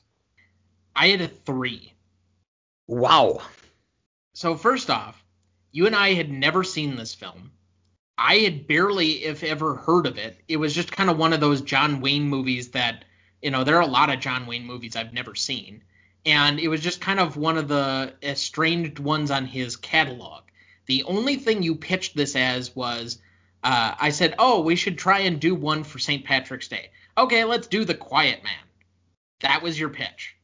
I 0.95 1.07
had 1.07 1.21
a 1.21 1.27
three. 1.27 1.93
Wow. 2.87 3.41
So 4.33 4.55
first 4.55 4.89
off, 4.89 5.23
you 5.71 5.87
and 5.87 5.95
I 5.95 6.13
had 6.13 6.29
never 6.29 6.63
seen 6.63 6.95
this 6.95 7.15
film. 7.15 7.51
I 8.17 8.35
had 8.37 8.67
barely, 8.67 9.23
if 9.23 9.43
ever, 9.43 9.75
heard 9.75 10.05
of 10.05 10.17
it. 10.17 10.37
It 10.47 10.57
was 10.57 10.75
just 10.75 10.91
kind 10.91 11.09
of 11.09 11.17
one 11.17 11.33
of 11.33 11.39
those 11.39 11.61
John 11.61 11.99
Wayne 11.99 12.27
movies 12.27 12.69
that, 12.71 13.05
you 13.41 13.49
know, 13.49 13.63
there 13.63 13.77
are 13.77 13.81
a 13.81 13.87
lot 13.87 14.11
of 14.11 14.19
John 14.19 14.45
Wayne 14.45 14.65
movies 14.65 14.95
I've 14.95 15.13
never 15.13 15.33
seen. 15.33 15.83
And 16.25 16.59
it 16.59 16.67
was 16.67 16.81
just 16.81 17.01
kind 17.01 17.19
of 17.19 17.37
one 17.37 17.57
of 17.57 17.67
the 17.67 18.13
estranged 18.23 18.99
ones 18.99 19.31
on 19.31 19.45
his 19.45 19.75
catalog. 19.75 20.43
The 20.85 21.03
only 21.03 21.35
thing 21.37 21.63
you 21.63 21.75
pitched 21.75 22.15
this 22.15 22.35
as 22.35 22.75
was, 22.75 23.19
uh, 23.63 23.95
I 23.99 24.09
said, 24.09 24.35
oh, 24.39 24.61
we 24.61 24.75
should 24.75 24.97
try 24.97 25.19
and 25.19 25.39
do 25.39 25.55
one 25.55 25.83
for 25.83 25.99
St. 25.99 26.25
Patrick's 26.25 26.67
Day. 26.67 26.91
Okay, 27.17 27.43
let's 27.43 27.67
do 27.67 27.85
The 27.85 27.95
Quiet 27.95 28.43
Man. 28.43 28.53
That 29.41 29.61
was 29.61 29.79
your 29.79 29.89
pitch 29.89 30.35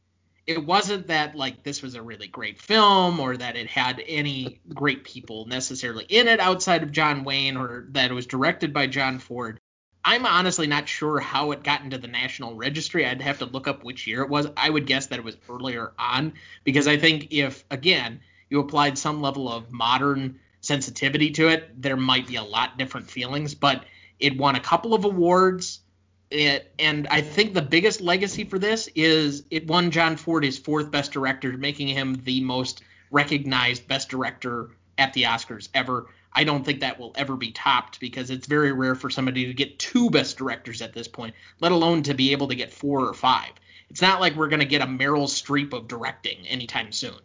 it 0.50 0.66
wasn't 0.66 1.06
that 1.06 1.36
like 1.36 1.62
this 1.62 1.80
was 1.80 1.94
a 1.94 2.02
really 2.02 2.26
great 2.26 2.60
film 2.60 3.20
or 3.20 3.36
that 3.36 3.54
it 3.54 3.68
had 3.68 4.02
any 4.08 4.60
great 4.74 5.04
people 5.04 5.46
necessarily 5.46 6.04
in 6.08 6.26
it 6.26 6.40
outside 6.40 6.82
of 6.82 6.90
John 6.90 7.22
Wayne 7.22 7.56
or 7.56 7.86
that 7.90 8.10
it 8.10 8.14
was 8.14 8.26
directed 8.26 8.72
by 8.72 8.88
John 8.88 9.20
Ford. 9.20 9.60
I'm 10.04 10.26
honestly 10.26 10.66
not 10.66 10.88
sure 10.88 11.20
how 11.20 11.52
it 11.52 11.62
got 11.62 11.82
into 11.82 11.98
the 11.98 12.08
National 12.08 12.54
Registry. 12.54 13.04
I'd 13.06 13.20
have 13.20 13.38
to 13.38 13.44
look 13.44 13.68
up 13.68 13.84
which 13.84 14.06
year 14.06 14.22
it 14.22 14.30
was. 14.30 14.46
I 14.56 14.70
would 14.70 14.86
guess 14.86 15.08
that 15.08 15.18
it 15.18 15.24
was 15.24 15.36
earlier 15.48 15.92
on 15.98 16.34
because 16.64 16.88
I 16.88 16.96
think 16.96 17.28
if 17.32 17.64
again 17.70 18.20
you 18.48 18.60
applied 18.60 18.98
some 18.98 19.20
level 19.20 19.50
of 19.50 19.70
modern 19.70 20.40
sensitivity 20.60 21.30
to 21.32 21.48
it, 21.48 21.80
there 21.80 21.96
might 21.96 22.26
be 22.26 22.36
a 22.36 22.42
lot 22.42 22.78
different 22.78 23.10
feelings, 23.10 23.54
but 23.54 23.84
it 24.18 24.36
won 24.36 24.56
a 24.56 24.60
couple 24.60 24.94
of 24.94 25.04
awards 25.04 25.80
it, 26.30 26.72
and 26.78 27.08
I 27.08 27.20
think 27.20 27.54
the 27.54 27.62
biggest 27.62 28.00
legacy 28.00 28.44
for 28.44 28.58
this 28.58 28.88
is 28.94 29.44
it 29.50 29.66
won 29.66 29.90
John 29.90 30.16
Ford 30.16 30.44
his 30.44 30.58
fourth 30.58 30.90
Best 30.90 31.12
Director, 31.12 31.56
making 31.56 31.88
him 31.88 32.20
the 32.24 32.40
most 32.40 32.82
recognized 33.10 33.88
Best 33.88 34.08
Director 34.08 34.70
at 34.96 35.12
the 35.12 35.24
Oscars 35.24 35.68
ever. 35.74 36.06
I 36.32 36.44
don't 36.44 36.64
think 36.64 36.80
that 36.80 36.98
will 36.98 37.12
ever 37.16 37.36
be 37.36 37.50
topped 37.50 37.98
because 38.00 38.30
it's 38.30 38.46
very 38.46 38.72
rare 38.72 38.94
for 38.94 39.10
somebody 39.10 39.46
to 39.46 39.54
get 39.54 39.78
two 39.78 40.10
Best 40.10 40.38
Directors 40.38 40.80
at 40.80 40.92
this 40.92 41.08
point, 41.08 41.34
let 41.60 41.72
alone 41.72 42.04
to 42.04 42.14
be 42.14 42.32
able 42.32 42.48
to 42.48 42.54
get 42.54 42.72
four 42.72 43.06
or 43.06 43.14
five. 43.14 43.50
It's 43.90 44.02
not 44.02 44.20
like 44.20 44.36
we're 44.36 44.48
going 44.48 44.60
to 44.60 44.66
get 44.66 44.82
a 44.82 44.86
Meryl 44.86 45.26
Streep 45.26 45.72
of 45.72 45.88
directing 45.88 46.46
anytime 46.46 46.92
soon. 46.92 47.18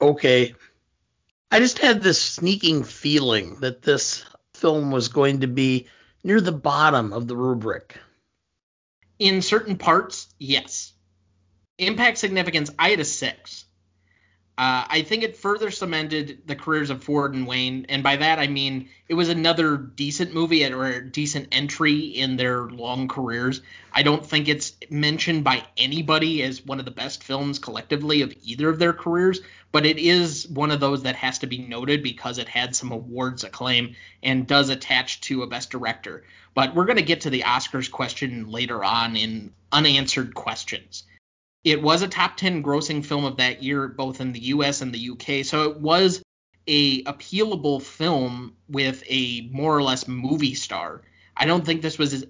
Okay. 0.00 0.54
I 1.50 1.58
just 1.58 1.80
had 1.80 2.00
this 2.00 2.22
sneaking 2.22 2.84
feeling 2.84 3.56
that 3.60 3.82
this 3.82 4.24
film 4.54 4.92
was 4.92 5.08
going 5.08 5.40
to 5.40 5.48
be 5.48 5.88
near 6.22 6.40
the 6.40 6.52
bottom 6.52 7.12
of 7.12 7.26
the 7.26 7.36
rubric. 7.36 7.98
In 9.18 9.42
certain 9.42 9.76
parts, 9.76 10.32
yes. 10.38 10.92
Impact 11.78 12.18
significance, 12.18 12.70
I 12.78 12.90
had 12.90 13.00
a 13.00 13.04
six. 13.04 13.64
Uh, 14.58 14.84
I 14.86 15.00
think 15.02 15.22
it 15.22 15.38
further 15.38 15.70
cemented 15.70 16.42
the 16.46 16.54
careers 16.54 16.90
of 16.90 17.02
Ford 17.02 17.34
and 17.34 17.46
Wayne, 17.46 17.86
and 17.88 18.02
by 18.02 18.16
that 18.16 18.38
I 18.38 18.48
mean 18.48 18.90
it 19.08 19.14
was 19.14 19.30
another 19.30 19.78
decent 19.78 20.34
movie 20.34 20.70
or 20.70 20.84
a 20.84 21.10
decent 21.10 21.48
entry 21.52 22.00
in 22.00 22.36
their 22.36 22.68
long 22.68 23.08
careers. 23.08 23.62
I 23.94 24.02
don't 24.02 24.24
think 24.24 24.48
it's 24.48 24.76
mentioned 24.90 25.42
by 25.42 25.64
anybody 25.78 26.42
as 26.42 26.66
one 26.66 26.78
of 26.78 26.84
the 26.84 26.90
best 26.90 27.24
films 27.24 27.58
collectively 27.58 28.20
of 28.20 28.34
either 28.42 28.68
of 28.68 28.78
their 28.78 28.92
careers, 28.92 29.40
but 29.72 29.86
it 29.86 29.98
is 29.98 30.46
one 30.46 30.70
of 30.70 30.80
those 30.80 31.04
that 31.04 31.16
has 31.16 31.38
to 31.38 31.46
be 31.46 31.58
noted 31.58 32.02
because 32.02 32.36
it 32.36 32.48
had 32.48 32.76
some 32.76 32.92
awards 32.92 33.44
acclaim 33.44 33.96
and 34.22 34.46
does 34.46 34.68
attach 34.68 35.22
to 35.22 35.42
a 35.42 35.46
Best 35.46 35.70
Director. 35.70 36.24
But 36.52 36.74
we're 36.74 36.84
going 36.84 36.98
to 36.98 37.02
get 37.02 37.22
to 37.22 37.30
the 37.30 37.44
Oscars 37.46 37.90
question 37.90 38.50
later 38.50 38.84
on 38.84 39.16
in 39.16 39.54
unanswered 39.72 40.34
questions 40.34 41.04
it 41.64 41.80
was 41.80 42.02
a 42.02 42.08
top 42.08 42.36
10 42.36 42.62
grossing 42.62 43.04
film 43.04 43.24
of 43.24 43.36
that 43.36 43.62
year 43.62 43.88
both 43.88 44.20
in 44.20 44.32
the 44.32 44.46
US 44.46 44.80
and 44.80 44.92
the 44.92 45.10
UK 45.10 45.44
so 45.44 45.70
it 45.70 45.78
was 45.78 46.22
a 46.66 47.02
appealable 47.04 47.82
film 47.82 48.54
with 48.68 49.02
a 49.08 49.48
more 49.52 49.76
or 49.76 49.82
less 49.82 50.06
movie 50.06 50.54
star. 50.54 51.02
I 51.36 51.46
don't 51.46 51.64
think 51.64 51.82
this 51.82 51.98
was 51.98 52.24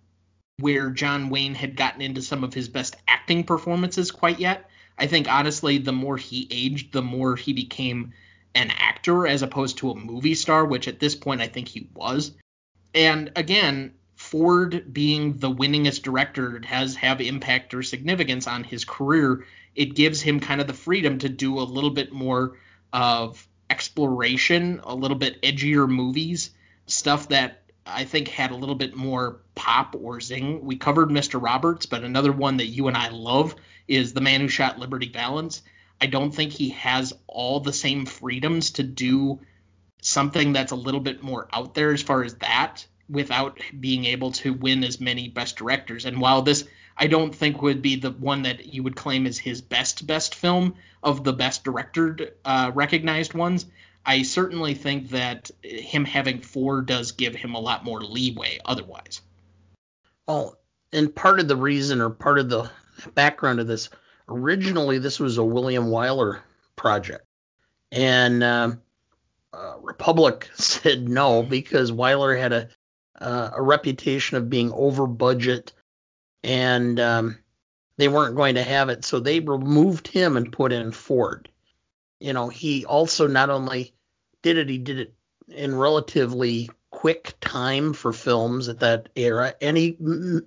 where 0.58 0.90
john 0.90 1.30
wayne 1.30 1.54
had 1.54 1.76
gotten 1.76 2.02
into 2.02 2.22
some 2.22 2.44
of 2.44 2.54
his 2.54 2.68
best 2.68 2.96
acting 3.08 3.44
performances 3.44 4.10
quite 4.10 4.38
yet. 4.38 4.68
I 4.98 5.06
think 5.06 5.28
honestly 5.28 5.78
the 5.78 5.92
more 5.92 6.16
he 6.16 6.46
aged 6.50 6.92
the 6.92 7.02
more 7.02 7.36
he 7.36 7.52
became 7.52 8.12
an 8.54 8.70
actor 8.70 9.26
as 9.26 9.42
opposed 9.42 9.78
to 9.78 9.90
a 9.90 9.96
movie 9.96 10.34
star 10.34 10.64
which 10.64 10.88
at 10.88 11.00
this 11.00 11.14
point 11.14 11.40
i 11.40 11.46
think 11.46 11.68
he 11.68 11.88
was. 11.94 12.32
And 12.94 13.32
again 13.34 13.94
Ford 14.32 14.94
being 14.94 15.36
the 15.36 15.54
winningest 15.54 16.00
director 16.00 16.58
has 16.64 16.96
have 16.96 17.20
impact 17.20 17.74
or 17.74 17.82
significance 17.82 18.46
on 18.46 18.64
his 18.64 18.86
career. 18.86 19.44
It 19.74 19.94
gives 19.94 20.22
him 20.22 20.40
kind 20.40 20.62
of 20.62 20.66
the 20.66 20.72
freedom 20.72 21.18
to 21.18 21.28
do 21.28 21.58
a 21.58 21.60
little 21.60 21.90
bit 21.90 22.12
more 22.12 22.56
of 22.94 23.46
exploration, 23.68 24.80
a 24.84 24.94
little 24.94 25.18
bit 25.18 25.42
edgier 25.42 25.86
movies, 25.86 26.48
stuff 26.86 27.28
that 27.28 27.64
I 27.84 28.04
think 28.04 28.28
had 28.28 28.52
a 28.52 28.56
little 28.56 28.74
bit 28.74 28.96
more 28.96 29.42
pop 29.54 29.96
or 30.00 30.18
zing. 30.18 30.64
We 30.64 30.76
covered 30.76 31.10
Mr. 31.10 31.38
Roberts, 31.38 31.84
but 31.84 32.02
another 32.02 32.32
one 32.32 32.56
that 32.56 32.68
you 32.68 32.88
and 32.88 32.96
I 32.96 33.10
love 33.10 33.54
is 33.86 34.14
The 34.14 34.22
Man 34.22 34.40
Who 34.40 34.48
Shot 34.48 34.78
Liberty 34.78 35.10
Valance. 35.10 35.60
I 36.00 36.06
don't 36.06 36.34
think 36.34 36.52
he 36.52 36.70
has 36.70 37.12
all 37.26 37.60
the 37.60 37.74
same 37.74 38.06
freedoms 38.06 38.70
to 38.72 38.82
do 38.82 39.40
something 40.00 40.54
that's 40.54 40.72
a 40.72 40.76
little 40.76 41.00
bit 41.00 41.22
more 41.22 41.48
out 41.52 41.74
there 41.74 41.92
as 41.92 42.00
far 42.00 42.24
as 42.24 42.36
that 42.36 42.86
without 43.12 43.60
being 43.78 44.06
able 44.06 44.32
to 44.32 44.52
win 44.54 44.82
as 44.82 45.00
many 45.00 45.28
best 45.28 45.56
directors. 45.56 46.06
And 46.06 46.20
while 46.20 46.42
this 46.42 46.66
I 46.96 47.06
don't 47.06 47.34
think 47.34 47.62
would 47.62 47.82
be 47.82 47.96
the 47.96 48.10
one 48.10 48.42
that 48.42 48.72
you 48.72 48.82
would 48.82 48.96
claim 48.96 49.26
is 49.26 49.38
his 49.38 49.60
best 49.60 50.06
best 50.06 50.34
film 50.34 50.74
of 51.02 51.24
the 51.24 51.32
best 51.32 51.64
director 51.64 52.34
uh, 52.44 52.70
recognized 52.74 53.34
ones, 53.34 53.66
I 54.04 54.22
certainly 54.22 54.74
think 54.74 55.10
that 55.10 55.50
him 55.62 56.04
having 56.04 56.40
four 56.40 56.82
does 56.82 57.12
give 57.12 57.34
him 57.34 57.54
a 57.54 57.60
lot 57.60 57.84
more 57.84 58.02
leeway 58.02 58.58
otherwise. 58.64 59.20
Well, 60.26 60.58
and 60.92 61.14
part 61.14 61.40
of 61.40 61.48
the 61.48 61.56
reason 61.56 62.00
or 62.00 62.10
part 62.10 62.38
of 62.38 62.48
the 62.48 62.70
background 63.14 63.60
of 63.60 63.66
this, 63.66 63.88
originally 64.28 64.98
this 64.98 65.18
was 65.18 65.38
a 65.38 65.44
William 65.44 65.86
Wyler 65.86 66.40
project, 66.76 67.24
and 67.90 68.42
um, 68.42 68.82
uh, 69.52 69.74
Republic 69.80 70.50
said 70.54 71.08
no 71.08 71.42
because 71.42 71.90
Wyler 71.92 72.38
had 72.38 72.52
a 72.52 72.68
uh, 73.22 73.50
a 73.54 73.62
reputation 73.62 74.36
of 74.36 74.50
being 74.50 74.72
over 74.72 75.06
budget, 75.06 75.72
and 76.42 76.98
um, 76.98 77.38
they 77.96 78.08
weren't 78.08 78.36
going 78.36 78.56
to 78.56 78.62
have 78.62 78.88
it, 78.88 79.04
so 79.04 79.20
they 79.20 79.40
removed 79.40 80.08
him 80.08 80.36
and 80.36 80.52
put 80.52 80.72
in 80.72 80.92
Ford. 80.92 81.48
You 82.20 82.32
know, 82.32 82.48
he 82.48 82.84
also 82.84 83.26
not 83.26 83.50
only 83.50 83.94
did 84.42 84.58
it, 84.58 84.68
he 84.68 84.78
did 84.78 84.98
it 84.98 85.14
in 85.48 85.74
relatively 85.74 86.70
quick 86.90 87.34
time 87.40 87.92
for 87.92 88.12
films 88.12 88.68
at 88.68 88.80
that 88.80 89.08
era, 89.16 89.54
and 89.60 89.76
he 89.76 89.96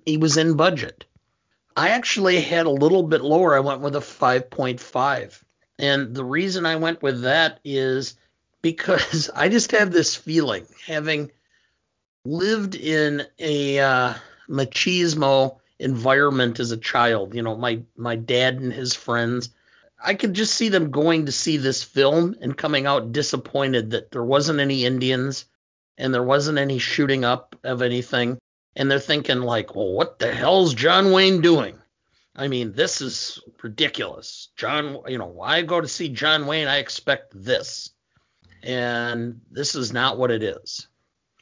he 0.04 0.16
was 0.16 0.36
in 0.36 0.56
budget. 0.56 1.04
I 1.76 1.90
actually 1.90 2.40
had 2.40 2.66
a 2.66 2.70
little 2.70 3.02
bit 3.02 3.20
lower. 3.20 3.54
I 3.54 3.60
went 3.60 3.82
with 3.82 3.96
a 3.96 4.00
5.5, 4.00 5.42
and 5.78 6.14
the 6.14 6.24
reason 6.24 6.64
I 6.64 6.76
went 6.76 7.02
with 7.02 7.22
that 7.22 7.60
is 7.64 8.16
because 8.62 9.28
I 9.34 9.48
just 9.48 9.72
have 9.72 9.92
this 9.92 10.16
feeling, 10.16 10.66
having 10.86 11.30
lived 12.26 12.74
in 12.74 13.22
a 13.38 13.78
uh, 13.78 14.14
machismo 14.48 15.58
environment 15.78 16.60
as 16.60 16.72
a 16.72 16.76
child. 16.76 17.34
You 17.34 17.42
know, 17.42 17.56
my 17.56 17.82
my 17.96 18.16
dad 18.16 18.60
and 18.60 18.72
his 18.72 18.94
friends. 18.94 19.50
I 20.02 20.14
could 20.14 20.34
just 20.34 20.54
see 20.54 20.68
them 20.68 20.90
going 20.90 21.26
to 21.26 21.32
see 21.32 21.56
this 21.56 21.82
film 21.82 22.36
and 22.40 22.56
coming 22.56 22.86
out 22.86 23.12
disappointed 23.12 23.90
that 23.90 24.10
there 24.10 24.22
wasn't 24.22 24.60
any 24.60 24.84
Indians 24.84 25.46
and 25.96 26.12
there 26.12 26.22
wasn't 26.22 26.58
any 26.58 26.78
shooting 26.78 27.24
up 27.24 27.56
of 27.64 27.80
anything. 27.80 28.38
And 28.74 28.90
they're 28.90 28.98
thinking 28.98 29.40
like, 29.40 29.74
well, 29.74 29.90
what 29.90 30.18
the 30.18 30.32
hell's 30.32 30.74
John 30.74 31.12
Wayne 31.12 31.40
doing? 31.40 31.78
I 32.36 32.48
mean, 32.48 32.74
this 32.74 33.00
is 33.00 33.40
ridiculous. 33.62 34.50
John, 34.54 34.98
you 35.08 35.16
know, 35.16 35.26
why 35.26 35.62
go 35.62 35.80
to 35.80 35.88
see 35.88 36.10
John 36.10 36.46
Wayne? 36.46 36.68
I 36.68 36.78
expect 36.78 37.32
this. 37.34 37.90
And 38.62 39.40
this 39.50 39.74
is 39.74 39.94
not 39.94 40.18
what 40.18 40.30
it 40.30 40.42
is. 40.42 40.86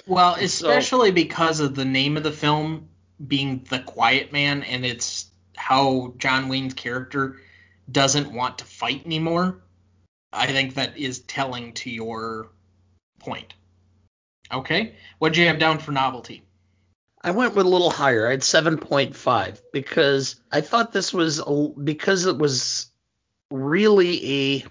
Well, 0.07 0.35
especially 0.35 1.09
so, 1.09 1.15
because 1.15 1.61
of 1.61 1.75
the 1.75 1.85
name 1.85 2.17
of 2.17 2.23
the 2.23 2.33
film 2.33 2.89
being 3.27 3.65
The 3.69 3.81
Quiet 3.81 4.33
Man, 4.33 4.63
and 4.63 4.85
it's 4.85 5.31
how 5.57 6.15
John 6.19 6.49
Wayne's 6.49 6.75
character 6.75 7.41
doesn't 7.91 8.33
want 8.33 8.59
to 8.59 8.65
fight 8.65 9.05
anymore. 9.07 9.63
I 10.33 10.47
think 10.49 10.75
that 10.75 10.99
is 10.99 11.21
telling 11.21 11.73
to 11.75 11.91
your 11.91 12.51
point. 13.21 13.55
Okay. 14.53 14.97
What'd 15.19 15.37
you 15.37 15.47
have 15.47 15.59
down 15.59 15.79
for 15.79 15.93
novelty? 15.93 16.43
I 17.23 17.31
went 17.31 17.55
with 17.55 17.65
a 17.65 17.69
little 17.69 17.91
higher. 17.91 18.27
I 18.27 18.33
had 18.33 18.41
7.5 18.41 19.63
because 19.73 20.37
I 20.53 20.61
thought 20.61 20.93
this 20.93 21.13
was 21.13 21.41
a, 21.45 21.69
because 21.83 22.27
it 22.27 22.37
was 22.37 22.91
really 23.51 24.57
a 24.57 24.65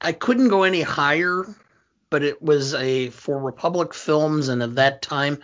I 0.00 0.12
couldn't 0.12 0.48
go 0.48 0.64
any 0.64 0.82
higher, 0.82 1.44
but 2.12 2.22
it 2.22 2.42
was 2.42 2.74
a 2.74 3.08
for 3.08 3.38
Republic 3.38 3.94
Films 3.94 4.48
and 4.48 4.62
at 4.62 4.74
that 4.74 5.00
time 5.00 5.38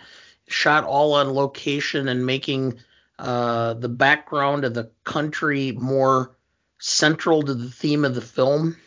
shot 0.47 0.83
all 0.83 1.15
on 1.15 1.33
location 1.33 2.07
and 2.07 2.27
making 2.27 2.79
uh, 3.17 3.73
the 3.73 3.89
background 3.89 4.63
of 4.63 4.75
the 4.75 4.91
country 5.03 5.71
more 5.71 6.35
central 6.77 7.41
to 7.41 7.55
the 7.55 7.71
theme 7.71 8.05
of 8.05 8.13
the 8.13 8.21
film. 8.21 8.77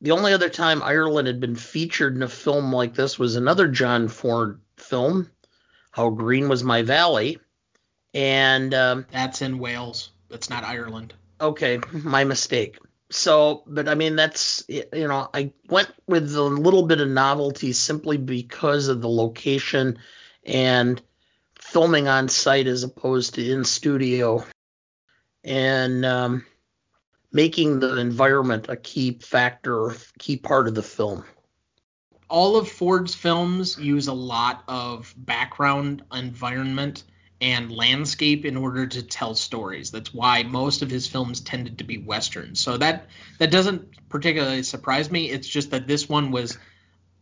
The 0.00 0.12
only 0.12 0.34
other 0.34 0.48
time 0.48 0.84
Ireland 0.84 1.26
had 1.26 1.40
been 1.40 1.56
featured 1.56 2.14
in 2.14 2.22
a 2.22 2.28
film 2.28 2.72
like 2.72 2.94
this 2.94 3.18
was 3.18 3.34
another 3.34 3.66
John 3.66 4.06
Ford 4.06 4.60
film, 4.76 5.28
How 5.90 6.10
Green 6.10 6.48
Was 6.48 6.62
My 6.62 6.82
Valley. 6.82 7.40
And 8.14 8.72
um, 8.72 9.04
that's 9.10 9.42
in 9.42 9.58
Wales. 9.58 10.10
That's 10.28 10.48
not 10.48 10.62
Ireland. 10.62 11.12
Okay, 11.40 11.80
my 11.92 12.22
mistake. 12.22 12.78
So, 13.10 13.62
but 13.66 13.88
I 13.88 13.94
mean, 13.94 14.16
that's, 14.16 14.64
you 14.68 14.84
know, 14.92 15.28
I 15.32 15.52
went 15.68 15.92
with 16.08 16.34
a 16.34 16.42
little 16.42 16.86
bit 16.86 17.00
of 17.00 17.08
novelty 17.08 17.72
simply 17.72 18.16
because 18.16 18.88
of 18.88 19.00
the 19.00 19.08
location 19.08 19.98
and 20.44 21.00
filming 21.58 22.08
on 22.08 22.28
site 22.28 22.66
as 22.66 22.82
opposed 22.82 23.34
to 23.34 23.48
in 23.48 23.64
studio. 23.64 24.44
And, 25.44 26.04
um, 26.04 26.46
making 27.32 27.80
the 27.80 27.98
environment 27.98 28.66
a 28.68 28.76
key 28.76 29.18
factor, 29.20 29.94
key 30.18 30.38
part 30.38 30.66
of 30.68 30.74
the 30.74 30.82
film. 30.82 31.22
All 32.28 32.56
of 32.56 32.68
Ford's 32.68 33.14
films 33.14 33.78
use 33.78 34.08
a 34.08 34.12
lot 34.12 34.64
of 34.66 35.14
background 35.16 36.02
environment 36.12 37.04
and 37.40 37.70
landscape 37.70 38.44
in 38.44 38.56
order 38.56 38.86
to 38.86 39.02
tell 39.02 39.34
stories. 39.34 39.90
That's 39.90 40.12
why 40.12 40.42
most 40.42 40.82
of 40.82 40.90
his 40.90 41.06
films 41.06 41.40
tended 41.40 41.78
to 41.78 41.84
be 41.84 41.98
westerns. 41.98 42.60
So 42.60 42.76
that 42.78 43.08
that 43.38 43.50
doesn't 43.50 44.08
particularly 44.08 44.62
surprise 44.62 45.10
me. 45.10 45.30
It's 45.30 45.48
just 45.48 45.70
that 45.70 45.86
this 45.86 46.08
one 46.08 46.30
was 46.30 46.56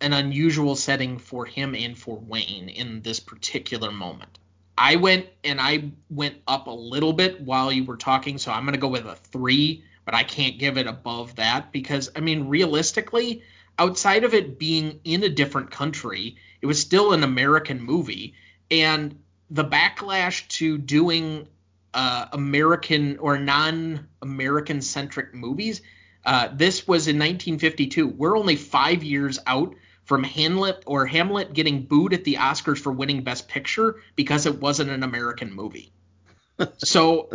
an 0.01 0.13
unusual 0.13 0.77
setting 0.77 1.19
for 1.19 1.47
him 1.47 1.75
and 1.75 1.97
for 1.97 2.17
Wayne 2.17 2.69
in 2.69 3.03
this 3.03 3.21
particular 3.21 3.91
moment. 3.91 4.39
I 4.77 4.97
went 4.97 5.27
and 5.43 5.61
I 5.61 5.93
went 6.11 6.37
up 6.47 6.67
a 6.67 6.71
little 6.71 7.13
bit 7.13 7.41
while 7.41 7.73
you 7.73 7.85
were 7.85 7.97
talking, 7.97 8.39
so 8.39 8.53
I'm 8.53 8.65
going 8.65 8.75
to 8.75 8.81
go 8.81 8.89
with 8.89 9.07
a 9.07 9.15
3 9.15 9.85
but 10.05 10.15
I 10.15 10.23
can't 10.23 10.59
give 10.59 10.77
it 10.77 10.87
above 10.87 11.37
that 11.37 11.73
because 11.73 12.11
I 12.15 12.21
mean 12.21 12.49
realistically, 12.49 13.43
outside 13.79 14.25
of 14.25 14.35
it 14.35 14.59
being 14.59 15.01
in 15.05 15.23
a 15.23 15.29
different 15.29 15.71
country, 15.71 16.37
it 16.61 16.67
was 16.67 16.81
still 16.81 17.13
an 17.13 17.25
American 17.25 17.81
movie 17.81 18.35
and 18.71 19.19
the 19.51 19.65
backlash 19.65 20.47
to 20.49 20.79
doing 20.79 21.49
uh, 21.93 22.27
American 22.33 23.19
or 23.19 23.39
non-American 23.39 24.83
centric 24.83 25.35
movies. 25.35 25.83
Uh, 26.25 26.49
this 26.53 26.89
was 26.89 27.07
in 27.07 27.17
1952. 27.17 28.09
We're 28.09 28.37
only 28.37 28.57
five 28.57 29.05
years 29.05 29.39
out 29.47 29.75
from 30.05 30.23
Hamlet 30.23 30.83
or 30.87 31.07
Hamlet 31.07 31.53
getting 31.53 31.83
booed 31.83 32.15
at 32.15 32.25
the 32.25 32.35
Oscars 32.35 32.79
for 32.79 32.93
winning 32.93 33.23
Best 33.23 33.49
Picture 33.49 34.01
because 34.17 34.47
it 34.47 34.61
wasn't 34.61 34.91
an 34.91 35.03
American 35.03 35.53
movie. 35.55 35.93
so, 36.79 37.31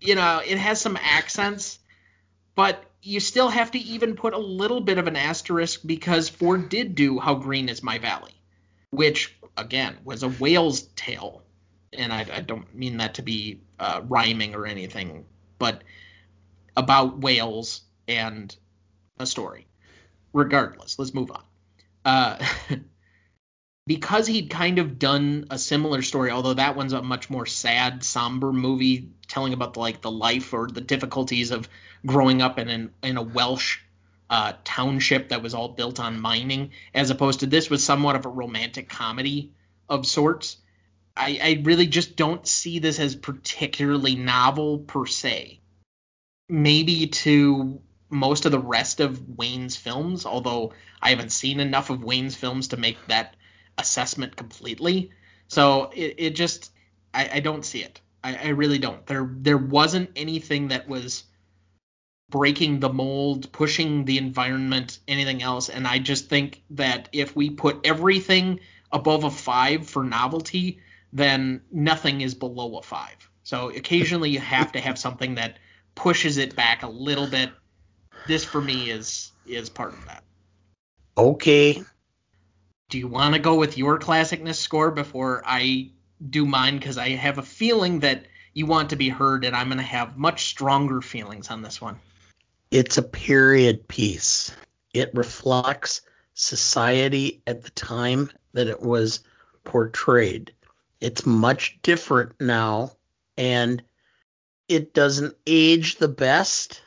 you 0.00 0.14
know, 0.14 0.40
it 0.44 0.58
has 0.58 0.80
some 0.80 0.98
accents 1.00 1.78
but 2.56 2.82
you 3.02 3.20
still 3.20 3.48
have 3.48 3.70
to 3.70 3.78
even 3.78 4.16
put 4.16 4.34
a 4.34 4.38
little 4.38 4.80
bit 4.80 4.98
of 4.98 5.06
an 5.06 5.14
asterisk 5.14 5.82
because 5.86 6.28
Ford 6.28 6.68
did 6.68 6.96
do 6.96 7.20
How 7.20 7.36
Green 7.36 7.68
Is 7.68 7.82
My 7.82 7.98
Valley, 7.98 8.32
which 8.90 9.35
again 9.56 9.96
was 10.04 10.22
a 10.22 10.28
whale's 10.28 10.82
tale, 10.82 11.42
and 11.92 12.12
I, 12.12 12.26
I 12.32 12.40
don't 12.40 12.74
mean 12.74 12.98
that 12.98 13.14
to 13.14 13.22
be 13.22 13.60
uh, 13.78 14.02
rhyming 14.06 14.54
or 14.54 14.66
anything, 14.66 15.24
but 15.58 15.82
about 16.76 17.18
Wales 17.18 17.82
and 18.06 18.54
a 19.18 19.26
story. 19.26 19.66
Regardless, 20.32 20.98
let's 20.98 21.14
move 21.14 21.30
on. 21.30 21.42
Uh, 22.04 22.44
because 23.86 24.26
he'd 24.26 24.50
kind 24.50 24.78
of 24.78 24.98
done 24.98 25.46
a 25.50 25.58
similar 25.58 26.02
story, 26.02 26.30
although 26.30 26.54
that 26.54 26.76
one's 26.76 26.92
a 26.92 27.02
much 27.02 27.30
more 27.30 27.46
sad, 27.46 28.04
somber 28.04 28.52
movie 28.52 29.10
telling 29.28 29.52
about 29.52 29.74
the, 29.74 29.80
like 29.80 30.02
the 30.02 30.10
life 30.10 30.52
or 30.52 30.68
the 30.68 30.80
difficulties 30.80 31.50
of 31.50 31.68
growing 32.04 32.42
up 32.42 32.58
in 32.58 32.68
an, 32.68 32.92
in 33.02 33.16
a 33.16 33.22
Welsh 33.22 33.78
uh, 34.28 34.54
township 34.64 35.28
that 35.28 35.42
was 35.42 35.54
all 35.54 35.68
built 35.68 36.00
on 36.00 36.20
mining, 36.20 36.72
as 36.94 37.10
opposed 37.10 37.40
to 37.40 37.46
this 37.46 37.70
was 37.70 37.84
somewhat 37.84 38.16
of 38.16 38.26
a 38.26 38.30
romantic 38.30 38.88
comedy 38.88 39.52
of 39.88 40.06
sorts. 40.06 40.56
I, 41.16 41.38
I 41.42 41.62
really 41.62 41.86
just 41.86 42.16
don't 42.16 42.46
see 42.46 42.78
this 42.78 42.98
as 42.98 43.16
particularly 43.16 44.16
novel 44.16 44.80
per 44.80 45.06
se. 45.06 45.60
Maybe 46.48 47.06
to 47.08 47.80
most 48.08 48.44
of 48.46 48.52
the 48.52 48.58
rest 48.58 49.00
of 49.00 49.38
Wayne's 49.38 49.76
films, 49.76 50.26
although 50.26 50.72
I 51.00 51.10
haven't 51.10 51.32
seen 51.32 51.60
enough 51.60 51.90
of 51.90 52.04
Wayne's 52.04 52.36
films 52.36 52.68
to 52.68 52.76
make 52.76 52.98
that 53.08 53.34
assessment 53.78 54.36
completely. 54.36 55.10
So 55.48 55.90
it, 55.94 56.14
it 56.18 56.30
just 56.34 56.72
I, 57.12 57.30
I 57.34 57.40
don't 57.40 57.64
see 57.64 57.82
it. 57.82 58.00
I, 58.22 58.36
I 58.36 58.48
really 58.48 58.78
don't. 58.78 59.04
There 59.06 59.28
there 59.32 59.58
wasn't 59.58 60.10
anything 60.16 60.68
that 60.68 60.88
was 60.88 61.24
breaking 62.30 62.80
the 62.80 62.92
mold, 62.92 63.50
pushing 63.52 64.04
the 64.04 64.18
environment, 64.18 64.98
anything 65.06 65.42
else. 65.42 65.68
And 65.68 65.86
I 65.86 65.98
just 65.98 66.28
think 66.28 66.62
that 66.70 67.08
if 67.12 67.36
we 67.36 67.50
put 67.50 67.80
everything 67.84 68.60
above 68.92 69.24
a 69.24 69.30
five 69.30 69.88
for 69.88 70.02
novelty, 70.02 70.80
then 71.12 71.62
nothing 71.70 72.20
is 72.20 72.34
below 72.34 72.78
a 72.78 72.82
five. 72.82 73.30
So 73.42 73.70
occasionally 73.70 74.30
you 74.30 74.40
have 74.40 74.72
to 74.72 74.80
have 74.80 74.98
something 74.98 75.36
that 75.36 75.58
pushes 75.94 76.36
it 76.36 76.56
back 76.56 76.82
a 76.82 76.88
little 76.88 77.26
bit. 77.26 77.50
This 78.26 78.44
for 78.44 78.60
me 78.60 78.90
is 78.90 79.30
is 79.46 79.70
part 79.70 79.92
of 79.92 80.04
that. 80.06 80.24
Okay, 81.16 81.82
do 82.88 82.98
you 82.98 83.08
want 83.08 83.34
to 83.34 83.40
go 83.40 83.56
with 83.56 83.76
your 83.76 83.98
classicness 83.98 84.56
score 84.56 84.90
before 84.90 85.42
I 85.44 85.90
do 86.28 86.46
mine? 86.46 86.78
Because 86.78 86.98
I 86.98 87.10
have 87.10 87.38
a 87.38 87.42
feeling 87.42 88.00
that 88.00 88.26
you 88.54 88.66
want 88.66 88.90
to 88.90 88.96
be 88.96 89.08
heard, 89.08 89.44
and 89.44 89.56
I'm 89.56 89.68
going 89.68 89.78
to 89.78 89.84
have 89.84 90.16
much 90.16 90.46
stronger 90.46 91.00
feelings 91.00 91.50
on 91.50 91.62
this 91.62 91.80
one. 91.80 91.98
It's 92.70 92.98
a 92.98 93.02
period 93.02 93.88
piece. 93.88 94.54
It 94.92 95.10
reflects 95.14 96.02
society 96.34 97.42
at 97.46 97.62
the 97.62 97.70
time 97.70 98.30
that 98.52 98.66
it 98.66 98.80
was 98.80 99.20
portrayed. 99.64 100.52
It's 101.00 101.26
much 101.26 101.78
different 101.82 102.40
now 102.40 102.92
and 103.36 103.82
it 104.68 104.94
doesn't 104.94 105.36
age 105.46 105.96
the 105.96 106.08
best, 106.08 106.82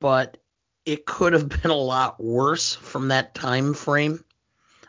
but 0.00 0.38
it 0.86 1.04
could 1.04 1.32
have 1.32 1.48
been 1.48 1.70
a 1.70 1.74
lot 1.74 2.22
worse 2.22 2.74
from 2.74 3.08
that 3.08 3.34
time 3.34 3.74
frame. 3.74 4.24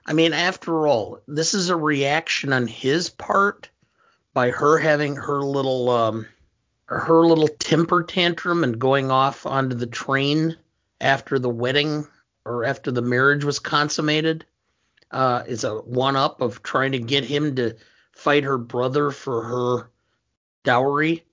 I 0.06 0.14
mean, 0.14 0.34
after 0.34 0.88
all, 0.88 1.20
this 1.28 1.54
is 1.54 1.70
a 1.70 1.76
reaction 1.76 2.54
on 2.54 2.68
his 2.68 3.10
part 3.10 3.70
by 4.34 4.50
her 4.50 4.78
having 4.78 5.16
her 5.16 5.42
little 5.42 5.90
um, 5.90 6.28
her 7.00 7.26
little 7.26 7.48
temper 7.48 8.04
tantrum 8.04 8.64
and 8.64 8.80
going 8.80 9.12
off 9.12 9.46
onto 9.46 9.76
the 9.76 9.88
train 9.88 10.58
after 11.00 11.40
the 11.40 11.50
wedding 11.50 12.08
or 12.46 12.66
after 12.66 12.92
the 12.92 13.02
marriage 13.02 13.44
was 13.44 13.60
consummated 13.60 14.46
uh, 15.12 15.44
is 15.48 15.64
a 15.64 15.76
one 15.76 16.16
up 16.16 16.42
of 16.42 16.64
trying 16.64 16.94
to 16.94 17.00
get 17.00 17.24
him 17.24 17.56
to 17.56 17.76
fight 18.14 18.44
her 18.44 18.58
brother 18.58 19.12
for 19.12 19.44
her 19.44 19.92
dowry 20.64 21.24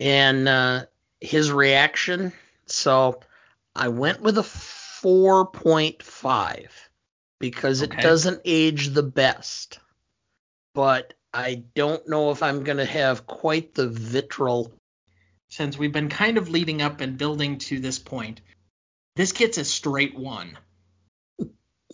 and 0.00 0.48
uh, 0.48 0.86
his 1.20 1.52
reaction. 1.52 2.32
So 2.66 3.20
I 3.74 3.88
went 3.88 4.20
with 4.20 4.38
a 4.38 4.42
4.5 4.42 6.68
because 7.38 7.82
it 7.82 7.90
doesn't 7.90 8.40
age 8.44 8.88
the 8.88 9.02
best. 9.02 9.78
But 10.74 11.14
I 11.32 11.62
don't 11.74 12.06
know 12.08 12.30
if 12.30 12.42
I'm 12.42 12.64
going 12.64 12.78
to 12.78 12.84
have 12.84 13.26
quite 13.26 13.74
the 13.74 13.88
vitriol. 13.88 14.72
Since 15.54 15.78
we've 15.78 15.92
been 15.92 16.08
kind 16.08 16.36
of 16.36 16.48
leading 16.48 16.82
up 16.82 17.00
and 17.00 17.16
building 17.16 17.58
to 17.58 17.78
this 17.78 18.00
point, 18.00 18.40
this 19.14 19.30
gets 19.30 19.56
a 19.56 19.64
straight 19.64 20.18
one. 20.18 20.58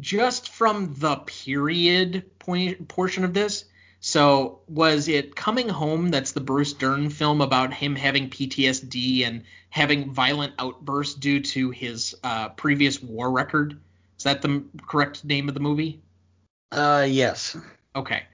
Just 0.00 0.48
from 0.48 0.94
the 0.98 1.14
period 1.18 2.36
point, 2.40 2.88
portion 2.88 3.22
of 3.22 3.34
this. 3.34 3.66
So, 4.00 4.62
was 4.66 5.06
it 5.06 5.36
Coming 5.36 5.68
Home? 5.68 6.08
That's 6.08 6.32
the 6.32 6.40
Bruce 6.40 6.72
Dern 6.72 7.08
film 7.08 7.40
about 7.40 7.72
him 7.72 7.94
having 7.94 8.30
PTSD 8.30 9.24
and 9.24 9.44
having 9.70 10.12
violent 10.12 10.54
outbursts 10.58 11.14
due 11.14 11.38
to 11.38 11.70
his 11.70 12.16
uh, 12.24 12.48
previous 12.48 13.00
war 13.00 13.30
record. 13.30 13.78
Is 14.18 14.24
that 14.24 14.42
the 14.42 14.48
m- 14.48 14.70
correct 14.88 15.24
name 15.24 15.46
of 15.46 15.54
the 15.54 15.60
movie? 15.60 16.02
Uh, 16.72 17.06
yes. 17.08 17.56
Okay. 17.94 18.24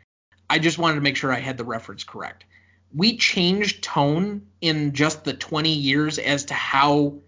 I 0.48 0.58
just 0.58 0.78
wanted 0.78 0.94
to 0.94 1.02
make 1.02 1.16
sure 1.16 1.30
I 1.30 1.40
had 1.40 1.58
the 1.58 1.64
reference 1.64 2.02
correct. 2.02 2.46
We 2.92 3.16
changed 3.16 3.82
tone 3.82 4.46
in 4.60 4.94
just 4.94 5.24
the 5.24 5.34
20 5.34 5.72
years 5.72 6.18
as 6.18 6.46
to 6.46 6.54
how 6.54 7.18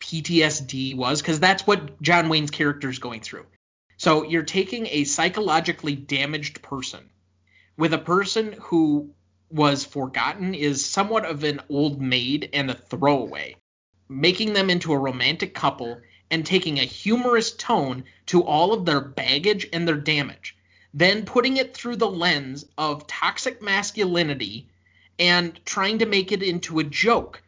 PTSD 0.00 0.96
was, 0.96 1.20
because 1.20 1.40
that's 1.40 1.66
what 1.66 2.00
John 2.00 2.28
Wayne's 2.28 2.50
character 2.50 2.88
is 2.88 2.98
going 2.98 3.20
through. 3.20 3.46
So 3.96 4.24
you're 4.24 4.42
taking 4.42 4.86
a 4.86 5.04
psychologically 5.04 5.94
damaged 5.94 6.62
person 6.62 7.10
with 7.76 7.94
a 7.94 7.98
person 7.98 8.56
who 8.60 9.10
was 9.50 9.84
forgotten, 9.84 10.54
is 10.54 10.84
somewhat 10.84 11.26
of 11.26 11.44
an 11.44 11.60
old 11.68 12.00
maid 12.00 12.48
and 12.52 12.70
a 12.70 12.74
throwaway, 12.74 13.56
making 14.08 14.54
them 14.54 14.70
into 14.70 14.92
a 14.92 14.98
romantic 14.98 15.54
couple 15.54 16.00
and 16.30 16.44
taking 16.44 16.78
a 16.78 16.84
humorous 16.84 17.52
tone 17.52 18.04
to 18.26 18.42
all 18.42 18.72
of 18.72 18.86
their 18.86 19.00
baggage 19.00 19.68
and 19.72 19.86
their 19.86 19.96
damage 19.96 20.56
then 20.94 21.24
putting 21.24 21.56
it 21.56 21.74
through 21.74 21.96
the 21.96 22.10
lens 22.10 22.66
of 22.76 23.06
toxic 23.06 23.62
masculinity 23.62 24.68
and 25.22 25.64
trying 25.64 26.00
to 26.00 26.06
make 26.06 26.32
it 26.32 26.42
into 26.42 26.80
a 26.80 26.84
joke. 26.84 27.40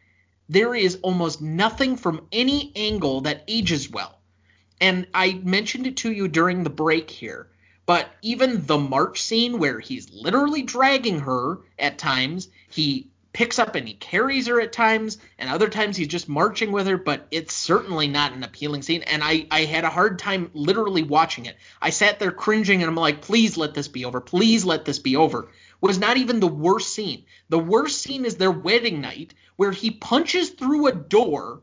There 0.47 0.73
is 0.73 0.99
almost 1.01 1.41
nothing 1.41 1.97
from 1.97 2.25
any 2.31 2.71
angle 2.73 3.21
that 3.21 3.43
ages 3.49 3.91
well. 3.91 4.17
And 4.79 5.07
I 5.13 5.33
mentioned 5.43 5.85
it 5.85 5.97
to 5.97 6.11
you 6.11 6.29
during 6.29 6.63
the 6.63 6.69
break 6.69 7.11
here, 7.11 7.49
but 7.85 8.07
even 8.21 8.65
the 8.65 8.77
march 8.77 9.21
scene 9.21 9.59
where 9.59 9.81
he's 9.81 10.09
literally 10.13 10.61
dragging 10.61 11.19
her 11.19 11.59
at 11.77 11.97
times, 11.97 12.47
he 12.69 13.09
picks 13.33 13.59
up 13.59 13.75
and 13.75 13.85
he 13.85 13.93
carries 13.93 14.47
her 14.47 14.61
at 14.61 14.71
times, 14.71 15.17
and 15.37 15.49
other 15.49 15.67
times 15.67 15.97
he's 15.97 16.07
just 16.07 16.29
marching 16.29 16.71
with 16.71 16.87
her, 16.87 16.95
but 16.95 17.27
it's 17.31 17.53
certainly 17.53 18.07
not 18.07 18.31
an 18.31 18.45
appealing 18.45 18.83
scene. 18.83 19.01
And 19.01 19.21
I, 19.21 19.47
I 19.51 19.65
had 19.65 19.83
a 19.83 19.89
hard 19.89 20.19
time 20.19 20.49
literally 20.53 21.03
watching 21.03 21.45
it. 21.45 21.57
I 21.81 21.89
sat 21.89 22.19
there 22.19 22.31
cringing 22.31 22.81
and 22.81 22.89
I'm 22.89 22.95
like, 22.95 23.21
please 23.21 23.57
let 23.57 23.73
this 23.73 23.89
be 23.89 24.05
over. 24.05 24.21
Please 24.21 24.63
let 24.63 24.85
this 24.85 24.99
be 24.99 25.17
over. 25.17 25.49
Was 25.85 25.99
not 25.99 26.17
even 26.17 26.39
the 26.39 26.47
worst 26.47 26.95
scene. 26.95 27.25
The 27.49 27.59
worst 27.59 28.01
scene 28.01 28.25
is 28.25 28.37
their 28.37 28.49
wedding 28.49 29.01
night 29.01 29.35
where 29.55 29.71
he 29.71 29.91
punches 29.91 30.49
through 30.49 30.87
a 30.87 30.95
door 30.95 31.61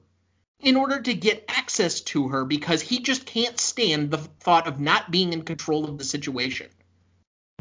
in 0.60 0.76
order 0.76 1.00
to 1.00 1.12
get 1.12 1.44
access 1.48 2.00
to 2.02 2.28
her 2.28 2.44
because 2.44 2.80
he 2.80 3.00
just 3.00 3.26
can't 3.26 3.58
stand 3.58 4.12
the 4.12 4.18
thought 4.18 4.68
of 4.68 4.78
not 4.78 5.10
being 5.10 5.32
in 5.32 5.42
control 5.42 5.84
of 5.84 5.98
the 5.98 6.04
situation. 6.04 6.68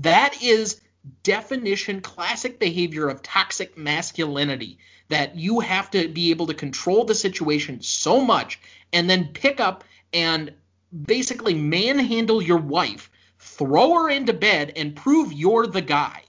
That 0.03 0.43
is 0.43 0.79
definition 1.23 1.99
classic 1.99 2.59
behavior 2.59 3.09
of 3.09 3.23
toxic 3.23 3.75
masculinity 3.75 4.77
that 5.09 5.35
you 5.35 5.61
have 5.61 5.89
to 5.91 6.09
be 6.09 6.29
able 6.29 6.45
to 6.45 6.53
control 6.53 7.05
the 7.05 7.15
situation 7.15 7.81
so 7.81 8.23
much 8.23 8.59
and 8.93 9.09
then 9.09 9.29
pick 9.33 9.59
up 9.59 9.83
and 10.13 10.53
basically 11.07 11.55
manhandle 11.55 12.39
your 12.39 12.59
wife, 12.59 13.09
throw 13.39 13.95
her 13.95 14.09
into 14.11 14.33
bed 14.33 14.73
and 14.75 14.95
prove 14.95 15.33
you're 15.33 15.65
the 15.65 15.81
guy. 15.81 16.23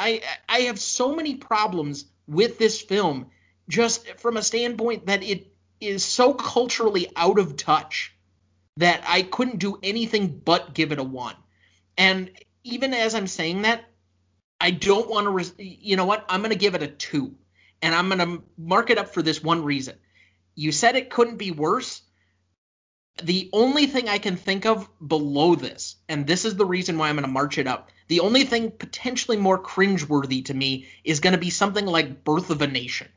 I 0.00 0.22
I 0.48 0.60
have 0.62 0.80
so 0.80 1.14
many 1.14 1.36
problems 1.36 2.06
with 2.26 2.58
this 2.58 2.80
film 2.80 3.26
just 3.68 4.18
from 4.18 4.36
a 4.36 4.42
standpoint 4.42 5.06
that 5.06 5.22
it 5.22 5.52
is 5.80 6.04
so 6.04 6.34
culturally 6.34 7.08
out 7.14 7.38
of 7.38 7.56
touch 7.56 8.14
that 8.78 9.04
I 9.06 9.22
couldn't 9.22 9.58
do 9.58 9.78
anything 9.82 10.40
but 10.44 10.74
give 10.74 10.92
it 10.92 10.98
a 10.98 11.04
1. 11.04 11.34
And 11.98 12.30
even 12.64 12.94
as 12.94 13.14
I'm 13.14 13.26
saying 13.26 13.62
that, 13.62 13.84
I 14.60 14.70
don't 14.70 15.08
want 15.08 15.24
to. 15.24 15.30
Res- 15.30 15.54
you 15.58 15.96
know 15.96 16.04
what? 16.04 16.24
I'm 16.28 16.40
going 16.40 16.50
to 16.52 16.58
give 16.58 16.74
it 16.74 16.82
a 16.82 16.88
two, 16.88 17.34
and 17.80 17.94
I'm 17.94 18.08
going 18.08 18.18
to 18.18 18.44
mark 18.58 18.90
it 18.90 18.98
up 18.98 19.08
for 19.08 19.22
this 19.22 19.42
one 19.42 19.64
reason. 19.64 19.96
You 20.54 20.70
said 20.72 20.96
it 20.96 21.10
couldn't 21.10 21.36
be 21.38 21.50
worse. 21.50 22.02
The 23.22 23.48
only 23.52 23.86
thing 23.86 24.08
I 24.08 24.18
can 24.18 24.36
think 24.36 24.66
of 24.66 24.88
below 25.06 25.54
this, 25.54 25.96
and 26.08 26.26
this 26.26 26.44
is 26.44 26.56
the 26.56 26.66
reason 26.66 26.98
why 26.98 27.08
I'm 27.08 27.16
going 27.16 27.24
to 27.24 27.32
march 27.32 27.58
it 27.58 27.66
up. 27.66 27.90
The 28.10 28.20
only 28.20 28.44
thing 28.44 28.72
potentially 28.72 29.36
more 29.36 29.58
cringeworthy 29.58 30.44
to 30.46 30.54
me 30.54 30.88
is 31.04 31.20
going 31.20 31.32
to 31.32 31.38
be 31.38 31.50
something 31.50 31.86
like 31.86 32.24
Birth 32.24 32.50
of 32.50 32.60
a 32.60 32.66
Nation. 32.66 33.08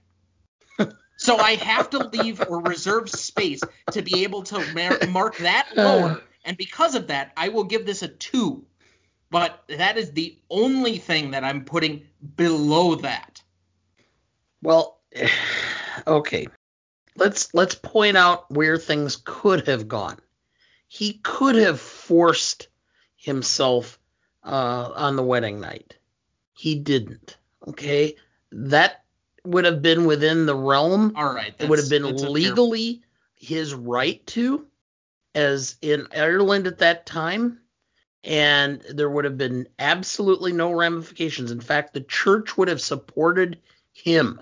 so 1.18 1.38
I 1.38 1.56
have 1.56 1.90
to 1.90 2.08
leave 2.08 2.42
or 2.48 2.62
reserve 2.62 3.10
space 3.10 3.62
to 3.92 4.02
be 4.02 4.24
able 4.24 4.44
to 4.44 4.60
mar- 4.74 5.10
mark 5.10 5.38
that 5.38 5.68
uh. 5.76 5.84
lower, 5.84 6.22
and 6.46 6.56
because 6.58 6.96
of 6.96 7.08
that, 7.08 7.34
I 7.36 7.50
will 7.50 7.64
give 7.64 7.86
this 7.86 8.04
a 8.04 8.08
two 8.08 8.66
but 9.34 9.64
that 9.68 9.98
is 9.98 10.12
the 10.12 10.38
only 10.48 11.00
thing 11.00 11.32
that 11.32 11.44
I'm 11.44 11.66
putting 11.66 12.04
below 12.36 12.94
that. 12.98 13.42
Well, 14.62 15.02
okay. 16.08 16.46
Let's 17.16 17.52
let's 17.52 17.74
point 17.74 18.16
out 18.16 18.52
where 18.52 18.78
things 18.78 19.16
could 19.16 19.68
have 19.68 19.88
gone. 19.88 20.20
He 20.88 21.14
could 21.14 21.56
have 21.56 21.80
forced 21.80 22.68
himself 23.16 23.98
uh, 24.44 24.92
on 24.96 25.16
the 25.16 25.24
wedding 25.24 25.60
night. 25.60 25.98
He 26.54 26.76
didn't. 26.76 27.38
Okay, 27.68 28.16
that 28.52 29.04
would 29.46 29.66
have 29.66 29.82
been 29.82 30.06
within 30.06 30.46
the 30.46 30.56
realm. 30.56 31.14
All 31.16 31.34
right, 31.34 31.54
It 31.58 31.70
would 31.70 31.80
have 31.80 31.90
been 31.90 32.06
a 32.06 32.18
fair- 32.18 32.30
legally 32.30 33.02
his 33.36 33.74
right 33.74 34.26
to, 34.28 34.66
as 35.36 35.78
in 35.82 36.08
Ireland 36.16 36.68
at 36.68 36.80
that 36.80 37.06
time, 37.06 37.60
and 38.24 38.82
there 38.90 39.10
would 39.10 39.26
have 39.26 39.38
been 39.38 39.68
absolutely 39.80 40.54
no 40.54 40.72
ramifications. 40.72 41.52
In 41.52 41.60
fact, 41.60 41.94
the 41.94 42.02
church 42.02 42.58
would 42.58 42.68
have 42.70 42.82
supported 42.82 43.60
him. 43.92 44.42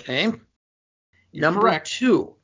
Okay. 0.00 0.32
You're 1.30 1.40
Number 1.40 1.62
correct. 1.62 1.90
two, 1.90 2.34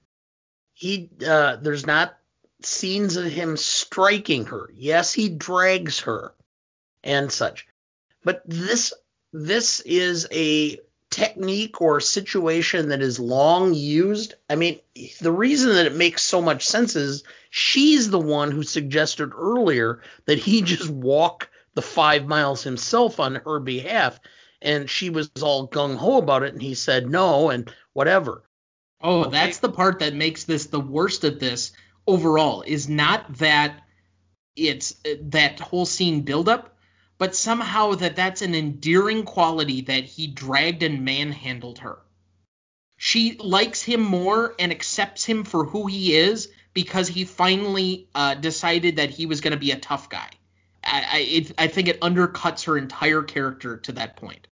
he 0.73 1.11
uh, 1.27 1.57
there's 1.57 1.87
not 1.87 2.17
scenes 2.63 3.17
of 3.17 3.27
him 3.27 3.57
striking 3.57 4.47
her. 4.47 4.71
Yes, 4.75 5.13
he 5.13 5.29
drags 5.29 6.01
her 6.01 6.33
and 7.09 7.33
such, 7.33 7.67
but 8.23 8.43
this 8.47 8.93
this 9.33 9.81
is 9.81 10.27
a 10.31 10.79
technique 11.11 11.81
or 11.81 12.01
situation 12.01 12.91
that 12.91 13.01
is 13.01 13.19
long 13.19 13.75
used. 13.75 14.35
I 14.49 14.57
mean, 14.57 14.79
the 15.21 15.33
reason 15.33 15.75
that 15.75 15.87
it 15.87 15.95
makes 15.95 16.23
so 16.23 16.41
much 16.41 16.67
sense 16.67 16.97
is 16.97 17.25
she's 17.51 18.11
the 18.11 18.19
one 18.19 18.51
who 18.51 18.63
suggested 18.63 19.33
earlier 19.35 20.03
that 20.27 20.39
he 20.39 20.63
just 20.75 20.91
walk 20.91 21.51
the 21.75 21.83
five 21.83 22.27
miles 22.27 22.63
himself 22.63 23.21
on 23.21 23.37
her 23.37 23.61
behalf. 23.61 24.21
And 24.61 24.91
she 24.91 25.09
was 25.11 25.31
all 25.41 25.69
gung 25.69 25.97
ho 25.97 26.19
about 26.19 26.43
it, 26.43 26.53
and 26.53 26.61
he 26.61 26.75
said 26.75 27.09
no, 27.09 27.51
and 27.51 27.73
whatever. 27.93 28.43
Oh, 29.01 29.31
that's 29.31 29.59
the 29.59 29.71
part 29.71 30.01
that 30.01 30.15
makes 30.15 30.45
this 30.45 30.67
the 30.67 30.81
worst 30.81 31.23
of 31.23 31.39
this 31.39 31.73
overall 32.09 32.63
is 32.63 32.89
not 32.89 33.33
that 33.39 33.81
it's 34.57 34.97
uh, 35.07 35.15
that 35.21 35.61
whole 35.61 35.87
scene 35.87 36.23
buildup, 36.23 36.77
but 37.19 37.35
somehow 37.35 37.93
that 37.95 38.17
that's 38.17 38.43
an 38.43 38.55
endearing 38.55 39.25
quality 39.25 39.83
that 39.83 40.05
he 40.05 40.27
dragged 40.29 40.83
and 40.83 41.05
manhandled 41.05 41.81
her. 41.81 41.99
She 42.97 43.37
likes 43.37 43.83
him 43.83 44.01
more 44.01 44.55
and 44.59 44.73
accepts 44.73 45.25
him 45.25 45.45
for 45.45 45.65
who 45.65 45.87
he 45.87 46.15
is 46.17 46.49
because 46.75 47.09
he 47.09 47.25
finally 47.25 48.09
uh, 48.15 48.35
decided 48.35 48.97
that 48.97 49.11
he 49.11 49.27
was 49.27 49.41
going 49.41 49.53
to 49.53 49.59
be 49.59 49.71
a 49.73 49.79
tough 49.79 50.09
guy. 50.09 50.29
I, 50.85 51.07
I, 51.13 51.19
it, 51.19 51.53
I 51.59 51.67
think 51.67 51.89
it 51.89 52.01
undercuts 52.01 52.65
her 52.65 52.79
entire 52.79 53.23
character 53.23 53.77
to 53.79 53.93
that 53.93 54.17
point. 54.17 54.47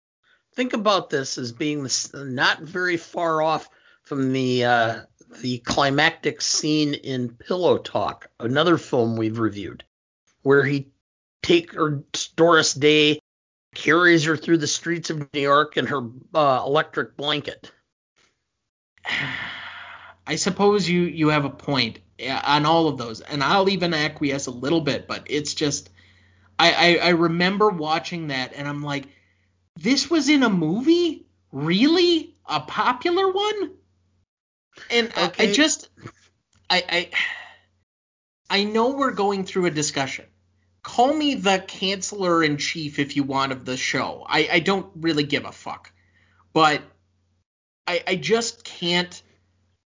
think 0.54 0.72
about 0.72 1.10
this 1.10 1.38
as 1.38 1.52
being 1.52 1.82
this, 1.82 2.12
not 2.14 2.60
very 2.60 2.96
far 2.96 3.42
off 3.42 3.68
from 4.02 4.32
the 4.32 4.64
uh, 4.64 5.00
the 5.40 5.58
climactic 5.58 6.40
scene 6.40 6.94
in 6.94 7.30
Pillow 7.30 7.78
Talk, 7.78 8.30
another 8.38 8.78
film 8.78 9.16
we've 9.16 9.38
reviewed, 9.38 9.84
where 10.42 10.64
he 10.64 10.88
take 11.44 11.74
her 11.74 12.02
Doris 12.36 12.74
Day 12.74 13.20
carries 13.74 14.24
her 14.24 14.36
through 14.36 14.58
the 14.58 14.66
streets 14.66 15.10
of 15.10 15.32
New 15.32 15.40
York 15.40 15.76
in 15.76 15.86
her 15.86 16.08
uh, 16.34 16.62
electric 16.66 17.16
blanket. 17.16 17.70
I 20.26 20.36
suppose 20.36 20.88
you 20.88 21.02
you 21.02 21.28
have 21.28 21.44
a 21.44 21.50
point 21.50 21.98
on 22.26 22.64
all 22.64 22.88
of 22.88 22.96
those, 22.96 23.20
and 23.20 23.44
I'll 23.44 23.68
even 23.68 23.92
acquiesce 23.92 24.46
a 24.46 24.52
little 24.52 24.80
bit, 24.80 25.06
but 25.06 25.24
it's 25.26 25.52
just 25.52 25.90
I, 26.58 26.98
I, 27.02 27.08
I 27.08 27.10
remember 27.10 27.68
watching 27.68 28.28
that 28.28 28.54
and 28.56 28.66
I'm 28.66 28.82
like, 28.82 29.04
this 29.76 30.08
was 30.08 30.30
in 30.30 30.42
a 30.42 30.48
movie, 30.48 31.26
really, 31.52 32.34
a 32.46 32.60
popular 32.60 33.30
one, 33.30 33.72
and 34.90 35.08
okay. 35.08 35.48
I, 35.48 35.50
I 35.50 35.52
just 35.52 35.90
I 36.70 36.82
I 36.88 37.10
I 38.48 38.64
know 38.64 38.90
we're 38.90 39.12
going 39.12 39.44
through 39.44 39.66
a 39.66 39.70
discussion. 39.70 40.24
Call 40.84 41.14
me 41.14 41.34
the 41.34 41.64
canceller 41.66 42.44
in 42.44 42.58
chief 42.58 42.98
if 42.98 43.16
you 43.16 43.24
want 43.24 43.52
of 43.52 43.64
the 43.64 43.76
show. 43.76 44.24
I, 44.28 44.48
I 44.52 44.58
don't 44.60 44.86
really 44.94 45.24
give 45.24 45.46
a 45.46 45.50
fuck. 45.50 45.90
But 46.52 46.82
I, 47.86 48.04
I 48.06 48.16
just 48.16 48.64
can't, 48.64 49.22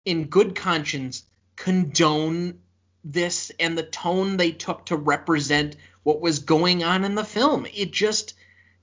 in 0.03 0.25
good 0.25 0.55
conscience, 0.55 1.23
condone 1.55 2.61
this 3.03 3.51
and 3.59 3.77
the 3.77 3.83
tone 3.83 4.35
they 4.35 4.51
took 4.51 4.87
to 4.87 4.95
represent 4.95 5.75
what 6.01 6.21
was 6.21 6.39
going 6.39 6.83
on 6.83 7.05
in 7.05 7.13
the 7.13 7.23
film. 7.23 7.67
It 7.71 7.91
just, 7.91 8.33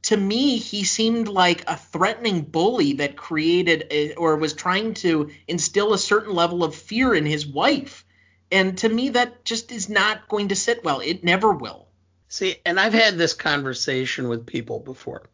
to 0.03 0.17
me, 0.17 0.59
he 0.59 0.85
seemed 0.85 1.27
like 1.27 1.65
a 1.67 1.77
threatening 1.77 2.43
bully 2.43 2.95
that 2.95 3.17
created 3.17 3.89
a, 3.91 4.15
or 4.15 4.37
was 4.37 4.55
trying 4.55 4.95
to 4.95 5.31
instill 5.49 5.93
a 5.93 5.99
certain 5.99 6.35
level 6.35 6.63
of 6.63 6.75
fear 6.75 7.15
in 7.15 7.27
his 7.27 7.47
wife. 7.47 8.05
And 8.53 8.79
to 8.79 8.89
me, 8.89 9.11
that 9.11 9.45
just 9.45 9.73
is 9.73 9.89
not 9.89 10.29
going 10.29 10.49
to 10.49 10.57
sit 10.57 10.85
well. 10.85 11.01
It 11.01 11.25
never 11.25 11.53
will. 11.53 11.86
See, 12.29 12.57
and 12.65 12.81
I've 12.81 12.93
had 12.93 13.19
this 13.19 13.35
conversation 13.35 14.29
with 14.29 14.47
people 14.47 14.81
before. 14.81 15.29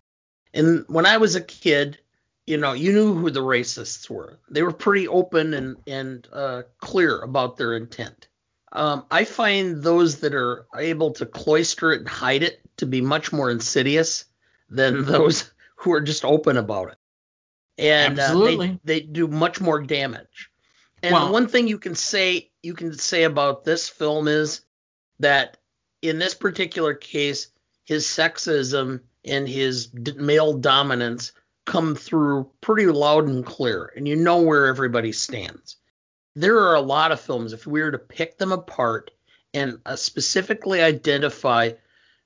And 0.53 0.85
when 0.89 1.07
I 1.07 1.17
was 1.17 1.35
a 1.35 1.41
kid, 1.41 1.99
you 2.47 2.59
know, 2.59 2.73
you 2.73 2.93
knew 2.93 3.15
who 3.15 3.31
the 3.31 3.41
racists 3.41 4.11
were. 4.11 4.39
They 4.51 4.63
were 4.63 4.73
pretty 4.73 5.09
open 5.09 5.55
and 5.55 5.77
and 5.87 6.29
uh, 6.33 6.63
clear 6.79 7.21
about 7.21 7.57
their 7.57 7.75
intent. 7.75 8.29
Um, 8.73 9.05
I 9.11 9.25
find 9.25 9.83
those 9.83 10.21
that 10.21 10.35
are 10.35 10.67
able 10.77 11.13
to 11.13 11.27
cloister 11.27 11.93
it 11.93 12.01
and 12.01 12.09
hide 12.09 12.43
it 12.43 12.61
to 12.79 12.87
be 12.87 13.01
much 13.01 13.33
more 13.33 13.51
insidious 13.51 14.25
than 14.69 15.05
those 15.07 15.51
who 15.77 15.93
are 15.93 16.01
just 16.01 16.25
open 16.25 16.57
about 16.57 16.89
it. 16.89 16.99
And 17.79 18.19
uh, 18.19 18.39
they, 18.39 18.79
they 18.85 19.01
do 19.01 19.29
much 19.29 19.61
more 19.61 19.81
damage. 19.81 20.51
And 21.03 21.15
well, 21.15 21.33
one 21.33 21.49
thing 21.49 21.69
you 21.69 21.79
can 21.79 21.95
say 21.95 22.51
you 22.63 22.75
can 22.75 22.95
say 22.95 23.25
about 23.25 23.65
this 23.65 23.89
film 23.89 24.29
is 24.29 24.61
that 25.19 25.57
in 26.03 26.19
this 26.19 26.35
particular 26.35 26.95
case, 26.95 27.49
his 27.85 28.05
sexism 28.05 29.01
and 29.25 29.49
his 29.49 29.87
d- 29.87 30.13
male 30.13 30.55
dominance 30.55 31.33
come 31.65 31.95
through 31.95 32.51
pretty 32.61 32.87
loud 32.87 33.29
and 33.29 33.47
clear, 33.47 33.93
and 33.97 34.07
you 34.07 34.17
know 34.17 34.43
where 34.43 34.67
everybody 34.67 35.13
stands. 35.13 35.77
There 36.35 36.59
are 36.59 36.75
a 36.75 36.81
lot 36.81 37.13
of 37.13 37.21
films, 37.21 37.53
if 37.53 37.67
we 37.67 37.83
were 37.83 37.93
to 37.93 37.99
pick 37.99 38.37
them 38.37 38.53
apart 38.53 39.13
and 39.55 39.79
uh, 39.87 39.97
specifically 39.97 40.83
identify 40.83 41.71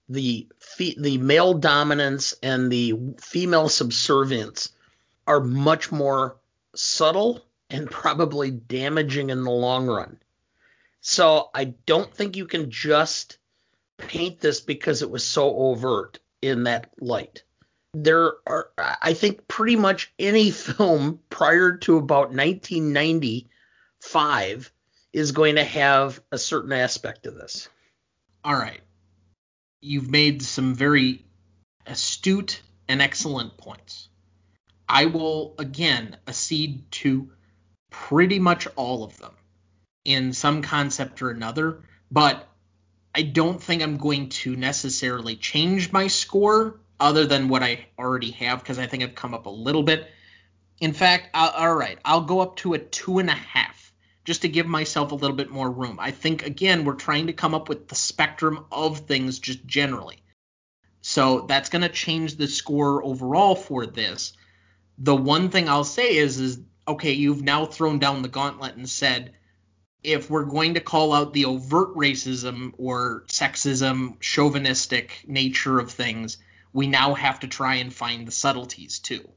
the 0.08 0.48
fe- 0.58 0.96
the 0.98 1.18
male 1.18 1.54
dominance 1.54 2.34
and 2.42 2.70
the 2.70 2.94
female 3.20 3.68
subservience, 3.68 4.70
are 5.26 5.40
much 5.40 5.90
more 5.90 6.36
subtle 6.74 7.44
and 7.68 7.90
probably 7.90 8.50
damaging 8.50 9.30
in 9.30 9.44
the 9.44 9.50
long 9.50 9.86
run. 9.86 10.18
So 11.00 11.50
I 11.54 11.74
don't 11.84 12.12
think 12.12 12.36
you 12.36 12.46
can 12.46 12.70
just 12.70 13.38
paint 13.98 14.40
this 14.40 14.60
because 14.60 15.02
it 15.02 15.10
was 15.10 15.24
so 15.24 15.56
overt 15.56 16.18
in 16.42 16.64
that 16.64 16.90
light 17.00 17.42
there 18.02 18.32
are 18.46 18.70
I 18.78 19.14
think 19.14 19.48
pretty 19.48 19.76
much 19.76 20.12
any 20.18 20.50
film 20.50 21.20
prior 21.30 21.78
to 21.78 21.96
about 21.96 22.34
1995 22.34 24.72
is 25.12 25.32
going 25.32 25.56
to 25.56 25.64
have 25.64 26.20
a 26.30 26.38
certain 26.38 26.72
aspect 26.72 27.26
of 27.26 27.34
this. 27.34 27.68
All 28.44 28.54
right. 28.54 28.80
You've 29.80 30.10
made 30.10 30.42
some 30.42 30.74
very 30.74 31.24
astute 31.86 32.60
and 32.88 33.00
excellent 33.00 33.56
points. 33.56 34.10
I 34.88 35.06
will 35.06 35.54
again 35.58 36.16
accede 36.28 36.90
to 36.92 37.32
pretty 37.90 38.38
much 38.38 38.68
all 38.76 39.02
of 39.04 39.18
them 39.18 39.34
in 40.04 40.32
some 40.32 40.62
concept 40.62 41.22
or 41.22 41.30
another, 41.30 41.82
but 42.10 42.48
I 43.16 43.22
don't 43.22 43.62
think 43.62 43.82
I'm 43.82 43.96
going 43.96 44.28
to 44.28 44.54
necessarily 44.54 45.36
change 45.36 45.90
my 45.90 46.08
score 46.08 46.80
other 47.00 47.24
than 47.24 47.48
what 47.48 47.62
I 47.62 47.86
already 47.98 48.32
have 48.32 48.58
because 48.58 48.78
I 48.78 48.86
think 48.86 49.02
I've 49.02 49.14
come 49.14 49.32
up 49.32 49.46
a 49.46 49.50
little 49.50 49.82
bit. 49.82 50.10
In 50.80 50.92
fact, 50.92 51.30
I'll, 51.32 51.48
all 51.48 51.74
right, 51.74 51.98
I'll 52.04 52.20
go 52.20 52.40
up 52.40 52.56
to 52.56 52.74
a 52.74 52.78
two 52.78 53.18
and 53.18 53.30
a 53.30 53.34
half 53.34 53.90
just 54.26 54.42
to 54.42 54.50
give 54.50 54.66
myself 54.66 55.12
a 55.12 55.14
little 55.14 55.34
bit 55.34 55.48
more 55.48 55.70
room. 55.70 55.96
I 55.98 56.10
think 56.10 56.44
again 56.44 56.84
we're 56.84 56.92
trying 56.92 57.28
to 57.28 57.32
come 57.32 57.54
up 57.54 57.70
with 57.70 57.88
the 57.88 57.94
spectrum 57.94 58.66
of 58.70 58.98
things 58.98 59.38
just 59.38 59.64
generally. 59.64 60.18
So 61.00 61.46
that's 61.48 61.70
going 61.70 61.82
to 61.82 61.88
change 61.88 62.36
the 62.36 62.48
score 62.48 63.02
overall 63.02 63.54
for 63.54 63.86
this. 63.86 64.34
The 64.98 65.16
one 65.16 65.48
thing 65.48 65.70
I'll 65.70 65.84
say 65.84 66.16
is 66.16 66.38
is 66.38 66.60
okay, 66.86 67.12
you've 67.12 67.42
now 67.42 67.64
thrown 67.64 67.98
down 67.98 68.20
the 68.20 68.28
gauntlet 68.28 68.76
and 68.76 68.86
said 68.86 69.32
if 70.06 70.30
we're 70.30 70.44
going 70.44 70.74
to 70.74 70.80
call 70.80 71.12
out 71.12 71.32
the 71.32 71.46
overt 71.46 71.96
racism 71.96 72.72
or 72.78 73.24
sexism, 73.26 74.20
chauvinistic 74.20 75.24
nature 75.26 75.80
of 75.80 75.90
things, 75.90 76.38
we 76.72 76.86
now 76.86 77.14
have 77.14 77.40
to 77.40 77.48
try 77.48 77.74
and 77.76 77.92
find 77.92 78.26
the 78.26 78.32
subtleties 78.32 79.00
too. 79.00 79.28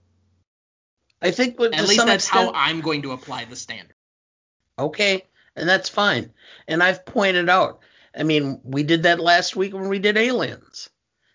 I 1.21 1.31
think 1.31 1.59
at 1.59 1.71
least 1.71 2.05
that's 2.05 2.25
extent, 2.25 2.45
how 2.45 2.51
I'm 2.53 2.81
going 2.81 3.01
to 3.01 3.13
apply 3.13 3.45
the 3.45 3.55
standard. 3.55 3.95
Okay, 4.77 5.25
and 5.55 5.67
that's 5.67 5.89
fine. 5.89 6.31
And 6.67 6.83
I've 6.83 7.03
pointed 7.03 7.49
out. 7.49 7.81
I 8.15 8.23
mean, 8.23 8.61
we 8.63 8.83
did 8.83 9.03
that 9.03 9.19
last 9.19 9.55
week 9.55 9.73
when 9.73 9.89
we 9.89 9.99
did 9.99 10.17
Aliens, 10.17 10.89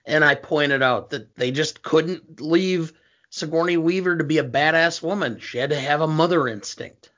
and 0.07 0.25
I 0.25 0.37
pointed 0.37 0.83
out 0.83 1.11
that 1.11 1.35
they 1.35 1.51
just 1.51 1.83
couldn't 1.83 2.41
leave 2.41 2.93
Sigourney 3.31 3.79
Weaver 3.79 4.19
to 4.19 4.25
be 4.25 4.39
a 4.39 4.49
badass 4.49 5.03
woman. 5.03 5.41
She 5.41 5.59
had 5.59 5.71
to 5.71 5.81
have 5.81 6.01
a 6.01 6.07
mother 6.07 6.47
instinct. 6.47 7.11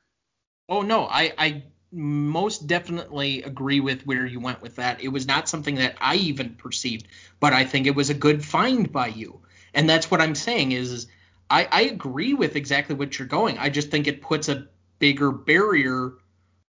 Oh 0.69 0.81
no, 0.83 1.07
I 1.07 1.33
I 1.37 1.63
most 1.97 2.67
definitely 2.67 3.43
agree 3.43 3.81
with 3.81 4.07
where 4.07 4.27
you 4.27 4.39
went 4.39 4.61
with 4.61 4.77
that. 4.77 5.03
It 5.03 5.09
was 5.09 5.27
not 5.27 5.49
something 5.49 5.77
that 5.77 5.97
I 6.01 6.17
even 6.17 6.55
perceived, 6.55 7.09
but 7.41 7.55
I 7.55 7.65
think 7.65 7.87
it 7.87 7.97
was 7.97 8.11
a 8.11 8.15
good 8.15 8.45
find 8.45 8.93
by 8.93 9.09
you. 9.09 9.41
And 9.73 9.89
that's 9.89 10.11
what 10.11 10.21
I'm 10.21 10.35
saying 10.35 10.73
is, 10.73 10.93
is 10.93 11.07
I, 11.49 11.67
I 11.71 11.83
agree 11.83 12.35
with 12.35 12.55
exactly 12.55 12.95
what 12.95 13.19
you're 13.19 13.29
going. 13.29 13.59
I 13.59 13.71
just 13.71 13.91
think 13.91 14.07
it 14.07 14.21
puts 14.21 14.49
a 14.49 14.69
bigger 14.99 15.33
barrier 15.33 16.13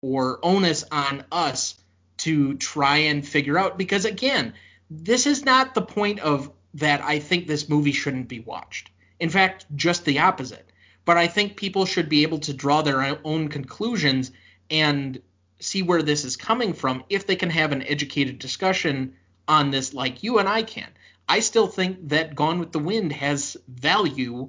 or 0.00 0.40
onus 0.42 0.84
on 0.90 1.24
us 1.30 1.76
to 2.18 2.54
try 2.54 2.98
and 2.98 3.26
figure 3.26 3.58
out 3.58 3.78
because 3.78 4.04
again, 4.04 4.54
this 4.90 5.26
is 5.26 5.44
not 5.44 5.74
the 5.74 5.82
point 5.82 6.20
of 6.20 6.50
that 6.74 7.00
I 7.02 7.18
think 7.18 7.46
this 7.46 7.68
movie 7.68 7.92
shouldn't 7.92 8.28
be 8.28 8.40
watched. 8.40 8.90
In 9.20 9.30
fact, 9.30 9.66
just 9.74 10.04
the 10.04 10.20
opposite. 10.20 10.68
But 11.04 11.16
I 11.16 11.26
think 11.26 11.56
people 11.56 11.86
should 11.86 12.08
be 12.08 12.22
able 12.22 12.38
to 12.40 12.52
draw 12.52 12.82
their 12.82 13.18
own 13.24 13.48
conclusions 13.48 14.30
and 14.72 15.20
see 15.60 15.82
where 15.82 16.02
this 16.02 16.24
is 16.24 16.36
coming 16.36 16.72
from 16.72 17.04
if 17.08 17.26
they 17.26 17.36
can 17.36 17.50
have 17.50 17.70
an 17.70 17.82
educated 17.82 18.40
discussion 18.40 19.14
on 19.46 19.70
this 19.70 19.94
like 19.94 20.24
you 20.24 20.38
and 20.38 20.48
I 20.48 20.62
can. 20.62 20.88
I 21.28 21.40
still 21.40 21.68
think 21.68 22.08
that 22.08 22.34
Gone 22.34 22.58
with 22.58 22.72
the 22.72 22.78
Wind 22.80 23.12
has 23.12 23.56
value 23.68 24.48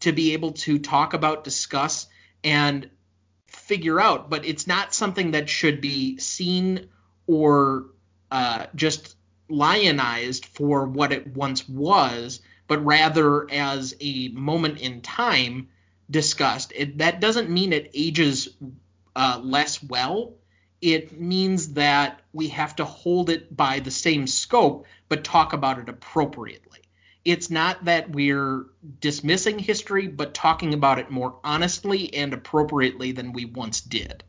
to 0.00 0.12
be 0.12 0.32
able 0.32 0.52
to 0.52 0.78
talk 0.78 1.12
about, 1.12 1.44
discuss, 1.44 2.06
and 2.42 2.88
figure 3.46 4.00
out, 4.00 4.30
but 4.30 4.44
it's 4.46 4.66
not 4.66 4.94
something 4.94 5.32
that 5.32 5.48
should 5.48 5.80
be 5.80 6.18
seen 6.18 6.88
or 7.26 7.86
uh, 8.30 8.66
just 8.74 9.16
lionized 9.48 10.46
for 10.46 10.86
what 10.86 11.12
it 11.12 11.26
once 11.26 11.68
was, 11.68 12.40
but 12.66 12.84
rather 12.84 13.50
as 13.50 13.94
a 14.00 14.28
moment 14.28 14.78
in 14.78 15.00
time 15.00 15.68
discussed. 16.10 16.72
It, 16.74 16.98
that 16.98 17.20
doesn't 17.20 17.50
mean 17.50 17.72
it 17.72 17.90
ages 17.94 18.48
uh, 19.16 19.40
less 19.42 19.82
well, 19.82 20.34
it 20.80 21.18
means 21.18 21.74
that 21.74 22.20
we 22.32 22.48
have 22.48 22.76
to 22.76 22.84
hold 22.84 23.30
it 23.30 23.56
by 23.56 23.80
the 23.80 23.90
same 23.90 24.26
scope, 24.26 24.86
but 25.08 25.24
talk 25.24 25.52
about 25.52 25.78
it 25.78 25.88
appropriately. 25.88 26.80
It's 27.24 27.50
not 27.50 27.86
that 27.86 28.10
we're 28.10 28.66
dismissing 29.00 29.58
history, 29.58 30.08
but 30.08 30.34
talking 30.34 30.74
about 30.74 30.98
it 30.98 31.10
more 31.10 31.38
honestly 31.42 32.12
and 32.12 32.34
appropriately 32.34 33.12
than 33.12 33.32
we 33.32 33.46
once 33.46 33.80
did. 33.80 34.24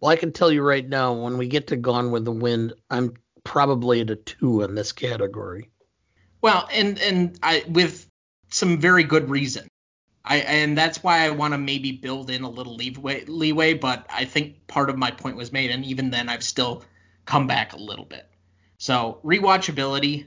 Well, 0.00 0.12
I 0.12 0.16
can 0.16 0.32
tell 0.32 0.52
you 0.52 0.62
right 0.62 0.88
now, 0.88 1.14
when 1.14 1.38
we 1.38 1.48
get 1.48 1.68
to 1.68 1.76
Gone 1.76 2.12
with 2.12 2.24
the 2.24 2.30
Wind, 2.30 2.74
I'm 2.88 3.14
probably 3.42 4.00
at 4.00 4.10
a 4.10 4.16
two 4.16 4.62
in 4.62 4.74
this 4.74 4.92
category. 4.92 5.70
Well, 6.40 6.68
and 6.72 7.00
and 7.00 7.38
I 7.42 7.64
with 7.68 8.08
some 8.50 8.78
very 8.78 9.02
good 9.02 9.30
reason. 9.30 9.66
I 10.24 10.38
and 10.38 10.76
that's 10.76 11.02
why 11.02 11.26
I 11.26 11.30
want 11.30 11.52
to 11.52 11.58
maybe 11.58 11.92
build 11.92 12.30
in 12.30 12.42
a 12.42 12.48
little 12.48 12.76
leeway, 12.76 13.24
leeway, 13.26 13.74
but 13.74 14.06
I 14.08 14.24
think 14.24 14.66
part 14.66 14.88
of 14.88 14.96
my 14.96 15.10
point 15.10 15.36
was 15.36 15.52
made, 15.52 15.70
and 15.70 15.84
even 15.84 16.10
then, 16.10 16.28
I've 16.28 16.42
still 16.42 16.82
come 17.26 17.46
back 17.46 17.72
a 17.72 17.78
little 17.78 18.06
bit. 18.06 18.26
So 18.78 19.20
rewatchability, 19.22 20.26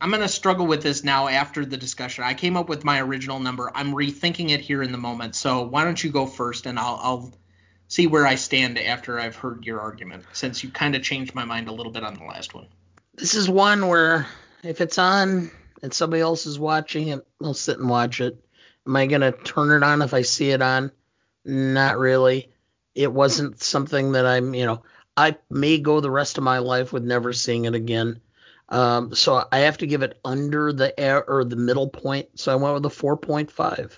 I'm 0.00 0.10
gonna 0.10 0.28
struggle 0.28 0.66
with 0.66 0.82
this 0.82 1.04
now 1.04 1.28
after 1.28 1.64
the 1.64 1.78
discussion. 1.78 2.24
I 2.24 2.34
came 2.34 2.56
up 2.56 2.68
with 2.68 2.84
my 2.84 3.00
original 3.00 3.40
number. 3.40 3.70
I'm 3.74 3.92
rethinking 3.92 4.50
it 4.50 4.60
here 4.60 4.82
in 4.82 4.92
the 4.92 4.98
moment. 4.98 5.36
So 5.36 5.62
why 5.66 5.84
don't 5.84 6.02
you 6.02 6.10
go 6.10 6.26
first, 6.26 6.66
and 6.66 6.78
I'll, 6.78 7.00
I'll 7.02 7.34
see 7.88 8.06
where 8.06 8.26
I 8.26 8.34
stand 8.34 8.78
after 8.78 9.18
I've 9.18 9.36
heard 9.36 9.64
your 9.64 9.80
argument, 9.80 10.24
since 10.32 10.62
you 10.62 10.70
kind 10.70 10.94
of 10.94 11.02
changed 11.02 11.34
my 11.34 11.46
mind 11.46 11.68
a 11.68 11.72
little 11.72 11.92
bit 11.92 12.04
on 12.04 12.14
the 12.14 12.24
last 12.24 12.52
one. 12.52 12.66
This 13.14 13.34
is 13.34 13.48
one 13.48 13.88
where 13.88 14.26
if 14.62 14.82
it's 14.82 14.98
on 14.98 15.50
and 15.82 15.94
somebody 15.94 16.20
else 16.20 16.44
is 16.44 16.58
watching 16.58 17.08
it, 17.08 17.26
I'll 17.42 17.54
sit 17.54 17.78
and 17.78 17.88
watch 17.88 18.20
it. 18.20 18.38
Am 18.86 18.96
I 18.96 19.06
gonna 19.06 19.32
turn 19.32 19.70
it 19.72 19.84
on 19.84 20.02
if 20.02 20.14
I 20.14 20.22
see 20.22 20.50
it 20.50 20.62
on? 20.62 20.92
Not 21.44 21.98
really. 21.98 22.50
It 22.94 23.12
wasn't 23.12 23.62
something 23.62 24.12
that 24.12 24.26
I'm, 24.26 24.54
you 24.54 24.66
know, 24.66 24.82
I 25.16 25.36
may 25.50 25.78
go 25.78 26.00
the 26.00 26.10
rest 26.10 26.38
of 26.38 26.44
my 26.44 26.58
life 26.58 26.92
with 26.92 27.02
never 27.02 27.32
seeing 27.32 27.64
it 27.64 27.74
again. 27.74 28.20
Um, 28.68 29.14
so 29.14 29.44
I 29.50 29.60
have 29.60 29.78
to 29.78 29.86
give 29.86 30.02
it 30.02 30.18
under 30.24 30.72
the 30.72 30.98
air 30.98 31.24
or 31.24 31.44
the 31.44 31.56
middle 31.56 31.88
point. 31.88 32.38
So 32.38 32.52
I 32.52 32.56
went 32.56 32.74
with 32.74 32.86
a 32.86 32.94
4.5. 32.94 33.92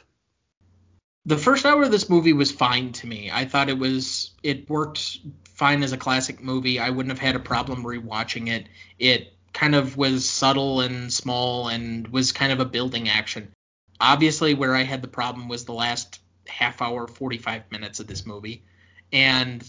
The 1.26 1.36
first 1.36 1.66
hour 1.66 1.82
of 1.82 1.90
this 1.90 2.08
movie 2.08 2.32
was 2.32 2.52
fine 2.52 2.92
to 2.92 3.06
me. 3.06 3.30
I 3.30 3.44
thought 3.44 3.68
it 3.68 3.78
was 3.78 4.30
it 4.42 4.70
worked 4.70 5.18
fine 5.54 5.82
as 5.82 5.92
a 5.92 5.98
classic 5.98 6.42
movie. 6.42 6.78
I 6.78 6.90
wouldn't 6.90 7.10
have 7.10 7.18
had 7.18 7.36
a 7.36 7.40
problem 7.40 7.82
rewatching 7.82 8.48
it. 8.48 8.68
It 8.98 9.34
kind 9.52 9.74
of 9.74 9.96
was 9.96 10.28
subtle 10.28 10.80
and 10.80 11.12
small 11.12 11.68
and 11.68 12.08
was 12.08 12.32
kind 12.32 12.52
of 12.52 12.60
a 12.60 12.64
building 12.64 13.08
action. 13.08 13.52
Obviously, 14.00 14.54
where 14.54 14.74
I 14.74 14.82
had 14.82 15.02
the 15.02 15.08
problem 15.08 15.48
was 15.48 15.64
the 15.64 15.72
last 15.72 16.20
half 16.46 16.80
hour, 16.80 17.06
45 17.06 17.70
minutes 17.70 18.00
of 18.00 18.06
this 18.06 18.26
movie. 18.26 18.64
And 19.12 19.64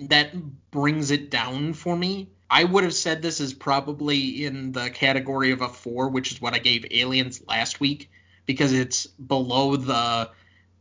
that 0.00 0.34
brings 0.70 1.10
it 1.10 1.30
down 1.30 1.72
for 1.72 1.96
me. 1.96 2.30
I 2.48 2.64
would 2.64 2.84
have 2.84 2.94
said 2.94 3.22
this 3.22 3.40
is 3.40 3.54
probably 3.54 4.44
in 4.44 4.72
the 4.72 4.90
category 4.90 5.50
of 5.50 5.62
a 5.62 5.68
four, 5.68 6.08
which 6.08 6.30
is 6.32 6.40
what 6.40 6.54
I 6.54 6.58
gave 6.58 6.86
Aliens 6.90 7.42
last 7.46 7.80
week, 7.80 8.10
because 8.46 8.72
it's 8.72 9.06
below 9.06 9.76
the 9.76 10.30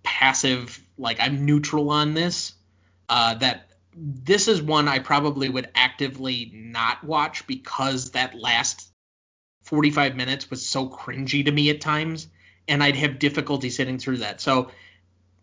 passive, 0.03 0.80
like 0.97 1.20
I'm 1.20 1.45
neutral 1.45 1.89
on 1.89 2.14
this. 2.14 2.53
Uh, 3.10 3.36
that 3.36 3.70
this 3.95 4.47
is 4.47 4.62
one 4.62 4.88
I 4.88 4.99
probably 4.99 5.49
would 5.49 5.70
actively 5.74 6.51
not 6.53 7.03
watch 7.03 7.47
because 7.47 8.12
that 8.12 8.36
last 8.36 8.91
45 9.64 10.16
minutes 10.16 10.49
was 10.49 10.66
so 10.66 10.89
cringy 10.89 11.45
to 11.45 11.51
me 11.51 11.70
at 11.70 11.82
times, 11.82 12.28
and 12.68 12.84
I'd 12.84 12.95
have 12.95 13.20
difficulty 13.20 13.70
sitting 13.70 13.97
through 13.97 14.18
that. 14.18 14.41
So, 14.41 14.72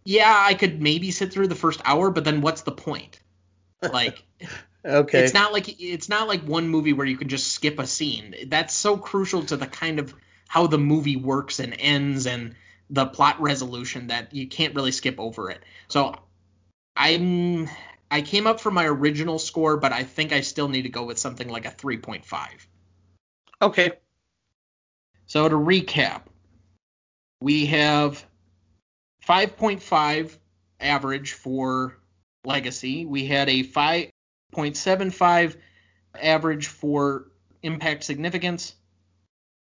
yeah, 0.05 0.35
I 0.47 0.55
could 0.55 0.81
maybe 0.83 1.11
sit 1.11 1.33
through 1.33 1.49
the 1.49 1.55
first 1.55 1.81
hour, 1.85 2.11
but 2.11 2.25
then 2.25 2.41
what's 2.41 2.63
the 2.63 2.73
point? 2.73 3.21
Like, 3.83 4.23
okay, 4.85 5.21
it's 5.21 5.35
not 5.35 5.53
like 5.53 5.81
it's 5.81 6.09
not 6.09 6.29
like 6.29 6.43
one 6.43 6.69
movie 6.69 6.93
where 6.93 7.07
you 7.07 7.17
can 7.17 7.29
just 7.29 7.53
skip 7.53 7.79
a 7.79 7.87
scene. 7.87 8.35
That's 8.47 8.75
so 8.75 8.97
crucial 8.97 9.45
to 9.47 9.57
the 9.57 9.67
kind 9.67 9.99
of 9.99 10.15
how 10.49 10.67
the 10.67 10.79
movie 10.79 11.17
works 11.17 11.59
and 11.61 11.75
ends 11.79 12.27
and 12.27 12.55
the 12.91 13.07
plot 13.07 13.41
resolution 13.41 14.09
that 14.09 14.35
you 14.35 14.47
can't 14.49 14.75
really 14.75 14.93
skip 14.93 15.19
over 15.19 15.51
it. 15.51 15.63
So, 15.89 16.17
I'm 16.97 17.69
I 18.13 18.21
came 18.21 18.47
up 18.47 18.61
for 18.61 18.71
my 18.71 18.85
original 18.85 19.39
score, 19.39 19.79
but 19.79 19.93
I 19.93 20.05
think 20.05 20.33
I 20.33 20.43
still 20.43 20.69
need 20.69 20.83
to 20.83 20.91
go 20.91 21.05
with 21.05 21.19
something 21.19 21.49
like 21.49 21.65
a 21.65 21.71
3.5. 21.71 22.27
Okay. 23.63 23.93
So 25.25 25.49
to 25.49 25.55
recap, 25.55 26.25
we 27.43 27.67
have 27.67 28.25
5.5 29.27 30.39
average 30.81 31.33
for 31.33 31.99
Legacy. 32.45 33.05
We 33.05 33.27
had 33.27 33.49
a 33.49 33.65
5.75 33.65 35.57
average 36.21 36.69
for 36.69 37.33
Impact 37.63 38.05
Significance. 38.05 38.75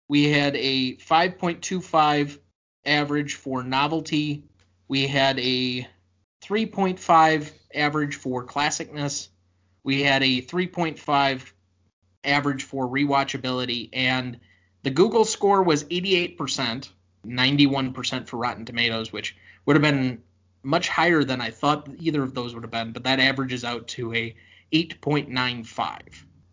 We 0.08 0.30
had 0.30 0.54
a 0.56 0.96
5.25 0.96 2.38
average 2.84 3.34
for 3.34 3.64
Novelty. 3.64 4.44
We 4.86 5.08
had 5.08 5.40
a 5.40 5.88
3.5 6.44 7.50
average 7.74 8.14
for 8.14 8.46
classicness. 8.46 9.28
We 9.82 10.02
had 10.02 10.22
a 10.22 10.40
3.5 10.40 11.52
average 12.22 12.62
for 12.62 12.86
rewatchability, 12.86 13.88
and 13.92 14.38
the 14.82 14.90
Google 14.90 15.24
score 15.24 15.62
was 15.64 15.82
88%, 15.84 16.88
91% 17.26 18.26
for 18.26 18.36
Rotten 18.36 18.64
Tomatoes, 18.64 19.12
which 19.12 19.36
would 19.64 19.76
have 19.76 19.82
been 19.82 20.22
much 20.62 20.88
higher 20.88 21.24
than 21.24 21.40
I 21.40 21.50
thought 21.50 21.88
either 21.98 22.22
of 22.22 22.34
those 22.34 22.54
would 22.54 22.64
have 22.64 22.70
been, 22.70 22.92
but 22.92 23.04
that 23.04 23.20
averages 23.20 23.64
out 23.64 23.88
to 23.88 24.14
a 24.14 24.34
8.95. 24.72 25.98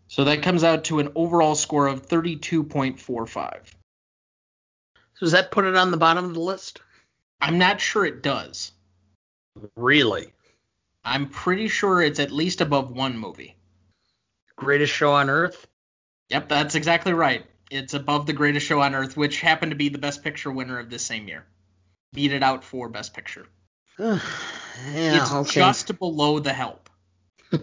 So 0.08 0.24
that 0.24 0.42
comes 0.42 0.64
out 0.64 0.84
to 0.84 0.98
an 0.98 1.12
overall 1.14 1.54
score 1.54 1.86
of 1.86 2.06
32.45. 2.06 3.66
So 5.14 5.26
does 5.26 5.32
that 5.32 5.50
put 5.50 5.64
it 5.64 5.76
on 5.76 5.90
the 5.90 5.96
bottom 5.96 6.24
of 6.24 6.34
the 6.34 6.40
list? 6.40 6.80
I'm 7.40 7.58
not 7.58 7.80
sure 7.80 8.04
it 8.04 8.22
does. 8.22 8.72
Really? 9.76 10.32
I'm 11.04 11.28
pretty 11.28 11.68
sure 11.68 12.02
it's 12.02 12.20
at 12.20 12.30
least 12.30 12.60
above 12.60 12.90
one 12.90 13.16
movie. 13.16 13.56
Greatest 14.56 14.92
show 14.92 15.12
on 15.12 15.30
earth? 15.30 15.66
Yep, 16.28 16.48
that's 16.48 16.74
exactly 16.74 17.12
right. 17.12 17.44
It's 17.70 17.94
above 17.94 18.26
the 18.26 18.32
greatest 18.32 18.66
show 18.66 18.80
on 18.80 18.94
earth, 18.94 19.16
which 19.16 19.40
happened 19.40 19.70
to 19.70 19.76
be 19.76 19.88
the 19.88 19.98
best 19.98 20.24
picture 20.24 20.50
winner 20.50 20.78
of 20.78 20.90
this 20.90 21.04
same 21.04 21.28
year. 21.28 21.46
Beat 22.12 22.32
it 22.32 22.42
out 22.42 22.64
for 22.64 22.88
best 22.88 23.14
picture. 23.14 23.46
yeah, 23.98 24.18
it's 24.92 25.32
okay. 25.32 25.60
just 25.60 25.96
below 25.98 26.40
the 26.40 26.52
help. 26.52 26.90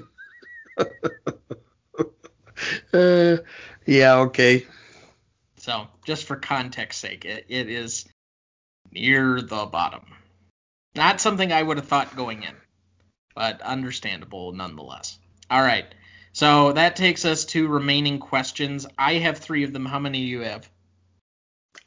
uh, 2.93 3.37
yeah, 3.85 4.15
okay. 4.15 4.65
So, 5.57 5.87
just 6.05 6.25
for 6.25 6.37
context 6.37 7.01
sake, 7.01 7.25
it, 7.25 7.45
it 7.49 7.69
is 7.69 8.05
near 8.91 9.41
the 9.41 9.65
bottom. 9.65 10.05
Not 10.95 11.19
something 11.19 11.51
I 11.51 11.61
would 11.61 11.77
have 11.77 11.87
thought 11.87 12.15
going 12.15 12.43
in, 12.43 12.55
but 13.35 13.61
understandable 13.61 14.53
nonetheless. 14.53 15.19
All 15.49 15.61
right. 15.61 15.85
So 16.37 16.71
that 16.73 16.95
takes 16.95 17.25
us 17.25 17.45
to 17.45 17.67
remaining 17.67 18.19
questions. 18.19 18.85
I 18.95 19.13
have 19.13 19.39
three 19.39 19.63
of 19.63 19.73
them. 19.73 19.87
How 19.87 19.97
many 19.97 20.19
do 20.19 20.27
you 20.27 20.41
have? 20.41 20.69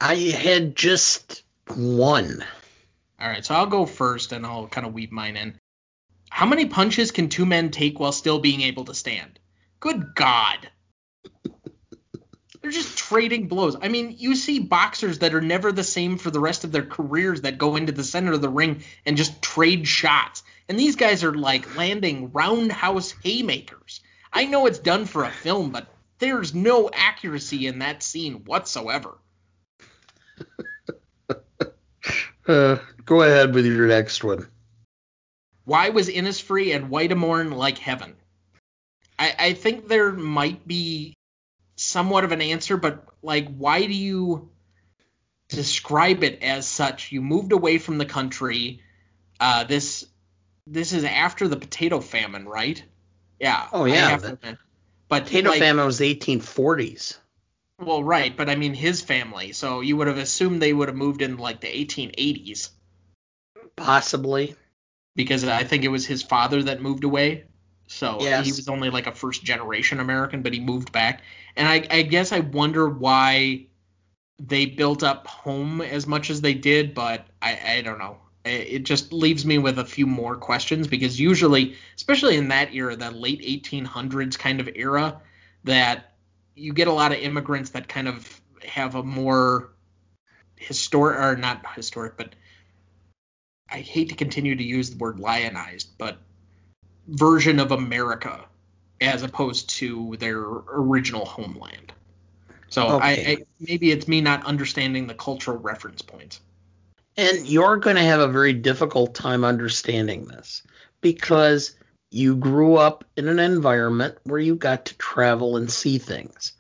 I 0.01 0.17
had 0.17 0.75
just 0.75 1.45
one. 1.73 2.45
All 3.21 3.29
right. 3.29 3.45
So 3.45 3.55
I'll 3.55 3.67
go 3.67 3.87
first 3.87 4.33
and 4.33 4.45
I'll 4.45 4.67
kind 4.67 4.89
of 4.89 4.93
weave 4.93 5.13
mine 5.13 5.37
in. 5.37 5.57
How 6.31 6.47
many 6.47 6.67
punches 6.67 7.13
can 7.13 7.29
two 7.29 7.47
men 7.47 7.71
take 7.71 8.01
while 8.01 8.11
still 8.11 8.41
being 8.41 8.63
able 8.63 8.87
to 8.87 8.95
stand? 8.95 9.39
Good 9.79 10.17
God. 10.17 10.69
They're 12.61 12.73
just 12.73 12.99
trading 12.99 13.47
blows. 13.47 13.77
I 13.81 13.87
mean, 13.87 14.17
you 14.19 14.35
see 14.35 14.59
boxers 14.59 15.21
that 15.21 15.33
are 15.33 15.41
never 15.41 15.71
the 15.71 15.85
same 15.85 16.19
for 16.19 16.33
the 16.33 16.41
rest 16.41 16.65
of 16.65 16.73
their 16.73 16.87
careers 16.87 17.43
that 17.43 17.57
go 17.57 17.77
into 17.77 17.93
the 17.93 18.03
center 18.03 18.33
of 18.33 18.43
the 18.43 18.49
ring 18.49 18.83
and 19.07 19.17
just 19.17 19.41
trade 19.43 19.87
shots. 19.87 20.43
And 20.69 20.77
these 20.77 20.97
guys 20.97 21.23
are 21.23 21.35
like 21.35 21.77
landing 21.77 22.33
roundhouse 22.33 23.15
haymakers. 23.23 24.01
I 24.33 24.47
know 24.47 24.67
it's 24.67 24.79
done 24.79 25.07
for 25.07 25.25
a 25.25 25.31
film, 25.31 25.71
but 25.71 25.87
there's 26.19 26.55
no 26.55 26.91
accuracy 26.93 27.67
in 27.67 27.81
that 27.81 28.03
scene 28.03 28.45
whatsoever. 28.45 29.19
uh, 32.49 32.77
go 33.05 33.23
ahead 33.23 33.55
with 33.55 33.67
your 33.67 33.87
next 33.87 34.23
one. 34.23 34.47
Why 35.65 35.91
was 35.91 36.09
Innisfree 36.09 36.75
and 36.75 36.91
White 36.91 37.13
O'Morn 37.13 37.51
like 37.51 37.79
heaven? 37.79 38.17
I, 39.19 39.35
I 39.39 39.53
think 39.53 39.89
there 39.89 40.13
might 40.13 40.67
be 40.67 41.15
somewhat 41.77 42.25
of 42.25 42.33
an 42.33 42.41
answer, 42.41 42.77
but 42.77 43.07
like, 43.23 43.55
why 43.57 43.87
do 43.87 43.95
you 43.95 44.51
describe 45.49 46.25
it 46.25 46.43
as 46.43 46.67
such? 46.67 47.13
You 47.13 47.23
moved 47.23 47.53
away 47.53 47.79
from 47.79 47.99
the 47.99 48.07
country. 48.07 48.83
Uh, 49.39 49.65
this 49.65 50.07
this 50.67 50.93
is 50.93 51.05
after 51.05 51.49
the 51.49 51.57
potato 51.57 52.01
famine, 52.01 52.47
right? 52.47 52.83
Yeah. 53.41 53.67
Oh 53.73 53.87
yeah. 53.87 54.17
The 54.19 54.59
but 55.09 55.25
potato 55.25 55.51
like, 55.51 55.59
famine 55.59 55.85
was 55.85 55.99
the 55.99 56.15
1840s. 56.15 57.17
Well, 57.81 58.05
right, 58.05 58.37
but 58.37 58.49
I 58.49 58.57
mean 58.57 58.75
his 58.75 59.01
family. 59.01 59.53
So 59.53 59.81
you 59.81 59.97
would 59.97 60.07
have 60.07 60.19
assumed 60.19 60.63
they 60.63 60.73
would 60.73 60.89
have 60.89 60.97
moved 60.97 61.23
in 61.23 61.39
like 61.39 61.61
the 61.61 61.67
1880s. 61.67 62.71
Possibly. 63.75 64.55
Because 65.17 65.45
I 65.45 65.65
think 65.65 65.85
it 65.85 65.89
was 65.89 66.07
his 66.07 66.23
father 66.23 66.63
that 66.65 66.81
moved 66.81 67.03
away. 67.03 67.45
So 67.89 68.19
yes. 68.21 68.45
he 68.45 68.53
was 68.53 68.69
only 68.69 68.91
like 68.91 69.09
a 69.09 69.13
first 69.13 69.43
generation 69.43 69.99
American, 69.99 70.43
but 70.43 70.53
he 70.53 70.61
moved 70.61 70.93
back. 70.93 71.23
And 71.57 71.67
I, 71.67 71.85
I 71.91 72.03
guess 72.03 72.31
I 72.31 72.41
wonder 72.41 72.89
why 72.89 73.67
they 74.39 74.67
built 74.67 75.03
up 75.03 75.27
home 75.27 75.81
as 75.81 76.07
much 76.07 76.31
as 76.31 76.41
they 76.41 76.55
did, 76.55 76.95
but 76.95 77.27
I, 77.43 77.59
I 77.67 77.81
don't 77.83 77.99
know. 77.99 78.19
It 78.45 78.85
just 78.85 79.13
leaves 79.13 79.45
me 79.45 79.59
with 79.59 79.79
a 79.79 79.85
few 79.85 80.07
more 80.07 80.35
questions 80.35 80.87
because 80.87 81.21
usually, 81.21 81.77
especially 81.97 82.37
in 82.37 82.49
that 82.49 82.75
era, 82.75 82.97
that 82.97 83.15
late 83.15 83.43
1800s 83.43 84.39
kind 84.39 84.61
of 84.61 84.69
era, 84.75 85.21
that 85.65 86.15
you 86.55 86.73
get 86.73 86.89
a 86.89 86.93
lot 86.93 87.13
of 87.13 87.19
immigrants 87.19 87.71
that 87.71 87.87
kind 87.87 88.09
of 88.09 88.41
have 88.67 88.95
a 88.95 89.03
more 89.03 89.73
historic 90.57 91.19
or 91.19 91.37
not 91.37 91.65
historic, 91.75 92.17
but 92.17 92.35
I 93.71 93.81
hate 93.81 94.09
to 94.09 94.15
continue 94.15 94.57
to 94.57 94.65
use 94.65 94.91
the 94.91 94.97
word 94.97 95.21
lionized, 95.21 95.97
but 95.99 96.19
version 97.07 97.59
of 97.59 97.73
America 97.73 98.45
as 99.01 99.23
opposed 99.23 99.71
to 99.71 100.17
their 100.19 100.39
original 100.39 101.25
homeland. 101.25 101.93
So 102.69 102.89
okay. 102.89 103.27
I, 103.27 103.31
I, 103.31 103.37
maybe 103.59 103.91
it's 103.91 104.07
me 104.07 104.21
not 104.21 104.45
understanding 104.45 105.07
the 105.07 105.15
cultural 105.15 105.59
reference 105.59 106.03
points. 106.03 106.41
And 107.21 107.47
you're 107.47 107.77
going 107.77 107.97
to 107.97 108.03
have 108.03 108.21
a 108.21 108.29
very 108.29 108.55
difficult 108.55 109.15
time 109.15 109.45
understanding 109.45 110.25
this 110.25 110.63
because 111.03 111.77
you 112.11 112.35
grew 112.35 112.77
up 112.77 113.05
in 113.15 113.29
an 113.29 113.39
environment 113.39 114.17
where 114.25 114.41
you 114.41 114.57
got 114.57 114.87
to 114.87 114.97
travel 114.97 115.59
and 115.59 115.71
see 115.71 115.99
things. 115.99 116.55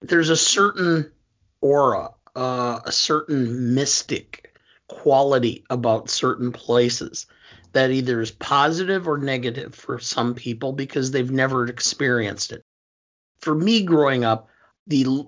There's 0.00 0.30
a 0.30 0.36
certain 0.36 1.12
aura, 1.60 2.10
uh, 2.34 2.80
a 2.84 2.90
certain 2.90 3.76
mystic 3.76 4.52
quality 4.88 5.64
about 5.70 6.10
certain 6.10 6.50
places 6.50 7.28
that 7.72 7.92
either 7.92 8.20
is 8.20 8.32
positive 8.32 9.06
or 9.06 9.16
negative 9.16 9.76
for 9.76 10.00
some 10.00 10.34
people 10.34 10.72
because 10.72 11.12
they've 11.12 11.30
never 11.30 11.66
experienced 11.66 12.50
it. 12.50 12.62
For 13.42 13.54
me 13.54 13.84
growing 13.84 14.24
up, 14.24 14.48
the 14.88 15.24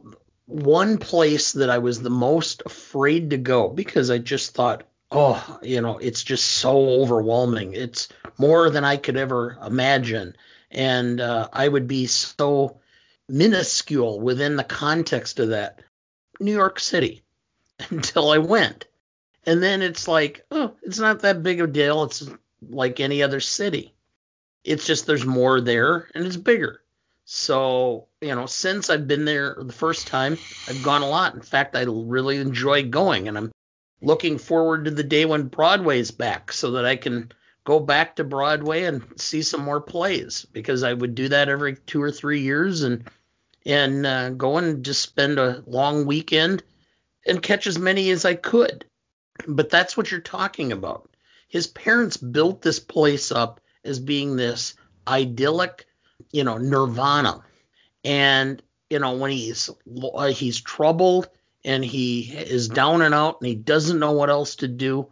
one 0.53 0.99
place 0.99 1.53
that 1.55 1.71
I 1.71 1.79
was 1.79 2.01
the 2.01 2.11
most 2.11 2.63
afraid 2.67 3.31
to 3.31 3.39
go 3.39 3.69
because 3.69 4.11
I 4.11 4.19
just 4.19 4.55
thought, 4.55 4.85
oh, 5.11 5.59
you 5.63 5.81
know, 5.81 5.99
it's 5.99 6.23
just 6.23 6.45
so 6.45 7.01
overwhelming. 7.01 7.75
It's 7.75 8.09
more 8.39 8.69
than 8.71 8.85
I 8.85 8.97
could 8.97 9.17
ever 9.17 9.59
imagine. 9.65 10.37
And 10.71 11.21
uh, 11.21 11.49
I 11.53 11.67
would 11.67 11.87
be 11.87 12.07
so 12.07 12.81
minuscule 13.29 14.21
within 14.21 14.57
the 14.57 14.65
context 14.65 15.39
of 15.41 15.51
that. 15.51 15.81
New 16.41 16.53
York 16.53 16.81
City 16.81 17.23
until 17.91 18.31
I 18.31 18.39
went. 18.39 18.87
And 19.45 19.63
then 19.63 19.83
it's 19.83 20.07
like, 20.07 20.45
oh, 20.51 20.75
it's 20.83 20.99
not 20.99 21.21
that 21.21 21.43
big 21.43 21.61
of 21.61 21.71
a 21.71 21.73
deal. 21.73 22.05
It's 22.05 22.29
like 22.69 23.01
any 23.01 23.23
other 23.23 23.41
city. 23.41 23.95
It's 24.65 24.87
just 24.87 25.07
there's 25.07 25.27
more 25.27 25.61
there 25.61 26.09
and 26.15 26.27
it's 26.27 26.37
bigger. 26.37 26.81
So, 27.25 28.09
you 28.21 28.35
know, 28.35 28.47
since 28.47 28.91
I've 28.91 29.07
been 29.07 29.25
there 29.25 29.57
the 29.59 29.73
first 29.73 30.07
time, 30.07 30.37
I've 30.69 30.83
gone 30.83 31.03
a 31.03 31.09
lot. 31.09 31.35
In 31.35 31.41
fact, 31.41 31.77
I 31.77 31.85
really 31.87 32.39
enjoy 32.39 32.89
going 32.89 33.29
and 33.29 33.39
I'm 33.39 33.53
looking 34.01 34.39
forward 34.39 34.85
to 34.85 34.91
the 34.91 35.05
day 35.05 35.25
when 35.25 35.49
Broadway's 35.49 36.11
back 36.11 36.53
so 36.53 36.73
that 36.73 36.85
I 36.85 36.97
can 36.97 37.33
go 37.65 37.79
back 37.79 38.17
to 38.17 38.25
Broadway 38.25 38.85
and 38.85 39.03
see 39.17 39.43
some 39.43 39.63
more 39.63 39.81
plays 39.81 40.45
because 40.53 40.83
I 40.83 40.93
would 40.93 41.15
do 41.15 41.29
that 41.29 41.49
every 41.49 41.77
two 41.77 42.03
or 42.03 42.11
three 42.11 42.41
years 42.41 42.83
and 42.83 43.09
and 43.65 44.05
uh, 44.05 44.31
go 44.31 44.59
and 44.59 44.85
just 44.85 45.03
spend 45.03 45.39
a 45.39 45.63
long 45.67 46.05
weekend 46.05 46.65
and 47.25 47.41
catch 47.41 47.69
as 47.69 47.79
many 47.79 48.11
as 48.11 48.25
I 48.25 48.35
could. 48.35 48.85
But 49.47 49.71
that's 49.71 49.97
what 49.97 50.11
you're 50.11 50.21
talking 50.21 50.73
about. 50.73 51.09
His 51.49 51.69
parents 51.69 52.17
built 52.17 52.63
this 52.63 52.81
place 52.81 53.31
up 53.31 53.61
as 53.85 54.01
being 54.01 54.35
this 54.35 54.75
idyllic 55.07 55.87
you 56.33 56.45
know, 56.45 56.59
nirvana. 56.59 57.43
And, 58.05 58.63
you 58.91 58.99
know, 58.99 59.15
when 59.15 59.31
he's 59.31 59.71
uh, 60.15 60.27
he's 60.27 60.61
troubled 60.61 61.29
and 61.65 61.85
he 61.85 62.23
is 62.33 62.69
down 62.69 63.03
and 63.03 63.15
out 63.15 63.41
and 63.41 63.49
he 63.49 63.55
doesn't 63.55 63.99
know 63.99 64.13
what 64.13 64.31
else 64.31 64.57
to 64.57 64.69
do, 64.69 65.09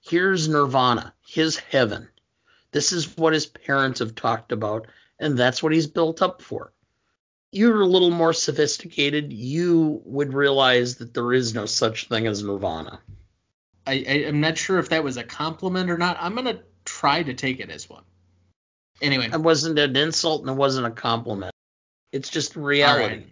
here's 0.00 0.48
nirvana, 0.48 1.14
his 1.26 1.58
heaven. 1.58 2.08
This 2.72 2.92
is 2.92 3.16
what 3.16 3.34
his 3.34 3.46
parents 3.46 4.00
have 4.00 4.14
talked 4.14 4.50
about, 4.50 4.86
and 5.18 5.38
that's 5.38 5.62
what 5.62 5.72
he's 5.72 5.86
built 5.86 6.22
up 6.22 6.42
for. 6.42 6.72
You're 7.52 7.82
a 7.82 7.86
little 7.86 8.10
more 8.10 8.32
sophisticated, 8.32 9.30
you 9.30 10.00
would 10.06 10.32
realize 10.32 10.96
that 10.96 11.12
there 11.12 11.34
is 11.34 11.54
no 11.54 11.66
such 11.66 12.08
thing 12.08 12.26
as 12.26 12.42
nirvana. 12.42 13.00
I, 13.86 13.92
I, 13.92 14.14
am 14.26 14.40
not 14.40 14.56
sure 14.56 14.78
if 14.78 14.88
that 14.88 15.04
was 15.04 15.18
a 15.18 15.24
compliment 15.24 15.90
or 15.90 15.98
not. 15.98 16.16
I'm 16.18 16.34
gonna 16.34 16.60
try 16.86 17.22
to 17.22 17.34
take 17.34 17.60
it 17.60 17.68
as 17.68 17.90
one. 17.90 18.04
Anyway, 19.02 19.28
it 19.32 19.40
wasn't 19.40 19.78
an 19.78 19.96
insult 19.96 20.42
and 20.42 20.50
it 20.50 20.56
wasn't 20.56 20.86
a 20.86 20.90
compliment. 20.90 21.52
It's 22.12 22.30
just 22.30 22.54
reality. 22.56 23.16
Right. 23.16 23.26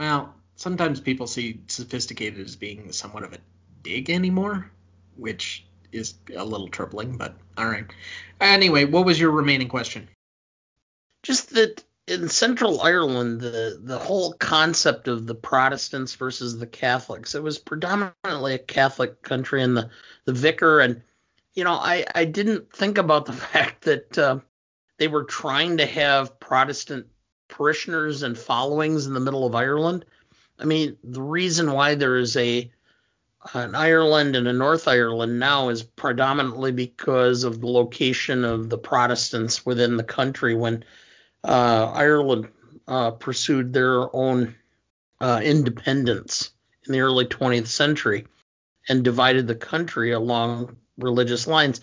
Well, 0.00 0.34
sometimes 0.56 1.00
people 1.00 1.26
see 1.26 1.60
sophisticated 1.68 2.44
as 2.44 2.56
being 2.56 2.90
somewhat 2.92 3.22
of 3.22 3.32
a 3.32 3.38
dig 3.82 4.10
anymore, 4.10 4.70
which 5.16 5.64
is 5.92 6.14
a 6.36 6.44
little 6.44 6.68
troubling, 6.68 7.16
but 7.16 7.36
all 7.56 7.66
right. 7.66 7.86
Anyway, 8.40 8.84
what 8.84 9.04
was 9.04 9.20
your 9.20 9.30
remaining 9.30 9.68
question? 9.68 10.08
Just 11.22 11.50
that 11.54 11.84
in 12.08 12.28
Central 12.28 12.80
Ireland, 12.80 13.40
the 13.40 13.78
the 13.80 13.98
whole 13.98 14.32
concept 14.32 15.06
of 15.06 15.26
the 15.26 15.34
Protestants 15.34 16.14
versus 16.14 16.58
the 16.58 16.66
Catholics, 16.66 17.34
it 17.34 17.42
was 17.42 17.58
predominantly 17.58 18.54
a 18.54 18.58
Catholic 18.58 19.22
country, 19.22 19.62
and 19.62 19.76
the 19.76 19.90
the 20.24 20.32
vicar 20.32 20.80
and 20.80 21.02
you 21.54 21.64
know, 21.64 21.72
I, 21.72 22.04
I 22.14 22.24
didn't 22.24 22.72
think 22.72 22.98
about 22.98 23.26
the 23.26 23.32
fact 23.52 23.82
that 23.82 24.18
uh, 24.18 24.38
they 24.98 25.08
were 25.08 25.24
trying 25.24 25.78
to 25.78 25.86
have 25.86 26.40
Protestant 26.40 27.06
parishioners 27.48 28.22
and 28.22 28.38
followings 28.38 29.06
in 29.06 29.14
the 29.14 29.20
middle 29.20 29.46
of 29.46 29.54
Ireland. 29.54 30.04
I 30.58 30.64
mean, 30.64 30.96
the 31.02 31.22
reason 31.22 31.72
why 31.72 31.94
there 31.94 32.16
is 32.16 32.36
a 32.36 32.70
an 33.54 33.74
Ireland 33.74 34.36
and 34.36 34.46
a 34.46 34.52
North 34.52 34.86
Ireland 34.86 35.38
now 35.38 35.70
is 35.70 35.82
predominantly 35.82 36.72
because 36.72 37.44
of 37.44 37.60
the 37.60 37.68
location 37.68 38.44
of 38.44 38.68
the 38.68 38.76
Protestants 38.76 39.64
within 39.64 39.96
the 39.96 40.04
country 40.04 40.54
when 40.54 40.84
uh, 41.42 41.90
Ireland 41.94 42.48
uh, 42.86 43.12
pursued 43.12 43.72
their 43.72 44.14
own 44.14 44.54
uh, 45.20 45.40
independence 45.42 46.50
in 46.86 46.92
the 46.92 47.00
early 47.00 47.24
20th 47.24 47.68
century 47.68 48.26
and 48.88 49.02
divided 49.02 49.46
the 49.46 49.54
country 49.54 50.12
along 50.12 50.76
religious 51.02 51.46
lines. 51.46 51.80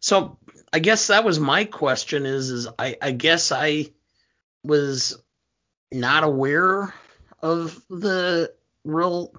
So 0.00 0.38
I 0.72 0.78
guess 0.78 1.08
that 1.08 1.24
was 1.24 1.40
my 1.40 1.64
question 1.64 2.26
is 2.26 2.50
is 2.50 2.68
I, 2.78 2.96
I 3.00 3.10
guess 3.12 3.52
I 3.52 3.86
was 4.62 5.20
not 5.90 6.24
aware 6.24 6.94
of 7.42 7.80
the 7.88 8.52
real 8.84 9.32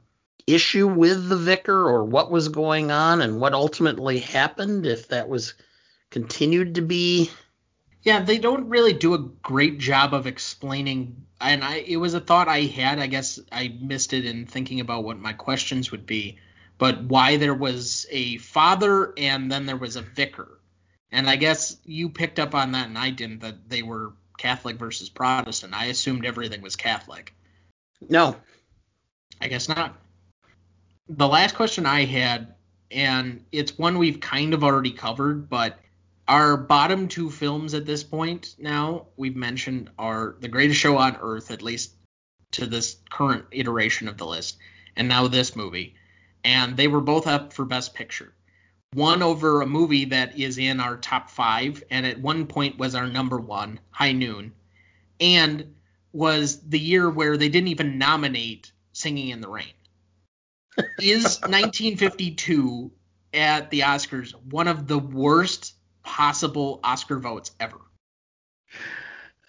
issue 0.47 0.87
with 0.87 1.29
the 1.29 1.37
vicar 1.37 1.87
or 1.87 2.03
what 2.03 2.31
was 2.31 2.49
going 2.49 2.91
on 2.91 3.21
and 3.21 3.39
what 3.39 3.53
ultimately 3.53 4.19
happened 4.19 4.85
if 4.85 5.09
that 5.09 5.29
was 5.29 5.53
continued 6.09 6.75
to 6.75 6.81
be. 6.81 7.29
Yeah 8.01 8.21
they 8.21 8.39
don't 8.39 8.69
really 8.69 8.93
do 8.93 9.13
a 9.13 9.29
great 9.43 9.77
job 9.77 10.13
of 10.13 10.25
explaining 10.25 11.25
and 11.39 11.63
i 11.63 11.75
it 11.75 11.97
was 11.97 12.13
a 12.13 12.19
thought 12.19 12.47
i 12.47 12.61
had. 12.61 12.99
I 12.99 13.07
guess 13.07 13.39
i 13.51 13.67
missed 13.79 14.13
it 14.13 14.25
in 14.25 14.45
thinking 14.45 14.79
about 14.79 15.03
what 15.03 15.19
my 15.19 15.33
questions 15.33 15.91
would 15.91 16.05
be 16.05 16.39
but 16.79 17.03
why 17.03 17.37
there 17.37 17.53
was 17.53 18.07
a 18.09 18.37
father 18.37 19.13
and 19.17 19.51
then 19.51 19.67
there 19.67 19.77
was 19.77 19.97
a 19.97 20.01
vicar. 20.01 20.59
And 21.11 21.29
I 21.29 21.35
guess 21.35 21.77
you 21.85 22.09
picked 22.09 22.39
up 22.39 22.55
on 22.55 22.71
that 22.71 22.87
and 22.87 22.97
I 22.97 23.11
didn't 23.11 23.41
that 23.41 23.69
they 23.69 23.83
were 23.83 24.13
Catholic 24.37 24.77
versus 24.77 25.09
Protestant. 25.09 25.75
I 25.75 25.85
assumed 25.85 26.25
everything 26.25 26.61
was 26.61 26.77
Catholic. 26.77 27.35
No. 28.09 28.37
I 29.41 29.49
guess 29.49 29.67
not. 29.67 29.99
The 31.09 31.27
last 31.27 31.55
question 31.55 31.85
I 31.85 32.05
had, 32.05 32.55
and 32.89 33.43
it's 33.51 33.77
one 33.77 33.97
we've 33.97 34.21
kind 34.21 34.53
of 34.53 34.63
already 34.63 34.91
covered, 34.91 35.49
but 35.49 35.77
our 36.29 36.55
bottom 36.55 37.09
two 37.09 37.29
films 37.29 37.73
at 37.73 37.85
this 37.85 38.03
point 38.03 38.55
now 38.57 39.07
we've 39.17 39.35
mentioned 39.35 39.89
are 39.97 40.37
The 40.39 40.47
Greatest 40.47 40.79
Show 40.79 40.97
on 40.97 41.17
Earth, 41.19 41.51
at 41.51 41.61
least 41.61 41.93
to 42.51 42.67
this 42.67 42.97
current 43.09 43.45
iteration 43.51 44.07
of 44.07 44.17
the 44.17 44.25
list, 44.25 44.57
and 44.95 45.09
now 45.09 45.27
this 45.27 45.55
movie 45.55 45.95
and 46.43 46.77
they 46.77 46.87
were 46.87 47.01
both 47.01 47.27
up 47.27 47.53
for 47.53 47.65
Best 47.65 47.93
Picture. 47.93 48.33
One 48.93 49.21
over 49.21 49.61
a 49.61 49.67
movie 49.67 50.05
that 50.05 50.39
is 50.39 50.57
in 50.57 50.79
our 50.79 50.97
top 50.97 51.29
five, 51.29 51.83
and 51.91 52.05
at 52.05 52.19
one 52.19 52.47
point 52.47 52.79
was 52.79 52.95
our 52.95 53.07
number 53.07 53.37
one, 53.37 53.79
High 53.91 54.13
Noon, 54.13 54.53
and 55.19 55.75
was 56.11 56.59
the 56.61 56.79
year 56.79 57.09
where 57.09 57.37
they 57.37 57.49
didn't 57.49 57.67
even 57.67 57.97
nominate 57.97 58.71
Singing 58.93 59.29
in 59.29 59.41
the 59.41 59.49
Rain. 59.49 59.73
is 60.99 61.39
1952 61.41 62.91
at 63.33 63.69
the 63.69 63.81
Oscars 63.81 64.31
one 64.31 64.67
of 64.67 64.87
the 64.87 64.97
worst 64.97 65.75
possible 66.03 66.79
Oscar 66.83 67.19
votes 67.19 67.51
ever? 67.59 67.79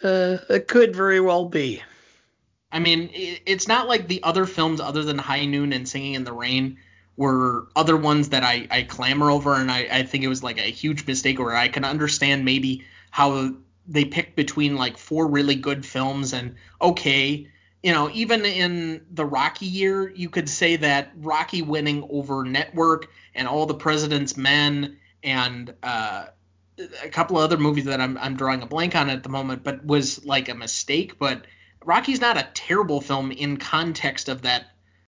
Uh, 0.02 0.38
it 0.48 0.68
could 0.68 0.94
very 0.94 1.20
well 1.20 1.46
be. 1.46 1.82
I 2.72 2.78
mean, 2.78 3.10
it's 3.12 3.66
not 3.66 3.88
like 3.88 4.06
the 4.06 4.22
other 4.22 4.46
films 4.46 4.80
other 4.80 5.02
than 5.02 5.18
High 5.18 5.44
Noon 5.44 5.72
and 5.72 5.88
Singing 5.88 6.14
in 6.14 6.24
the 6.24 6.32
Rain 6.32 6.78
were 7.16 7.66
other 7.74 7.96
ones 7.96 8.30
that 8.30 8.44
I, 8.44 8.66
I 8.70 8.82
clamor 8.84 9.30
over, 9.30 9.54
and 9.54 9.70
I, 9.70 9.88
I 9.90 10.02
think 10.04 10.24
it 10.24 10.28
was 10.28 10.42
like 10.42 10.58
a 10.58 10.70
huge 10.70 11.06
mistake 11.06 11.38
where 11.38 11.54
I 11.54 11.68
can 11.68 11.84
understand 11.84 12.44
maybe 12.44 12.84
how 13.10 13.54
they 13.88 14.04
picked 14.04 14.36
between 14.36 14.76
like 14.76 14.96
four 14.96 15.26
really 15.26 15.56
good 15.56 15.84
films 15.84 16.32
and 16.32 16.54
okay, 16.80 17.48
you 17.82 17.92
know, 17.92 18.10
even 18.12 18.44
in 18.44 19.04
the 19.10 19.24
Rocky 19.24 19.66
year, 19.66 20.10
you 20.10 20.28
could 20.28 20.48
say 20.48 20.76
that 20.76 21.12
Rocky 21.16 21.62
winning 21.62 22.06
over 22.10 22.44
Network 22.44 23.10
and 23.34 23.48
All 23.48 23.66
the 23.66 23.74
President's 23.74 24.36
Men 24.36 24.98
and 25.22 25.74
uh, 25.82 26.26
a 27.02 27.08
couple 27.08 27.38
of 27.38 27.44
other 27.44 27.56
movies 27.56 27.86
that 27.86 28.00
I'm, 28.00 28.16
I'm 28.18 28.36
drawing 28.36 28.62
a 28.62 28.66
blank 28.66 28.94
on 28.94 29.10
at 29.10 29.22
the 29.22 29.28
moment, 29.28 29.64
but 29.64 29.84
was 29.84 30.24
like 30.24 30.48
a 30.48 30.54
mistake. 30.54 31.18
But 31.18 31.46
Rocky's 31.84 32.20
not 32.20 32.36
a 32.36 32.48
terrible 32.52 33.00
film 33.00 33.32
in 33.32 33.56
context 33.56 34.28
of 34.28 34.42
that 34.42 34.66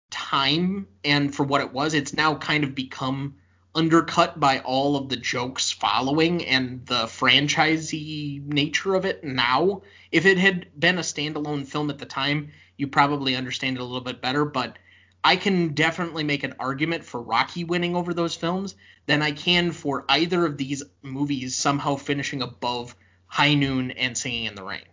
time 0.10 0.88
and 1.04 1.34
for 1.34 1.44
what 1.44 1.62
it 1.62 1.72
was, 1.72 1.94
it's 1.94 2.14
now 2.14 2.36
kind 2.36 2.64
of 2.64 2.76
become 2.76 3.36
undercut 3.74 4.40
by 4.40 4.60
all 4.60 4.96
of 4.96 5.08
the 5.08 5.16
jokes 5.16 5.72
following 5.72 6.46
and 6.46 6.86
the 6.86 7.06
franchisey 7.06 8.44
nature 8.44 8.96
of 8.96 9.06
it 9.06 9.24
now. 9.24 9.82
If 10.12 10.26
it 10.26 10.38
had 10.38 10.68
been 10.78 10.98
a 10.98 11.02
standalone 11.02 11.66
film 11.66 11.90
at 11.90 12.00
the 12.00 12.06
time, 12.06 12.52
you 12.76 12.88
probably 12.88 13.36
understand 13.36 13.78
it 13.78 13.82
a 13.82 13.86
little 13.86 14.02
bit 14.02 14.22
better, 14.22 14.44
but 14.44 14.78
I 15.24 15.36
can 15.36 15.74
definitely 15.74 16.24
make 16.24 16.44
an 16.44 16.56
argument 16.60 17.04
for 17.04 17.22
Rocky 17.22 17.64
winning 17.64 17.96
over 17.96 18.14
those 18.14 18.36
films 18.36 18.76
than 19.06 19.22
I 19.22 19.32
can 19.32 19.72
for 19.72 20.06
either 20.10 20.46
of 20.46 20.58
these 20.58 20.84
movies 21.02 21.56
somehow 21.56 21.96
finishing 21.96 22.42
above 22.42 22.96
High 23.26 23.54
Noon 23.54 23.92
and 23.92 24.18
Singing 24.18 24.46
in 24.46 24.56
the 24.56 24.64
Rain. 24.64 24.84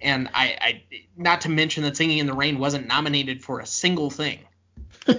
And 0.00 0.28
I, 0.32 0.56
I 0.60 0.82
not 1.16 1.42
to 1.42 1.48
mention 1.48 1.82
that 1.84 1.96
Singing 1.96 2.18
in 2.18 2.26
the 2.26 2.34
Rain 2.34 2.58
wasn't 2.58 2.86
nominated 2.86 3.42
for 3.42 3.60
a 3.60 3.66
single 3.66 4.10
thing. 4.10 4.40
uh, 5.08 5.16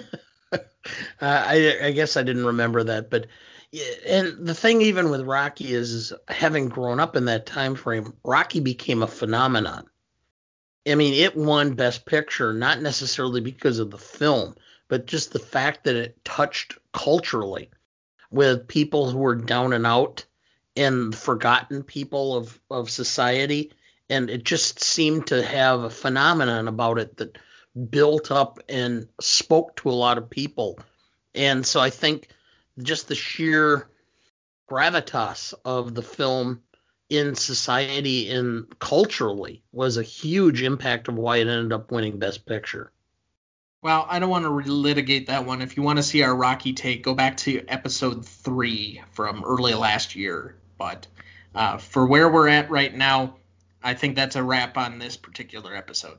I, 1.22 1.78
I 1.84 1.92
guess 1.92 2.18
I 2.18 2.24
didn't 2.24 2.46
remember 2.46 2.84
that, 2.84 3.10
but 3.10 3.28
and 4.06 4.46
the 4.46 4.54
thing 4.54 4.82
even 4.82 5.10
with 5.10 5.22
Rocky 5.22 5.74
is, 5.74 5.92
is 5.92 6.14
having 6.28 6.68
grown 6.68 7.00
up 7.00 7.16
in 7.16 7.26
that 7.26 7.46
time 7.46 7.76
frame, 7.76 8.14
Rocky 8.24 8.60
became 8.60 9.02
a 9.02 9.08
phenomenon. 9.08 9.88
I 10.88 10.96
mean, 10.96 11.14
it 11.14 11.38
won 11.38 11.76
Best 11.76 12.06
Picture 12.06 12.54
not 12.54 12.82
necessarily 12.82 13.40
because 13.40 13.80
of 13.80 13.92
the 13.92 13.98
film, 13.98 14.56
but 14.88 15.06
just 15.06 15.32
the 15.32 15.40
fact 15.40 15.86
that 15.86 15.96
it 15.96 16.26
touched 16.26 16.78
culturally 16.92 17.70
with 18.30 18.68
people 18.68 19.10
who 19.10 19.20
were 19.20 19.36
down 19.36 19.74
and 19.74 19.86
out 19.86 20.26
and 20.76 21.16
forgotten 21.16 21.84
people 21.84 22.36
of, 22.36 22.60
of 22.70 22.90
society. 22.90 23.72
And 24.12 24.30
it 24.30 24.44
just 24.44 24.84
seemed 24.84 25.28
to 25.28 25.42
have 25.42 25.84
a 25.84 25.90
phenomenon 25.90 26.68
about 26.68 27.00
it 27.00 27.16
that 27.18 27.38
built 27.90 28.30
up 28.30 28.60
and 28.68 29.08
spoke 29.22 29.78
to 29.78 29.90
a 29.90 29.92
lot 29.92 30.18
of 30.18 30.30
people. 30.30 30.78
And 31.34 31.66
so 31.66 31.80
I 31.80 31.92
think 31.92 32.28
just 32.78 33.08
the 33.08 33.16
sheer 33.16 33.88
gravitas 34.70 35.54
of 35.64 35.96
the 35.96 36.02
film 36.02 36.62
in 37.10 37.36
society 37.36 38.30
and 38.32 38.68
culturally 38.80 39.64
was 39.72 39.96
a 39.96 40.04
huge 40.04 40.62
impact 40.62 41.08
of 41.08 41.16
why 41.16 41.38
it 41.38 41.48
ended 41.48 41.72
up 41.72 41.90
winning 41.90 42.20
Best 42.20 42.46
Picture. 42.46 42.92
Well, 43.82 44.06
I 44.10 44.20
don't 44.20 44.30
want 44.30 44.44
to 44.44 44.52
relitigate 44.52 45.28
that 45.28 45.46
one. 45.46 45.62
If 45.62 45.78
you 45.78 45.84
want 45.84 45.98
to 45.98 46.04
see 46.04 46.22
our 46.22 46.36
Rocky 46.36 46.74
take, 46.74 47.02
go 47.02 47.16
back 47.16 47.38
to 47.38 47.66
episode 47.68 48.26
three 48.26 49.02
from 49.14 49.44
early 49.46 49.74
last 49.74 50.16
year. 50.16 50.58
But 50.78 51.08
uh, 51.56 51.78
for 51.78 52.06
where 52.06 52.30
we're 52.30 52.50
at 52.50 52.70
right 52.70 52.94
now, 52.94 53.38
I 53.84 53.96
think 53.96 54.16
that's 54.16 54.36
a 54.36 54.44
wrap 54.44 54.78
on 54.78 55.00
this 55.00 55.18
particular 55.18 55.76
episode. 55.76 56.18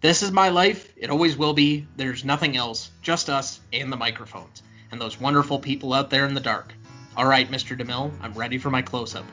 This 0.00 0.22
is 0.22 0.32
my 0.32 0.48
life. 0.48 0.92
It 0.96 1.10
always 1.10 1.36
will 1.36 1.52
be. 1.52 1.86
There's 1.96 2.24
nothing 2.24 2.56
else, 2.56 2.90
just 3.02 3.28
us 3.28 3.60
and 3.72 3.92
the 3.92 3.96
microphones, 3.96 4.62
and 4.90 5.00
those 5.00 5.20
wonderful 5.20 5.58
people 5.58 5.92
out 5.92 6.10
there 6.10 6.26
in 6.26 6.34
the 6.34 6.40
dark. 6.40 6.72
All 7.16 7.26
right, 7.26 7.50
Mr. 7.50 7.78
DeMille, 7.78 8.12
I'm 8.22 8.32
ready 8.32 8.58
for 8.58 8.70
my 8.70 8.82
close 8.82 9.14
up. 9.14 9.24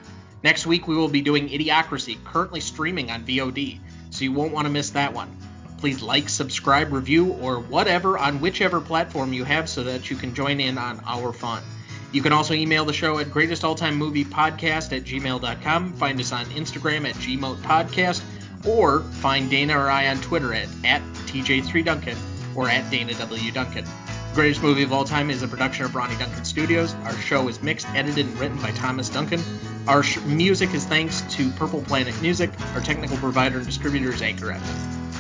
Next 0.44 0.66
week, 0.68 0.88
we 0.88 0.96
will 0.96 1.08
be 1.08 1.22
doing 1.22 1.50
Idiocracy, 1.50 2.24
currently 2.24 2.60
streaming 2.60 3.12
on 3.12 3.24
VOD, 3.24 3.80
so 4.10 4.24
you 4.24 4.34
won't 4.34 4.54
want 4.54 4.66
to 4.66 4.72
miss 4.74 4.90
that 4.92 5.14
one. 5.14 5.36
Please 5.78 6.02
like, 6.02 6.30
subscribe, 6.30 6.92
review, 6.92 7.34
or 7.34 7.60
whatever 7.60 8.18
on 8.18 8.42
whichever 8.42 8.82
platform 8.82 9.34
you 9.34 9.44
have 9.44 9.70
so 9.70 9.84
that 9.84 10.10
you 10.10 10.16
can 10.16 10.36
join 10.36 10.60
in 10.60 10.78
on 10.78 11.02
our 11.06 11.32
fun. 11.32 11.64
You 12.12 12.22
can 12.22 12.34
also 12.34 12.54
email 12.54 12.84
the 12.86 12.94
show 12.94 13.20
at 13.20 13.28
greatestalltimemoviepodcast 13.28 14.96
at 14.96 15.04
gmail.com. 15.04 15.94
Find 15.94 16.20
us 16.20 16.32
on 16.32 16.46
Instagram 16.48 17.08
at 17.08 17.16
gmoatpodcast 17.16 18.22
or 18.66 19.02
find 19.02 19.50
Dana 19.50 19.78
or 19.78 19.90
I 19.90 20.08
on 20.10 20.18
Twitter 20.18 20.54
at, 20.54 20.68
at 20.84 21.02
TJ3Duncan 21.28 22.18
or 22.56 22.70
at 22.70 22.90
Dana 22.92 23.14
W. 23.14 23.52
Duncan. 23.52 23.86
Greatest 24.34 24.62
Movie 24.62 24.84
of 24.84 24.94
All 24.94 25.04
Time 25.04 25.30
is 25.30 25.44
a 25.44 25.48
production 25.48 25.86
of 25.86 25.96
Ronny 25.96 26.16
Duncan 26.16 26.46
Studios. 26.46 26.94
Our 27.04 27.14
show 27.14 27.48
is 27.50 27.62
mixed, 27.62 27.88
edited, 27.90 28.26
and 28.26 28.40
written 28.40 28.62
by 28.62 28.72
Thomas 28.72 29.10
Duncan. 29.10 29.42
Our 29.88 30.04
sh- 30.04 30.22
music 30.22 30.74
is 30.74 30.86
thanks 30.86 31.22
to 31.36 31.50
Purple 31.52 31.82
Planet 31.82 32.20
Music. 32.22 32.50
Our 32.74 32.82
technical 32.82 33.18
provider 33.18 33.58
and 33.58 33.66
distributor 33.66 34.10
is 34.10 34.22
Anchor 34.22 34.48
FM. 34.48 35.11